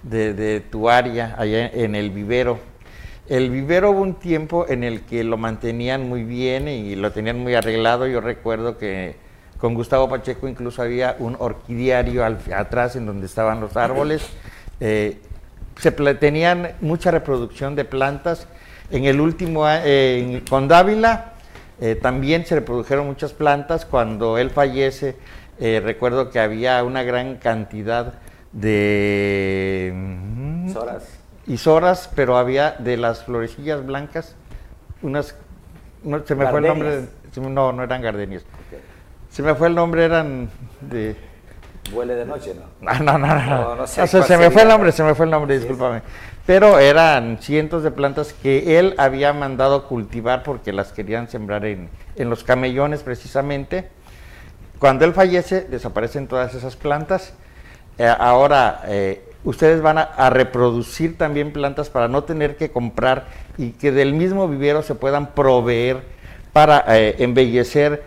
de, 0.03 0.61
tu 0.69 0.89
área, 0.89 1.35
allá 1.37 1.67
en 1.67 1.95
el 1.95 2.09
vivero. 2.09 2.59
El 3.29 3.49
vivero 3.49 3.91
hubo 3.91 4.01
un 4.01 4.15
tiempo 4.15 4.65
en 4.67 4.83
el 4.83 5.01
que 5.01 5.23
lo 5.23 5.37
mantenían 5.37 6.07
muy 6.07 6.23
bien 6.23 6.67
y 6.67 6.95
lo 6.95 7.11
tenían 7.11 7.39
muy 7.39 7.53
arreglado. 7.55 8.07
Yo 8.07 8.19
recuerdo 8.19 8.77
que 8.77 9.15
con 9.57 9.73
Gustavo 9.73 10.09
Pacheco 10.09 10.47
incluso 10.47 10.81
había 10.81 11.15
un 11.19 11.37
orquidiario 11.39 12.25
atrás 12.25 12.95
en 12.95 13.05
donde 13.05 13.27
estaban 13.27 13.61
los 13.61 13.77
árboles. 13.77 14.27
Eh, 14.79 15.19
se 15.77 15.91
tenían 15.91 16.73
mucha 16.81 17.11
reproducción 17.11 17.75
de 17.75 17.85
plantas. 17.85 18.47
En 18.89 19.05
el 19.05 19.21
último, 19.21 19.65
eh, 19.67 20.41
con 20.49 20.67
Dávila, 20.67 21.33
eh, 21.79 21.95
también 21.95 22.45
se 22.45 22.55
reprodujeron 22.55 23.05
muchas 23.07 23.33
plantas. 23.33 23.85
Cuando 23.85 24.37
él 24.37 24.49
fallece, 24.49 25.15
recuerdo 25.59 26.31
que 26.31 26.39
había 26.39 26.83
una 26.83 27.03
gran 27.03 27.35
cantidad 27.35 28.15
de 28.51 29.93
Soras. 30.71 31.03
Y 31.47 31.57
Soras, 31.57 32.09
pero 32.15 32.37
había 32.37 32.71
de 32.71 32.97
las 32.97 33.23
florecillas 33.23 33.85
blancas, 33.85 34.35
unas, 35.01 35.35
se 36.25 36.35
me 36.35 36.47
fue 36.47 36.59
el 36.59 36.67
nombre, 36.67 37.07
no, 37.37 37.71
no 37.71 37.83
eran 37.83 38.01
gardenias. 38.01 38.43
Se 39.29 39.41
me 39.41 39.55
fue 39.55 39.67
el 39.67 39.75
nombre, 39.75 40.05
eran 40.05 40.49
de... 40.81 41.15
Huele 41.93 42.15
de 42.15 42.25
noche, 42.25 42.53
¿no? 42.53 42.87
Ah, 42.87 42.99
no, 42.99 43.17
no, 43.17 43.27
no. 43.27 43.75
no, 43.75 43.87
se 43.87 44.37
me 44.37 44.51
fue 44.51 44.61
el 44.61 44.67
nombre, 44.67 44.91
se 44.91 45.03
me 45.03 45.15
fue 45.15 45.25
el 45.25 45.31
nombre, 45.31 45.57
discúlpame. 45.57 46.01
Pero 46.45 46.79
eran 46.79 47.37
cientos 47.39 47.83
de 47.83 47.91
plantas 47.91 48.33
que 48.33 48.77
él 48.79 48.93
había 48.97 49.33
mandado 49.33 49.87
cultivar 49.87 50.43
porque 50.43 50.73
las 50.73 50.91
querían 50.91 51.27
sembrar 51.27 51.65
en, 51.65 51.89
en 52.15 52.29
los 52.29 52.43
camellones 52.43 53.03
precisamente. 53.03 53.89
Cuando 54.79 55.05
él 55.05 55.13
fallece, 55.13 55.61
desaparecen 55.61 56.27
todas 56.27 56.53
esas 56.53 56.75
plantas 56.75 57.33
ahora, 58.07 58.81
eh, 58.87 59.23
ustedes 59.43 59.81
van 59.81 59.97
a, 59.97 60.29
reproducir 60.29 61.17
también 61.17 61.53
plantas 61.53 61.89
para 61.89 62.07
no 62.07 62.23
tener 62.23 62.57
que 62.57 62.71
comprar 62.71 63.25
y 63.57 63.71
que 63.71 63.91
del 63.91 64.13
mismo 64.13 64.47
vivero 64.47 64.83
se 64.83 64.95
puedan 64.95 65.33
proveer 65.33 66.03
para 66.53 66.83
eh, 66.97 67.15
embellecer 67.19 68.03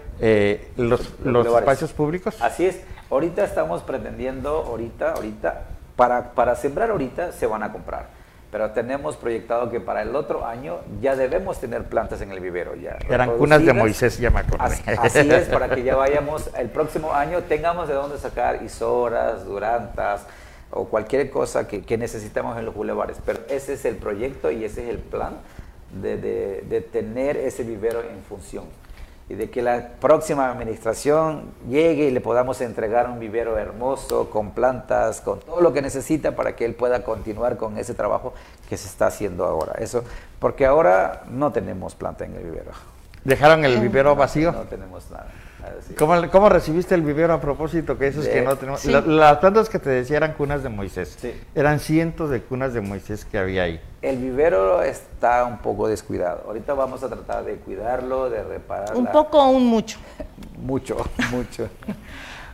los, 0.77 1.01
espacios 1.47 1.93
públicos. 1.93 2.37
Así 2.41 2.67
es. 2.67 2.81
Ahorita 3.11 3.45
estamos 3.45 3.83
pretendiendo, 3.83 4.51
ahorita, 4.51 5.13
ahorita, 5.13 5.65
para, 5.97 6.33
para 6.33 6.55
sembrar 6.57 6.91
ahorita 6.91 7.33
se 7.33 7.47
van 7.47 7.63
a 7.63 7.73
comprar 7.73 8.24
pero 8.55 8.71
tenemos 8.71 9.17
proyectado 9.17 9.69
que 9.69 9.81
para 9.81 10.03
el 10.03 10.15
otro 10.15 10.47
año 10.47 10.79
ya 11.01 11.17
debemos 11.17 11.59
tener 11.59 11.87
plantas 11.87 12.21
en 12.21 12.31
el 12.31 12.39
vivero 12.39 12.77
ya. 12.77 12.99
Eran 13.11 13.37
cunas 13.37 13.67
de 13.67 13.73
Moisés, 13.73 14.17
ya 14.19 14.31
me 14.31 14.39
acordé. 14.39 14.77
Así, 14.97 15.29
es, 15.29 15.49
para 15.49 15.69
que 15.71 15.83
ya 15.83 15.97
vayamos, 15.97 16.51
el 16.57 16.69
próximo 16.69 17.13
año 17.13 17.43
tengamos 17.43 17.89
de 17.89 17.95
dónde 17.95 18.17
sacar 18.17 18.63
isoras, 18.63 19.45
durantas 19.45 20.25
o 20.71 20.85
cualquier 20.85 21.31
cosa 21.31 21.67
que, 21.67 21.83
que 21.83 21.99
necesitamos 21.99 22.57
en 22.57 22.65
los 22.65 22.77
bulevares. 22.77 23.17
Pero 23.27 23.41
ese 23.49 23.73
es 23.73 23.85
el 23.87 23.97
proyecto 23.97 24.53
y 24.53 24.65
ese 24.65 24.85
es 24.85 24.89
el 24.89 24.99
plan 24.99 25.33
de, 25.91 26.17
de, 26.17 26.65
de 26.69 26.81
tener 26.81 27.37
ese 27.37 27.65
vivero 27.65 28.03
en 28.03 28.23
función 28.23 28.67
y 29.29 29.35
de 29.35 29.51
que 29.51 29.63
la 29.63 29.89
próxima 30.01 30.51
administración 30.51 31.53
llegue 31.69 32.07
y 32.07 32.11
le 32.11 32.21
podamos 32.21 32.61
entregar 32.61 33.09
un 33.09 33.19
vivero 33.19 33.57
hermoso, 33.59 34.29
con 34.29 34.51
plantas, 34.51 35.21
con 35.21 35.41
todo 35.41 35.61
lo 35.61 35.73
que 35.73 35.81
necesita 35.81 36.37
para 36.37 36.55
que 36.57 36.65
él 36.65 36.75
pueda 36.75 37.05
continuar 37.05 37.57
con 37.57 37.79
ese 37.79 37.95
trabajo 37.95 38.35
que 38.69 38.77
se 38.77 38.89
está 38.89 39.07
haciendo 39.07 39.47
ahora. 39.47 39.75
Eso, 39.79 40.05
porque 40.39 40.67
ahora 40.67 41.25
no 41.31 41.53
tenemos 41.53 41.95
planta 41.95 42.25
en 42.25 42.35
el 42.35 42.45
vivero. 42.45 42.73
¿Dejaron 43.25 43.65
el 43.65 43.81
vivero 43.81 44.15
vacío? 44.15 44.53
no 44.53 44.63
tenemos 44.63 45.11
nada. 45.11 45.27
¿Cómo, 45.99 46.49
recibiste 46.49 46.95
el 46.95 47.03
vivero 47.03 47.33
a 47.33 47.41
propósito? 47.41 47.97
Que 47.97 48.09
esos 48.09 48.27
que 48.27 48.43
no 48.43 48.57
tenemos. 48.57 48.85
las 48.85 49.39
plantas 49.39 49.69
que 49.69 49.79
te 49.79 49.91
decía 49.91 50.19
eran 50.19 50.35
cunas 50.35 50.63
de 50.63 50.69
Moisés. 50.69 51.17
Eran 51.55 51.81
cientos 51.81 52.31
de 52.31 52.43
cunas 52.43 52.75
de 52.75 52.81
Moisés 52.81 53.25
que 53.25 53.39
había 53.39 53.63
ahí. 53.63 53.81
El 54.03 54.19
vivero 54.19 54.83
está 54.83 55.45
un 55.45 55.59
poco 55.59 55.89
descuidado. 55.89 56.43
Ahorita 56.47 56.75
vamos 56.75 57.03
a 57.03 57.09
tratar 57.09 57.45
de 57.45 57.57
cuidarlo, 57.57 58.29
de 58.29 58.43
repararlo. 58.43 58.99
Un 58.99 59.07
poco 59.07 59.43
o 59.43 59.51
un 59.51 59.67
mucho. 59.67 59.99
mucho, 60.59 60.97
mucho. 61.31 61.69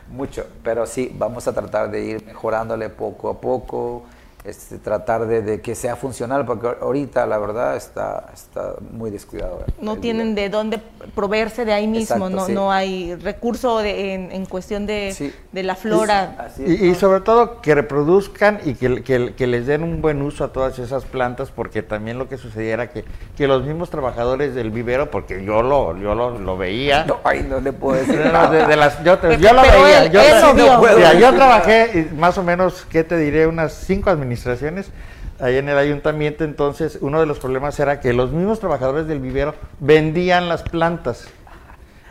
mucho. 0.09 0.47
Pero 0.63 0.87
sí, 0.87 1.13
vamos 1.17 1.49
a 1.49 1.53
tratar 1.53 1.91
de 1.91 2.01
ir 2.03 2.25
mejorándole 2.25 2.89
poco 2.91 3.31
a 3.31 3.41
poco 3.41 4.05
este, 4.43 4.79
tratar 4.79 5.27
de, 5.27 5.61
que 5.61 5.75
sea 5.75 5.97
funcional, 5.97 6.47
porque 6.47 6.69
ahorita 6.81 7.27
la 7.27 7.37
verdad 7.37 7.77
está, 7.77 8.31
está 8.33 8.75
muy 8.91 9.11
descuidado. 9.11 9.65
No 9.83 9.99
tienen 9.99 10.35
de 10.35 10.49
dónde 10.49 10.81
proveerse 11.15 11.67
de 11.67 11.75
ahí 11.75 11.87
mismo, 11.87 12.31
no, 12.31 12.49
no 12.49 12.73
hay 12.73 13.15
recurso 13.17 13.83
en, 13.83 14.47
cuestión 14.47 14.87
de, 14.87 15.35
de 15.53 15.63
la 15.63 15.75
flora. 15.75 16.53
y, 16.59 16.95
sobre 16.95 17.21
todo 17.21 17.61
que 17.61 17.75
reproduzcan 17.75 18.61
y 18.65 18.75
que, 18.75 19.03
que, 19.03 19.47
les 19.47 19.67
den 19.67 19.83
un 19.83 20.01
buen 20.01 20.23
uso 20.23 20.45
a 20.45 20.53
todas 20.53 20.79
esas 20.79 21.05
plantas, 21.05 21.51
porque 21.51 21.83
también 21.83 22.19
lo 22.19 22.27
que 22.29 22.39
sucedía 22.39 22.73
era 22.73 22.91
que, 22.91 23.05
que 23.37 23.47
los 23.47 23.65
mismos 23.65 23.91
trabajadores 23.91 24.55
del 24.55 24.71
vivero, 24.71 25.11
porque 25.11 25.45
yo 25.45 25.63
lo, 25.63 25.97
yo 25.99 26.15
lo, 26.15 26.57
veía. 26.57 27.05
No, 27.05 27.19
ay, 27.25 27.47
no 27.47 27.61
le 27.61 27.73
puedo 27.75 27.99
decir. 27.99 28.19
De, 28.21 28.77
las, 28.77 29.05
yo, 29.05 29.21
yo 29.37 29.53
lo 29.53 29.63
veía. 29.63 30.07
yo, 30.07 31.19
yo 31.19 31.35
trabajé 31.35 32.09
más 32.17 32.39
o 32.39 32.43
menos, 32.43 32.87
¿qué 32.89 33.05
te 33.05 33.19
diré? 33.19 33.47
Unas 33.47 33.75
cinco 33.75 34.09
administraciones 34.09 34.30
administraciones 34.31 34.91
ahí 35.41 35.57
en 35.57 35.69
el 35.69 35.79
ayuntamiento, 35.79 36.45
entonces 36.45 36.99
uno 37.01 37.19
de 37.21 37.27
los 37.27 37.39
problemas 37.39 37.79
era 37.81 38.01
que 38.01 38.13
los 38.13 38.31
mismos 38.31 38.61
trabajadores 38.61 39.07
del 39.07 39.19
vivero 39.19 39.55
vendían 39.81 40.49
las 40.49 40.63
plantas. 40.63 41.27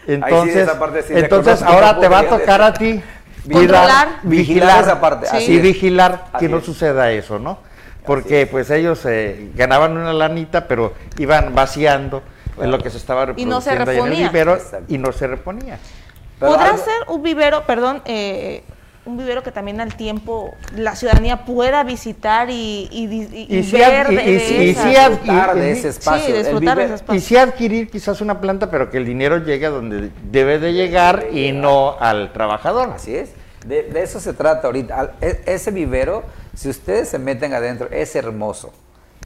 Entonces, 0.08 0.68
entonces 1.10 1.62
ahora 1.62 2.00
te 2.00 2.08
va 2.08 2.20
a 2.20 2.28
tocar 2.28 2.62
a 2.62 2.74
ti 2.74 3.02
vigilar, 3.46 4.20
vigilar, 4.24 4.82
esa 4.82 5.00
parte, 5.00 5.28
y 5.44 5.60
vigilar 5.60 6.26
que 6.40 6.50
no 6.50 6.62
suceda 6.62 7.12
eso, 7.12 7.38
¿no? 7.38 7.60
Porque 8.06 8.48
pues 8.48 8.72
ellos 8.72 9.06
eh, 9.06 9.52
ganaban 9.56 9.96
una 9.96 10.14
lanita, 10.14 10.68
pero 10.68 10.94
iban 11.20 11.54
vaciando 11.54 12.24
Es 12.60 12.68
lo 12.68 12.80
que 12.80 12.90
se 12.90 12.98
estaba 12.98 13.28
reproduciendo 13.28 13.92
y 13.92 13.98
en 13.98 14.08
el 14.08 14.24
vivero 14.24 14.58
y 14.88 14.98
no 14.98 15.12
se 15.12 15.28
reponía. 15.28 15.78
¿Podrá 16.40 16.76
ser 16.78 17.04
un 17.08 17.22
vivero, 17.22 17.66
perdón, 17.66 18.02
eh, 18.06 18.64
un 19.06 19.18
vivero 19.18 19.44
que 19.44 19.52
también 19.52 19.82
al 19.82 19.96
tiempo 19.96 20.54
la 20.76 20.96
ciudadanía 20.96 21.46
pueda 21.46 21.84
visitar 21.84 22.50
y, 22.50 22.88
y, 22.92 23.08
ver 23.72 24.08
de, 24.08 24.36
ese 24.36 25.90
espacio. 25.90 26.36
Y 27.14 27.20
sí 27.20 27.38
adquirir 27.38 27.90
quizás 27.90 28.22
una 28.22 28.40
planta, 28.42 28.70
pero 28.70 28.90
que 28.90 28.98
el 28.98 29.06
dinero 29.06 29.38
llegue 29.40 29.66
a 29.66 29.70
donde 29.70 30.12
debe 30.32 30.60
de 30.60 30.74
llegar 30.74 31.28
y 31.32 31.52
no 31.52 31.98
al 32.00 32.34
trabajador. 32.34 32.92
Así 32.92 33.16
es. 33.16 33.32
De, 33.66 33.84
de 33.84 34.04
eso 34.04 34.20
se 34.20 34.34
trata 34.34 34.68
ahorita. 34.68 35.16
E, 35.22 35.42
ese 35.46 35.72
vivero, 35.72 36.24
si 36.56 36.70
ustedes 36.70 37.10
se 37.10 37.20
meten 37.20 37.54
adentro, 37.54 37.90
es 37.92 38.16
hermoso 38.16 38.72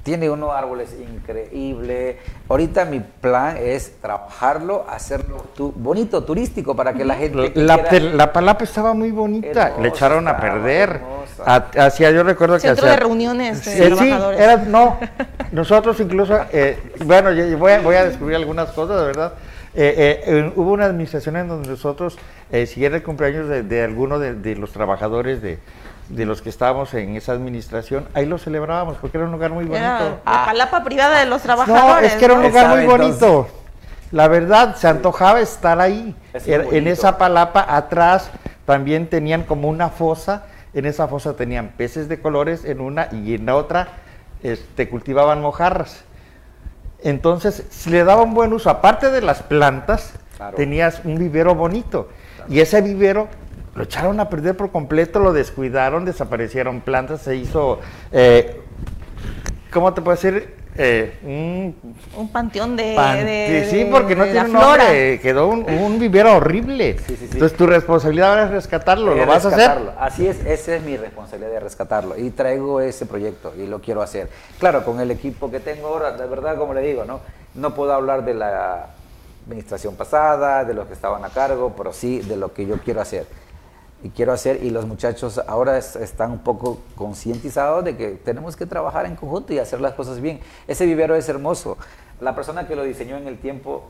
tiene 0.03 0.29
unos 0.29 0.51
árboles 0.51 0.95
increíbles. 0.99 2.17
Ahorita 2.49 2.85
mi 2.85 2.99
plan 2.99 3.57
es 3.57 3.99
trabajarlo, 4.01 4.85
hacerlo 4.89 5.45
bonito, 5.75 6.23
turístico, 6.23 6.75
para 6.75 6.93
que 6.93 7.05
la 7.05 7.15
gente. 7.15 7.53
La, 7.55 7.77
la 7.99 8.33
palapa 8.33 8.65
estaba 8.65 8.93
muy 8.93 9.11
bonita, 9.11 9.77
le 9.79 9.87
echaron 9.87 10.27
a 10.27 10.37
perder. 10.37 11.01
Hacia, 11.45 12.11
yo 12.11 12.23
recuerdo 12.23 12.55
que. 12.55 12.61
Centro 12.61 12.87
de 12.87 12.97
reuniones 12.97 13.65
de 13.65 13.95
sí, 13.95 14.11
era, 14.37 14.57
no, 14.57 14.99
nosotros 15.51 15.99
incluso, 15.99 16.37
eh, 16.51 16.77
bueno, 17.05 17.29
voy 17.57 17.71
a, 17.71 17.79
voy 17.79 17.95
a 17.95 18.05
descubrir 18.05 18.35
algunas 18.35 18.71
cosas, 18.71 18.99
de 18.99 19.05
verdad. 19.05 19.33
Eh, 19.75 20.21
eh, 20.27 20.53
hubo 20.55 20.73
una 20.73 20.85
administración 20.85 21.35
en 21.37 21.47
donde 21.47 21.69
nosotros, 21.69 22.17
si 22.67 22.85
era 22.85 22.97
el 22.97 23.03
cumpleaños 23.03 23.47
de, 23.47 23.63
de 23.63 23.83
alguno 23.83 24.19
de 24.19 24.55
los 24.55 24.71
trabajadores 24.71 25.41
de 25.41 25.57
de 26.15 26.25
los 26.25 26.41
que 26.41 26.49
estábamos 26.49 26.93
en 26.93 27.15
esa 27.15 27.31
administración, 27.31 28.07
ahí 28.13 28.25
lo 28.25 28.37
celebrábamos 28.37 28.97
porque 28.97 29.17
era 29.17 29.25
un 29.25 29.31
lugar 29.31 29.51
muy 29.51 29.65
bonito. 29.65 29.83
la 29.83 30.19
ah. 30.25 30.45
palapa 30.45 30.83
privada 30.83 31.19
de 31.19 31.25
los 31.25 31.41
trabajadores. 31.41 31.85
No, 31.85 32.07
es 32.07 32.13
que 32.13 32.25
era 32.25 32.33
un 32.35 32.43
lugar 32.43 32.69
muy 32.69 32.85
bonito. 32.85 33.47
La 34.11 34.27
verdad, 34.27 34.75
se 34.75 34.87
antojaba 34.87 35.41
estar 35.41 35.79
ahí. 35.79 36.15
en 36.45 36.87
esa 36.87 37.17
palapa 37.17 37.65
atrás 37.67 38.29
también 38.65 39.07
tenían 39.07 39.43
como 39.43 39.69
una 39.69 39.89
fosa. 39.89 40.45
En 40.73 40.85
esa 40.85 41.07
fosa 41.07 41.35
tenían 41.35 41.69
peces 41.69 42.07
de 42.09 42.21
colores 42.21 42.63
en 42.65 42.79
una 42.79 43.07
y 43.11 43.33
en 43.33 43.45
la 43.45 43.55
otra 43.55 43.89
este, 44.43 44.89
cultivaban 44.89 45.41
mojarras. 45.41 46.03
Entonces, 47.01 47.63
si 47.69 47.89
le 47.89 48.03
daban 48.03 48.33
buen 48.33 48.53
uso, 48.53 48.69
aparte 48.69 49.09
de 49.09 49.21
las 49.21 49.41
plantas, 49.41 50.13
tenías 50.55 51.01
un 51.03 51.17
vivero 51.17 51.55
bonito. 51.55 52.09
Y 52.47 52.59
ese 52.59 52.81
vivero 52.81 53.27
lo 53.75 53.83
echaron 53.83 54.19
a 54.19 54.29
perder 54.29 54.55
por 54.55 54.71
completo, 54.71 55.19
lo 55.19 55.33
descuidaron, 55.33 56.05
desaparecieron 56.05 56.81
plantas, 56.81 57.21
se 57.21 57.35
hizo, 57.35 57.79
eh, 58.11 58.61
¿cómo 59.71 59.93
te 59.93 60.01
puedo 60.01 60.15
decir? 60.15 60.61
Eh, 60.75 61.75
un, 62.17 62.29
panteón 62.29 62.75
de, 62.75 63.67
Sí, 63.69 63.87
porque 63.91 64.15
no 64.15 64.23
tiene 64.25 64.49
nombre, 64.49 65.19
quedó 65.19 65.47
un, 65.47 65.99
vivero 65.99 66.37
horrible. 66.37 66.97
Entonces 67.07 67.55
tu 67.55 67.67
responsabilidad 67.67 68.29
ahora 68.29 68.45
es 68.45 68.51
rescatarlo, 68.51 69.13
¿lo 69.13 69.25
vas 69.25 69.45
a 69.45 69.49
hacer? 69.49 69.71
Así 69.99 70.27
es, 70.27 70.43
esa 70.45 70.75
es 70.75 70.83
mi 70.83 70.97
responsabilidad 70.97 71.51
de 71.51 71.59
rescatarlo 71.59 72.17
y 72.17 72.31
traigo 72.31 72.81
ese 72.81 73.05
proyecto 73.05 73.53
y 73.55 73.67
lo 73.67 73.81
quiero 73.81 74.01
hacer. 74.01 74.29
Claro, 74.59 74.83
con 74.83 74.99
el 74.99 75.11
equipo 75.11 75.51
que 75.51 75.59
tengo 75.59 75.89
ahora, 75.89 76.11
de 76.13 76.25
verdad, 76.25 76.57
como 76.57 76.73
le 76.73 76.81
digo, 76.81 77.05
no, 77.05 77.19
no 77.53 77.75
puedo 77.75 77.93
hablar 77.93 78.25
de 78.25 78.33
la 78.33 78.87
administración 79.45 79.95
pasada, 79.95 80.63
de 80.63 80.73
los 80.73 80.87
que 80.87 80.93
estaban 80.93 81.23
a 81.23 81.29
cargo, 81.29 81.73
pero 81.77 81.93
sí 81.93 82.19
de 82.21 82.35
lo 82.35 82.51
que 82.51 82.65
yo 82.65 82.77
quiero 82.79 83.01
hacer 83.01 83.27
y 84.03 84.09
quiero 84.09 84.33
hacer, 84.33 84.61
y 84.63 84.69
los 84.69 84.85
muchachos 84.85 85.41
ahora 85.47 85.77
están 85.77 86.31
un 86.31 86.39
poco 86.39 86.79
concientizados 86.95 87.85
de 87.85 87.95
que 87.95 88.09
tenemos 88.09 88.57
que 88.57 88.65
trabajar 88.65 89.05
en 89.05 89.15
conjunto 89.15 89.53
y 89.53 89.59
hacer 89.59 89.79
las 89.79 89.93
cosas 89.93 90.19
bien. 90.19 90.41
Ese 90.67 90.85
vivero 90.85 91.15
es 91.15 91.27
hermoso. 91.29 91.77
La 92.19 92.35
persona 92.35 92.67
que 92.67 92.75
lo 92.75 92.83
diseñó 92.83 93.15
en 93.15 93.27
el 93.27 93.37
tiempo, 93.37 93.83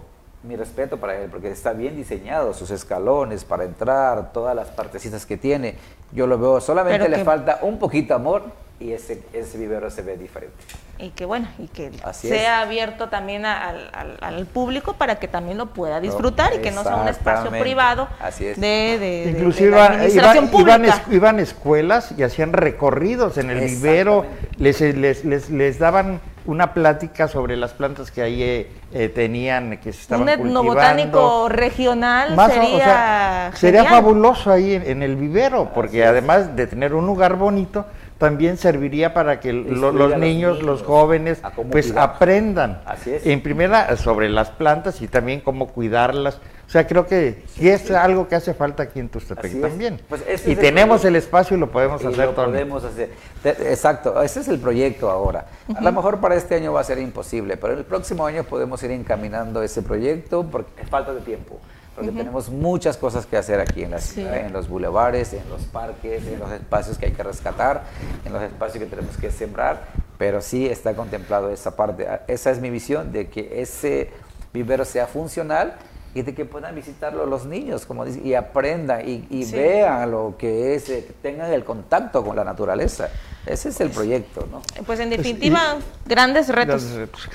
mi 0.44 0.56
respeto 0.56 0.98
para 0.98 1.18
él, 1.18 1.32
porque 1.32 1.50
está 1.50 1.74
bien 1.74 1.96
diseñado, 1.96 2.54
sus 2.54 2.70
escalones 2.70 3.44
para 3.44 3.64
entrar, 3.64 4.32
todas 4.34 4.56
las 4.56 4.70
partecitas 4.70 5.26
que 5.26 5.38
tiene. 5.38 5.76
Yo 6.12 6.28
lo 6.28 6.38
veo, 6.38 6.62
solamente 6.62 7.10
le 7.10 7.24
falta 7.26 7.60
un 7.64 7.80
poquito 7.80 8.14
amor 8.14 8.44
y 8.84 8.92
ese, 8.92 9.24
ese 9.32 9.58
vivero 9.58 9.90
se 9.90 10.02
ve 10.02 10.18
diferente. 10.18 10.58
Y 11.00 11.10
que 11.12 11.26
bueno, 11.26 11.48
y 11.58 11.68
que 11.68 11.90
sea 12.12 12.62
abierto 12.62 13.08
también 13.08 13.46
al, 13.46 14.46
público 14.54 14.94
para 14.94 15.20
que 15.20 15.28
también 15.28 15.58
lo 15.58 15.68
pueda 15.68 16.02
disfrutar 16.02 16.54
y 16.54 16.58
que 16.60 16.72
no 16.72 16.84
sea 16.84 16.98
un 16.98 17.08
espacio 17.08 17.50
privado 17.50 18.10
de, 18.38 18.54
de, 18.58 19.32
Inclusive 19.32 19.72
de 19.72 19.82
administración 19.82 20.50
pública. 20.50 21.04
Iban, 21.10 21.40
escuelas 21.40 22.14
y 22.18 22.24
hacían 22.24 22.52
recorridos 22.52 23.38
en 23.38 23.50
el 23.50 23.62
vivero, 23.62 24.26
les, 24.58 24.82
les, 24.82 25.24
les, 25.24 25.50
les 25.50 25.80
daban 25.80 26.20
una 26.46 26.74
plática 26.74 27.28
sobre 27.28 27.56
las 27.56 27.72
plantas 27.72 28.12
que 28.12 28.22
ahí 28.22 28.44
eh, 28.44 28.72
eh, 28.94 29.10
tenían, 29.10 29.78
que 29.78 29.94
se 29.94 30.02
estaban 30.02 30.24
Un 30.24 30.30
etnobotánico 30.30 31.48
regional 31.50 32.36
sería 32.50 33.52
Sería 33.54 33.86
fabuloso 33.86 34.52
ahí 34.52 34.74
en, 34.74 35.04
el 35.04 35.16
vivero, 35.16 35.72
porque 35.74 36.06
además 36.06 36.56
de 36.56 36.68
tener 36.68 36.94
un 36.94 37.06
lugar 37.06 37.36
bonito, 37.36 37.86
también 38.24 38.56
serviría 38.56 39.14
para 39.14 39.42
que 39.42 39.52
los, 39.52 40.18
niños, 40.18 40.64
los 40.64 40.82
jóvenes, 40.82 41.42
pues 41.70 41.94
aprendan. 41.98 42.82
En 43.06 43.44
primera, 43.44 43.98
sobre 43.98 44.30
las 44.30 44.50
plantas 44.50 45.02
y 45.02 45.10
también 45.10 45.42
cómo 45.42 45.68
cuidarlas. 45.68 46.40
O 46.66 46.70
sea, 46.70 46.88
creo 46.88 47.06
que 47.06 47.44
sí, 47.48 47.68
es 47.68 47.92
algo 47.92 48.30
que 48.30 48.36
hace 48.36 48.54
falta 48.54 48.84
aquí 48.84 49.02
en 49.02 49.10
Tustepec 49.10 49.60
también. 49.60 50.00
Pues 50.08 50.24
y 50.48 50.56
tenemos 50.56 51.04
el, 51.04 51.18
espacio 51.18 51.58
y 51.58 51.60
lo 51.60 51.70
podemos 51.70 52.04
hacer 52.06 52.28
lo 52.28 52.34
podemos 52.34 52.86
hacer. 52.86 53.12
Exacto, 53.44 54.22
ese 54.24 54.40
es 54.40 54.48
el 54.48 54.60
proyecto 54.60 55.10
ahora. 55.10 55.48
A 55.76 55.82
lo 55.82 55.92
mejor 55.92 56.22
para 56.22 56.36
este 56.36 56.56
año 56.56 56.72
va 56.72 56.80
a 56.80 56.86
ser 56.86 57.00
imposible, 57.00 57.58
pero 57.58 57.74
el 57.74 57.84
próximo 57.84 58.26
año 58.26 58.46
podemos 58.46 58.82
ir 58.84 58.92
encaminando 58.92 59.62
ese 59.62 59.82
proyecto 59.82 60.48
porque 60.50 60.82
es 60.82 60.90
falta 60.90 61.14
de 61.14 61.20
tiempo 61.20 61.60
porque 61.96 62.12
tenemos 62.12 62.50
muchas 62.50 62.98
cosas 62.98 63.26
que 63.26 63.38
hacer 63.38 63.60
aquí 63.60 63.84
en 63.84 63.92
la 63.92 64.00
ciudad, 64.00 64.38
en 64.38 64.54
los 64.54 64.68
bulevares, 64.68 65.34
en 65.34 65.48
los 65.50 65.62
parques, 65.64 66.26
en 66.26 66.40
los 66.40 66.52
espacios 66.52 66.98
que 66.98 67.08
hay 67.08 67.12
que 67.12 67.24
rescatar, 67.24 67.84
en 68.26 68.34
los 68.34 68.42
espacios 68.42 68.84
que 68.84 68.90
tenemos 68.90 69.16
que 69.18 69.32
sembrar, 69.32 69.88
pero 70.18 70.42
sí 70.42 70.68
está 70.68 70.96
contemplado 70.96 71.50
esa 71.52 71.76
parte. 71.76 72.08
Esa 72.28 72.52
es 72.52 72.60
mi 72.60 72.70
visión 72.70 73.12
de 73.12 73.28
que 73.28 73.62
ese 73.62 74.10
vivero 74.54 74.86
sea 74.86 75.08
funcional 75.08 75.76
y 76.16 76.22
de 76.22 76.34
que 76.34 76.46
puedan 76.46 76.76
visitarlo 76.76 77.26
los 77.26 77.46
niños, 77.46 77.86
como 77.86 78.06
dice, 78.06 78.22
y 78.24 78.34
aprendan 78.36 79.02
y, 79.08 79.52
vean 79.52 80.12
lo 80.12 80.36
que 80.38 80.76
es, 80.76 80.90
eh, 80.90 81.08
tengan 81.22 81.52
el 81.52 81.64
contacto 81.64 82.24
con 82.24 82.36
la 82.36 82.44
naturaleza. 82.44 83.10
Ese 83.46 83.70
es 83.70 83.82
el 83.82 83.90
proyecto, 83.90 84.48
¿no? 84.50 84.62
Pues 84.86 85.00
en 85.02 85.10
definitiva, 85.10 85.78
grandes 86.06 86.48
retos. 86.48 86.86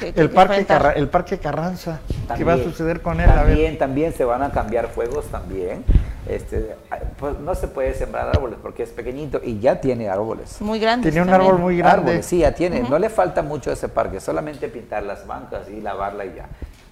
el, 0.01 0.31
parque 0.31 0.67
el 0.97 1.09
Parque 1.09 1.39
Carranza, 1.39 2.01
¿qué 2.35 2.45
va 2.45 2.55
a 2.55 2.59
suceder 2.59 3.03
con 3.03 3.21
él? 3.21 3.27
También, 3.27 3.79
también 3.79 4.13
se 4.15 4.25
van 4.25 4.43
a 4.43 4.51
cambiar 4.51 4.89
fuegos 4.89 5.27
también. 5.27 5.85
Este, 6.27 6.77
pues 7.19 7.39
no 7.39 7.55
se 7.55 7.69
puede 7.69 7.95
sembrar 7.95 8.29
árboles 8.29 8.59
porque 8.61 8.83
es 8.83 8.91
pequeñito 8.91 9.41
y 9.43 9.61
ya 9.61 9.81
tiene 9.81 10.09
árboles. 10.09 10.61
Muy 10.61 10.79
grandes. 10.79 11.13
Tiene 11.13 11.27
un 11.27 11.33
árbol 11.33 11.59
muy 11.59 11.77
grande. 11.77 12.23
sí, 12.23 12.39
ya 12.39 12.53
tiene. 12.53 12.81
No 12.81 12.99
le 12.99 13.11
falta 13.11 13.43
mucho 13.43 13.71
a 13.71 13.75
ese 13.75 13.89
parque, 13.89 14.21
solamente 14.21 14.69
pintar 14.69 15.03
las 15.03 15.27
bancas 15.27 15.69
y 15.69 15.81
lavarla 15.81 16.25
y 16.25 16.35
ya. 16.37 16.47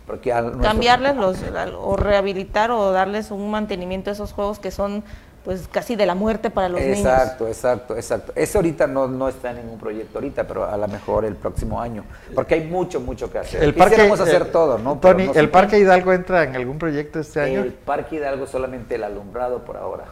Porque 0.07 0.31
Cambiarles 0.31 1.17
los, 1.17 1.39
o 1.79 1.97
rehabilitar 1.97 2.71
o 2.71 2.93
darles 2.93 3.31
un 3.31 3.51
mantenimiento 3.51 4.11
a 4.11 4.13
esos 4.13 4.33
juegos 4.33 4.59
que 4.59 4.71
son 4.71 5.03
pues 5.47 5.69
casi 5.71 5.95
de 5.95 6.07
la 6.07 6.17
muerte 6.17 6.51
para 6.51 6.69
los 6.69 6.81
niños. 6.81 6.99
Exacto, 6.99 7.47
exacto, 7.47 7.95
exacto. 7.95 8.33
Eso 8.35 8.59
ahorita 8.59 8.89
no, 8.89 9.07
no 9.07 9.29
está 9.29 9.53
en 9.53 9.59
ningún 9.59 9.79
proyecto 9.79 10.19
ahorita, 10.19 10.43
pero 10.43 10.69
a 10.69 10.77
lo 10.77 10.89
mejor 10.89 11.25
el 11.25 11.37
próximo 11.37 11.81
año, 11.81 12.05
porque 12.35 12.57
hay 12.57 12.65
mucho, 12.65 12.99
mucho 12.99 13.31
que 13.31 13.39
hacer. 13.39 13.63
El 13.63 13.73
parque, 13.73 13.95
hacer 14.03 14.43
eh, 14.43 14.47
todo, 14.47 14.77
¿no? 14.79 14.99
Tony, 14.99 15.31
¿el 15.33 15.49
Parque 15.49 15.79
Hidalgo 15.79 16.13
entra 16.13 16.43
en 16.43 16.57
algún 16.57 16.81
proyecto 16.81 17.21
este 17.21 17.41
año? 17.41 17.61
El 17.61 17.75
Parque 17.75 18.17
Hidalgo 18.17 18.49
solamente 18.49 18.97
el 18.97 19.05
alumbrado 19.05 19.65
por 19.65 19.77
ahora 19.77 20.07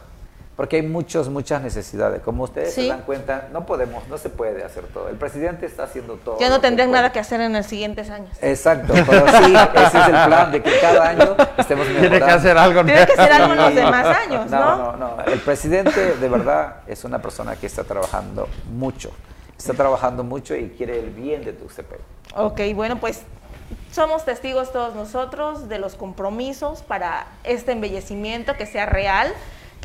porque 0.55 0.77
hay 0.77 0.83
muchos, 0.83 1.29
muchas 1.29 1.61
necesidades. 1.61 2.21
Como 2.21 2.43
ustedes 2.43 2.73
se 2.73 2.87
dan 2.87 3.01
cuenta, 3.01 3.49
no 3.51 3.65
podemos, 3.65 4.07
no 4.07 4.17
se 4.17 4.29
puede 4.29 4.63
hacer 4.63 4.85
todo. 4.85 5.09
El 5.09 5.17
presidente 5.17 5.65
está 5.65 5.83
haciendo 5.83 6.15
todo. 6.15 6.39
Ya 6.39 6.49
no 6.49 6.61
tendrían 6.61 6.91
nada 6.91 7.11
que 7.11 7.19
hacer 7.19 7.41
en 7.41 7.51
los 7.51 7.65
siguientes 7.65 8.09
años. 8.09 8.29
Exacto, 8.41 8.93
pero 8.93 9.27
sí, 9.27 9.53
ese 9.75 9.97
es 9.99 10.07
el 10.07 10.25
plan 10.25 10.51
de 10.51 10.63
que 10.63 10.79
cada 10.79 11.09
año 11.09 11.35
estemos 11.57 11.87
mejorando. 11.87 12.09
Tiene 12.09 12.25
que 12.25 12.31
hacer 12.31 12.57
algo. 12.57 12.85
Tiene 12.85 13.05
que 13.05 13.13
hacer 13.13 13.31
algo 13.33 13.53
en 13.53 13.59
los 13.59 13.75
demás 13.75 14.17
años, 14.17 14.49
¿no? 14.49 14.59
No, 14.59 14.97
no, 14.97 15.17
no. 15.17 15.23
El 15.25 15.39
presidente 15.39 16.15
de 16.15 16.29
verdad 16.29 16.77
es 16.87 17.03
una 17.03 17.21
persona 17.21 17.57
que 17.57 17.67
está 17.67 17.83
trabajando 17.83 18.47
mucho. 18.71 19.11
Está 19.57 19.73
trabajando 19.73 20.23
mucho 20.23 20.55
y 20.55 20.69
quiere 20.69 20.99
el 20.99 21.09
bien 21.09 21.43
de 21.43 21.53
tu 21.53 21.67
CP. 21.67 21.95
Ok, 22.35 22.61
bueno, 22.75 22.97
pues 22.97 23.23
somos 23.91 24.25
testigos 24.25 24.71
todos 24.71 24.95
nosotros 24.95 25.69
de 25.69 25.79
los 25.79 25.95
compromisos 25.95 26.81
para 26.81 27.27
este 27.43 27.71
embellecimiento 27.71 28.55
que 28.55 28.65
sea 28.65 28.85
real 28.85 29.33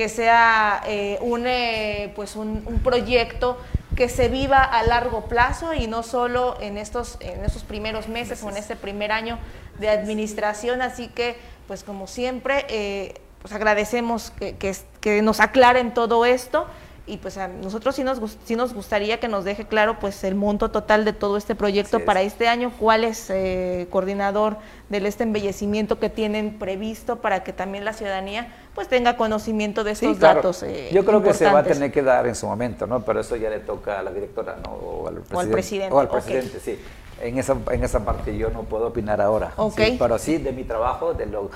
que 0.01 0.09
sea 0.09 0.81
eh, 0.87 1.19
un, 1.21 1.47
eh, 1.47 2.11
pues 2.17 2.35
un, 2.35 2.81
proyecto 2.83 3.59
que 3.95 4.09
se 4.09 4.31
viva 4.31 4.63
a 4.63 4.83
largo 4.83 5.27
plazo 5.27 5.75
y 5.75 5.89
no 5.89 6.03
solo 6.03 6.57
en 6.63 6.79
estos, 6.79 7.19
en 7.21 7.45
estos 7.45 7.65
primeros 7.65 8.09
meses 8.09 8.43
o 8.43 8.49
en 8.49 8.57
este 8.57 8.77
primer 8.77 9.13
año 9.13 9.39
de 9.79 9.91
administración. 9.91 10.81
Así 10.81 11.09
que, 11.09 11.37
pues 11.69 11.85
como 11.85 12.07
siempre, 12.07 12.65
eh, 12.71 13.21
pues 13.43 13.53
agradecemos 13.53 14.31
que, 14.31 14.57
que, 15.03 15.21
nos 15.21 15.39
aclaren 15.39 15.93
todo 15.93 16.25
esto 16.25 16.67
y 17.11 17.17
pues 17.17 17.37
a 17.39 17.49
nosotros 17.49 17.97
sí 17.97 18.05
nos, 18.05 18.21
sí 18.45 18.55
nos 18.55 18.73
gustaría 18.73 19.19
que 19.19 19.27
nos 19.27 19.45
deje 19.45 19.67
claro 19.67 19.99
pues 19.99 20.23
el 20.23 20.37
monto 20.37 20.71
total 20.71 21.05
de 21.05 21.13
todo 21.13 21.37
este 21.37 21.57
proyecto 21.57 22.05
para 22.05 22.23
este 22.23 22.47
año, 22.47 22.73
cuál 22.79 23.03
es 23.03 23.29
eh, 23.31 23.89
coordinador 23.91 24.59
del 24.89 25.07
este 25.07 25.25
embellecimiento 25.25 25.99
que 25.99 26.09
tienen 26.09 26.59
previsto 26.59 27.17
para 27.17 27.43
que 27.43 27.53
también 27.53 27.85
la 27.85 27.93
ciudadanía 27.93 28.55
pues 28.77 28.87
tenga 28.87 29.17
conocimiento 29.17 29.83
de 29.83 29.91
estos 29.91 30.21
datos. 30.21 30.63
Eh, 30.63 30.91
Yo 30.93 31.05
creo 31.05 31.21
que 31.21 31.35
se 31.35 31.47
va 31.47 31.59
a 31.59 31.65
tener 31.65 31.91
que 31.91 32.03
dar 32.03 32.29
en 32.29 32.37
su 32.37 32.47
momento, 32.47 32.87
¿no? 32.87 33.05
Pero 33.05 33.21
eso 33.21 33.35
ya 33.35 33.51
le 33.51 33.59
toca 33.59 33.99
a 33.99 34.03
la 34.03 34.13
directora 34.13 34.57
¿no? 34.65 34.71
o 34.71 35.09
al 35.09 35.49
presidente. 35.49 35.93
O 35.93 35.99
al 35.99 36.09
presidente, 36.09 36.61
sí. 36.61 36.79
En 37.21 37.39
esa, 37.39 37.57
en 37.71 37.85
esa 37.85 38.05
parte 38.05 38.37
yo 38.37 38.51
no 38.51 38.63
puedo 38.63 38.87
opinar 38.87 39.21
ahora. 39.21 39.53
Okay. 39.57 39.99
Pero 39.99 40.19
sí 40.19 40.39
de 40.39 40.53
mi 40.53 40.65
trabajo, 40.65 41.13
de 41.13 41.27
lo 41.27 41.51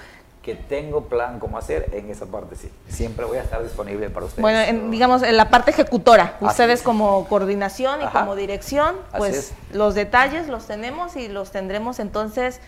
que 0.44 0.54
tengo 0.54 1.06
plan 1.06 1.38
cómo 1.38 1.56
hacer, 1.56 1.88
en 1.92 2.10
esa 2.10 2.26
parte 2.26 2.54
sí. 2.56 2.70
Siempre 2.88 3.24
voy 3.24 3.38
a 3.38 3.42
estar 3.42 3.62
disponible 3.62 4.10
para 4.10 4.26
ustedes. 4.26 4.42
Bueno, 4.42 4.90
digamos, 4.90 5.22
en 5.22 5.36
la 5.36 5.48
parte 5.48 5.70
ejecutora, 5.70 6.36
ustedes 6.40 6.82
como 6.82 7.26
coordinación 7.28 8.02
y 8.02 8.06
como 8.06 8.36
dirección, 8.36 8.96
pues 9.16 9.54
los 9.72 9.94
detalles 9.94 10.48
los 10.48 10.66
tenemos 10.66 11.16
y 11.16 11.28
los 11.28 11.50
tendremos 11.50 11.98
entonces 11.98 12.60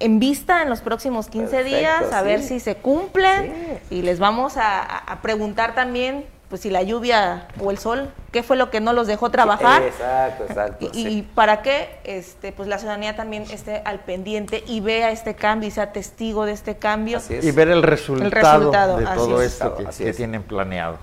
en 0.00 0.18
vista 0.18 0.62
en 0.62 0.70
los 0.70 0.80
próximos 0.80 1.28
15 1.28 1.64
días, 1.64 2.12
a 2.12 2.22
ver 2.22 2.42
si 2.42 2.60
se 2.60 2.76
cumplen 2.76 3.80
y 3.90 4.02
les 4.02 4.18
vamos 4.18 4.54
a 4.56 5.18
preguntar 5.22 5.74
también 5.74 6.24
pues 6.48 6.62
si 6.62 6.70
la 6.70 6.82
lluvia 6.82 7.48
o 7.60 7.70
el 7.70 7.78
sol, 7.78 8.10
qué 8.32 8.42
fue 8.42 8.56
lo 8.56 8.70
que 8.70 8.80
no 8.80 8.92
los 8.92 9.06
dejó 9.06 9.30
trabajar. 9.30 9.82
exacto, 9.82 10.44
exacto. 10.44 10.90
Y, 10.94 11.22
para 11.22 11.60
que 11.62 11.98
este, 12.04 12.52
pues 12.52 12.68
la 12.68 12.78
ciudadanía 12.78 13.16
también 13.16 13.42
esté 13.50 13.82
al 13.84 14.00
pendiente 14.00 14.64
y 14.66 14.80
vea 14.80 15.10
este 15.10 15.34
cambio 15.34 15.68
y 15.68 15.70
sea 15.70 15.92
testigo 15.92 16.46
de 16.46 16.52
este 16.52 16.76
cambio. 16.76 17.20
Y 17.28 17.50
ver 17.50 17.68
el 17.68 17.82
resultado, 17.82 18.96
de 18.96 19.04
todo 19.04 19.42
esto 19.42 19.76
que, 19.76 20.12
tienen 20.12 20.42
planeado. 20.42 20.98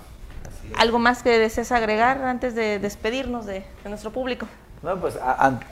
¿Algo 0.77 0.97
más 0.97 1.21
que 1.21 1.37
desees 1.37 1.71
agregar 1.71 2.23
antes 2.23 2.55
de 2.55 2.79
despedirnos 2.79 3.45
de 3.45 3.63
nuestro 3.85 4.11
público? 4.11 4.47
No, 4.85 4.97
pues 4.97 5.17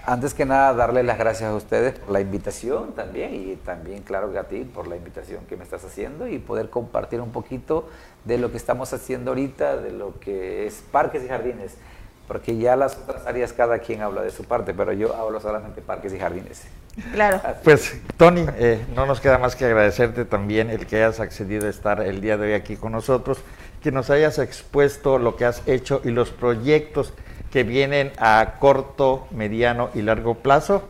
antes 0.08 0.34
que 0.34 0.44
nada 0.44 0.74
darle 0.74 1.04
las 1.04 1.20
gracias 1.20 1.48
a 1.48 1.54
ustedes 1.54 2.00
por 2.00 2.10
la 2.10 2.20
invitación 2.20 2.94
también 2.94 3.36
y 3.36 3.56
también 3.58 4.02
claro 4.02 4.32
que 4.32 4.40
a 4.40 4.46
ti 4.46 4.64
por 4.64 4.88
la 4.88 4.96
invitación 4.96 5.46
que 5.46 5.56
me 5.56 5.64
estás 5.64 5.86
haciendo 5.86 6.28
y 6.28 6.40
poder 6.40 6.72
compartir 6.72 7.22
un 7.22 7.32
poquito 7.32 7.88
de 8.26 8.40
lo 8.40 8.50
que 8.50 8.58
estamos 8.58 8.92
haciendo 8.92 9.30
ahorita, 9.30 9.78
de 9.78 9.92
lo 9.92 10.20
que 10.20 10.66
es 10.66 10.84
parques 10.92 11.24
y 11.24 11.28
jardines, 11.28 11.76
porque 12.28 12.58
ya 12.58 12.76
las 12.76 12.98
otras 12.98 13.28
áreas 13.28 13.54
cada 13.54 13.78
quien 13.78 14.02
habla 14.02 14.24
de 14.24 14.32
su 14.32 14.46
parte, 14.46 14.74
pero 14.74 14.94
yo 14.94 15.16
hablo 15.16 15.40
solamente 15.40 15.84
parques 15.84 16.12
y 16.12 16.18
jardines. 16.18 16.64
Claro. 17.12 17.40
Pues 17.64 17.96
Tony, 18.18 18.48
eh, 18.58 18.84
no 18.96 19.06
nos 19.06 19.22
queda 19.22 19.38
más 19.38 19.56
que 19.56 19.66
agradecerte 19.66 20.26
también 20.26 20.72
el 20.72 20.88
que 20.88 20.96
hayas 20.96 21.20
accedido 21.20 21.68
a 21.68 21.70
estar 21.70 22.02
el 22.02 22.20
día 22.20 22.36
de 22.38 22.48
hoy 22.48 22.54
aquí 22.54 22.78
con 22.78 22.94
nosotros, 22.94 23.38
que 23.84 23.92
nos 23.92 24.10
hayas 24.10 24.40
expuesto 24.40 25.20
lo 25.20 25.36
que 25.36 25.46
has 25.46 25.62
hecho 25.68 26.02
y 26.04 26.10
los 26.10 26.32
proyectos 26.32 27.14
que 27.52 27.64
vienen 27.64 28.12
a 28.18 28.56
corto, 28.60 29.28
mediano 29.32 29.90
y 29.94 30.02
largo 30.02 30.36
plazo 30.36 30.84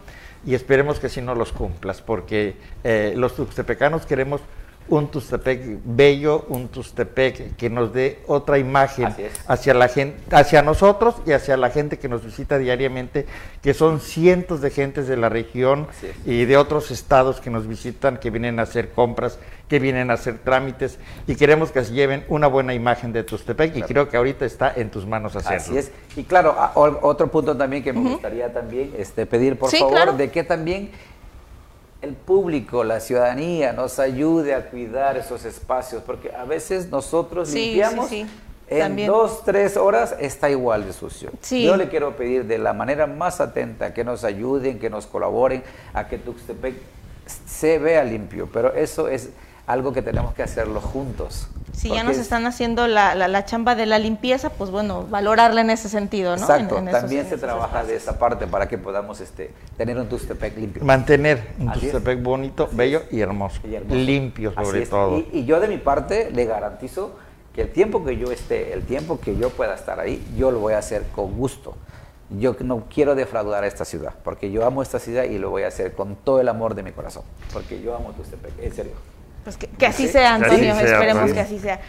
y 0.45 0.55
esperemos 0.55 0.99
que 0.99 1.09
sí 1.09 1.21
no 1.21 1.35
los 1.35 1.51
cumplas, 1.51 2.01
porque 2.01 2.55
eh, 2.83 3.13
los 3.15 3.35
tuxtepecanos 3.35 4.05
queremos 4.05 4.41
un 4.89 5.07
Tustepec 5.07 5.79
bello, 5.85 6.45
un 6.49 6.67
Tustepec 6.67 7.55
que 7.55 7.69
nos 7.69 7.93
dé 7.93 8.19
otra 8.27 8.57
imagen 8.57 9.07
hacia 9.47 9.73
la 9.73 9.87
gente, 9.87 10.17
hacia 10.35 10.61
nosotros 10.61 11.15
y 11.25 11.31
hacia 11.31 11.55
la 11.55 11.69
gente 11.69 11.97
que 11.97 12.09
nos 12.09 12.25
visita 12.25 12.57
diariamente, 12.57 13.25
que 13.61 13.73
son 13.73 14.01
cientos 14.01 14.61
de 14.61 14.71
gentes 14.71 15.07
de 15.07 15.15
la 15.15 15.29
región 15.29 15.87
y 16.25 16.45
de 16.45 16.57
otros 16.57 16.91
estados 16.91 17.39
que 17.39 17.49
nos 17.49 17.65
visitan, 17.67 18.17
que 18.17 18.29
vienen 18.29 18.59
a 18.59 18.63
hacer 18.63 18.91
compras, 18.91 19.39
que 19.74 19.80
vienen 19.80 20.11
a 20.11 20.13
hacer 20.13 20.38
trámites 20.38 20.99
y 21.26 21.36
queremos 21.36 21.71
que 21.71 21.84
se 21.84 21.93
lleven 21.93 22.24
una 22.28 22.45
buena 22.45 22.76
imagen 22.76 23.11
de 23.11 23.24
Tustepec 23.24 23.76
y 23.76 23.82
creo 23.82 24.07
que 24.07 24.17
ahorita 24.17 24.45
está 24.45 24.71
en 24.71 24.91
tus 24.91 25.07
manos 25.07 25.36
hacerlo. 25.36 25.57
Así 25.57 25.76
es. 25.76 25.91
Y 26.15 26.26
claro, 26.26 26.55
otro 26.76 27.32
punto 27.32 27.57
también 27.57 27.82
que 27.82 27.91
me 27.91 28.07
gustaría 28.11 28.53
también 28.53 28.93
este, 28.95 29.26
pedir 29.26 29.57
por 29.57 29.71
favor 29.71 30.15
de 30.15 30.30
que 30.30 30.43
también 30.43 30.91
el 32.03 32.13
público, 32.13 32.84
la 32.84 32.99
ciudadanía 32.99 33.74
nos 33.74 33.97
ayude 33.97 34.53
a 34.53 34.69
cuidar 34.69 35.17
esos 35.17 35.43
espacios, 35.43 36.03
porque 36.05 36.32
a 36.36 36.43
veces 36.43 36.89
nosotros 36.89 37.51
limpiamos 37.51 38.11
en 38.67 39.07
dos, 39.07 39.43
tres 39.43 39.76
horas 39.76 40.15
está 40.19 40.51
igual 40.51 40.86
de 40.86 40.93
sucio. 40.93 41.32
Yo 41.49 41.78
le 41.78 41.89
quiero 41.89 42.15
pedir 42.15 42.45
de 42.45 42.59
la 42.59 42.74
manera 42.74 43.07
más 43.07 43.41
atenta 43.41 43.91
que 43.91 44.03
nos 44.03 44.24
ayuden, 44.24 44.78
que 44.78 44.91
nos 44.91 45.07
colaboren 45.07 45.63
a 45.95 46.07
que 46.07 46.19
Tuxtepec 46.19 46.76
se 47.26 47.80
vea 47.80 48.03
limpio, 48.03 48.47
pero 48.53 48.71
eso 48.76 49.07
es 49.07 49.32
algo 49.66 49.93
que 49.93 50.01
tenemos 50.01 50.34
que 50.34 50.43
hacerlo 50.43 50.82
juntos. 50.82 51.47
Si 51.72 51.89
ya 51.89 52.03
nos 52.03 52.18
están 52.18 52.45
haciendo 52.45 52.88
la, 52.88 53.16
la, 53.16 53.45
chamba 53.45 53.76
de 53.76 53.86
la 53.86 53.97
limpieza, 53.97 54.51
pues 54.51 54.70
bueno, 54.70 55.07
valorarla 55.09 55.61
en 55.61 55.70
ese 55.72 55.89
sentido, 55.89 56.36
¿no? 56.36 56.41
Exacto, 56.41 56.76
también 56.91 57.28
se 57.28 57.38
trabaja 57.38 57.84
de 57.84 57.95
esa 57.95 58.20
parte 58.20 58.45
para 58.45 58.68
que 58.68 58.78
podamos 58.78 59.20
este, 59.22 59.51
tener 59.76 59.97
un 59.97 60.07
Tustepec 60.07 60.55
limpio. 60.57 60.84
Mantener 60.84 61.53
un 61.57 61.72
Tustepec 61.72 62.22
bonito, 62.22 62.70
bello 62.72 63.03
y 63.09 63.22
hermoso. 63.22 63.59
Limpio 63.89 64.53
sobre 64.53 64.86
todo. 64.86 65.18
Y, 65.18 65.30
y, 65.34 65.45
yo 65.45 65.59
de 65.59 65.68
mi 65.68 65.78
parte 65.78 66.30
le 66.32 66.45
garantizo 66.45 67.16
que 67.53 67.61
el 67.61 67.72
tiempo 67.72 68.03
que 68.05 68.18
yo 68.18 68.32
esté, 68.32 68.74
el 68.74 68.84
tiempo 68.84 69.20
que 69.20 69.36
yo 69.36 69.49
pueda 69.49 69.74
estar 69.74 69.99
ahí, 69.99 70.24
yo 70.38 70.51
lo 70.51 70.59
voy 70.59 70.74
a 70.74 70.78
hacer 70.78 71.03
con 71.16 71.36
gusto. 71.38 71.76
Yo 72.30 72.55
no 72.61 72.84
quiero 72.93 73.16
defraudar 73.16 73.64
a 73.64 73.68
esta 73.68 73.86
ciudad, 73.86 74.14
porque 74.24 74.51
yo 74.51 74.66
amo 74.66 74.82
esta 74.82 74.99
ciudad 74.99 75.24
y 75.24 75.38
lo 75.38 75.49
voy 75.49 75.64
a 75.64 75.68
hacer 75.68 75.93
con 75.93 76.16
todo 76.16 76.39
el 76.39 76.49
amor 76.49 76.76
de 76.76 76.84
mi 76.84 76.91
corazón, 76.91 77.24
porque 77.51 77.82
yo 77.82 77.95
amo 77.95 78.11
Tustepec, 78.11 78.53
en 78.59 78.74
serio. 78.74 79.12
Pues 79.43 79.57
que, 79.57 79.85
así 79.85 80.07
sea, 80.07 80.35
Antonio, 80.35 80.73
esperemos 80.79 81.31
que 81.33 81.39
así 81.41 81.59
sea. 81.59 81.79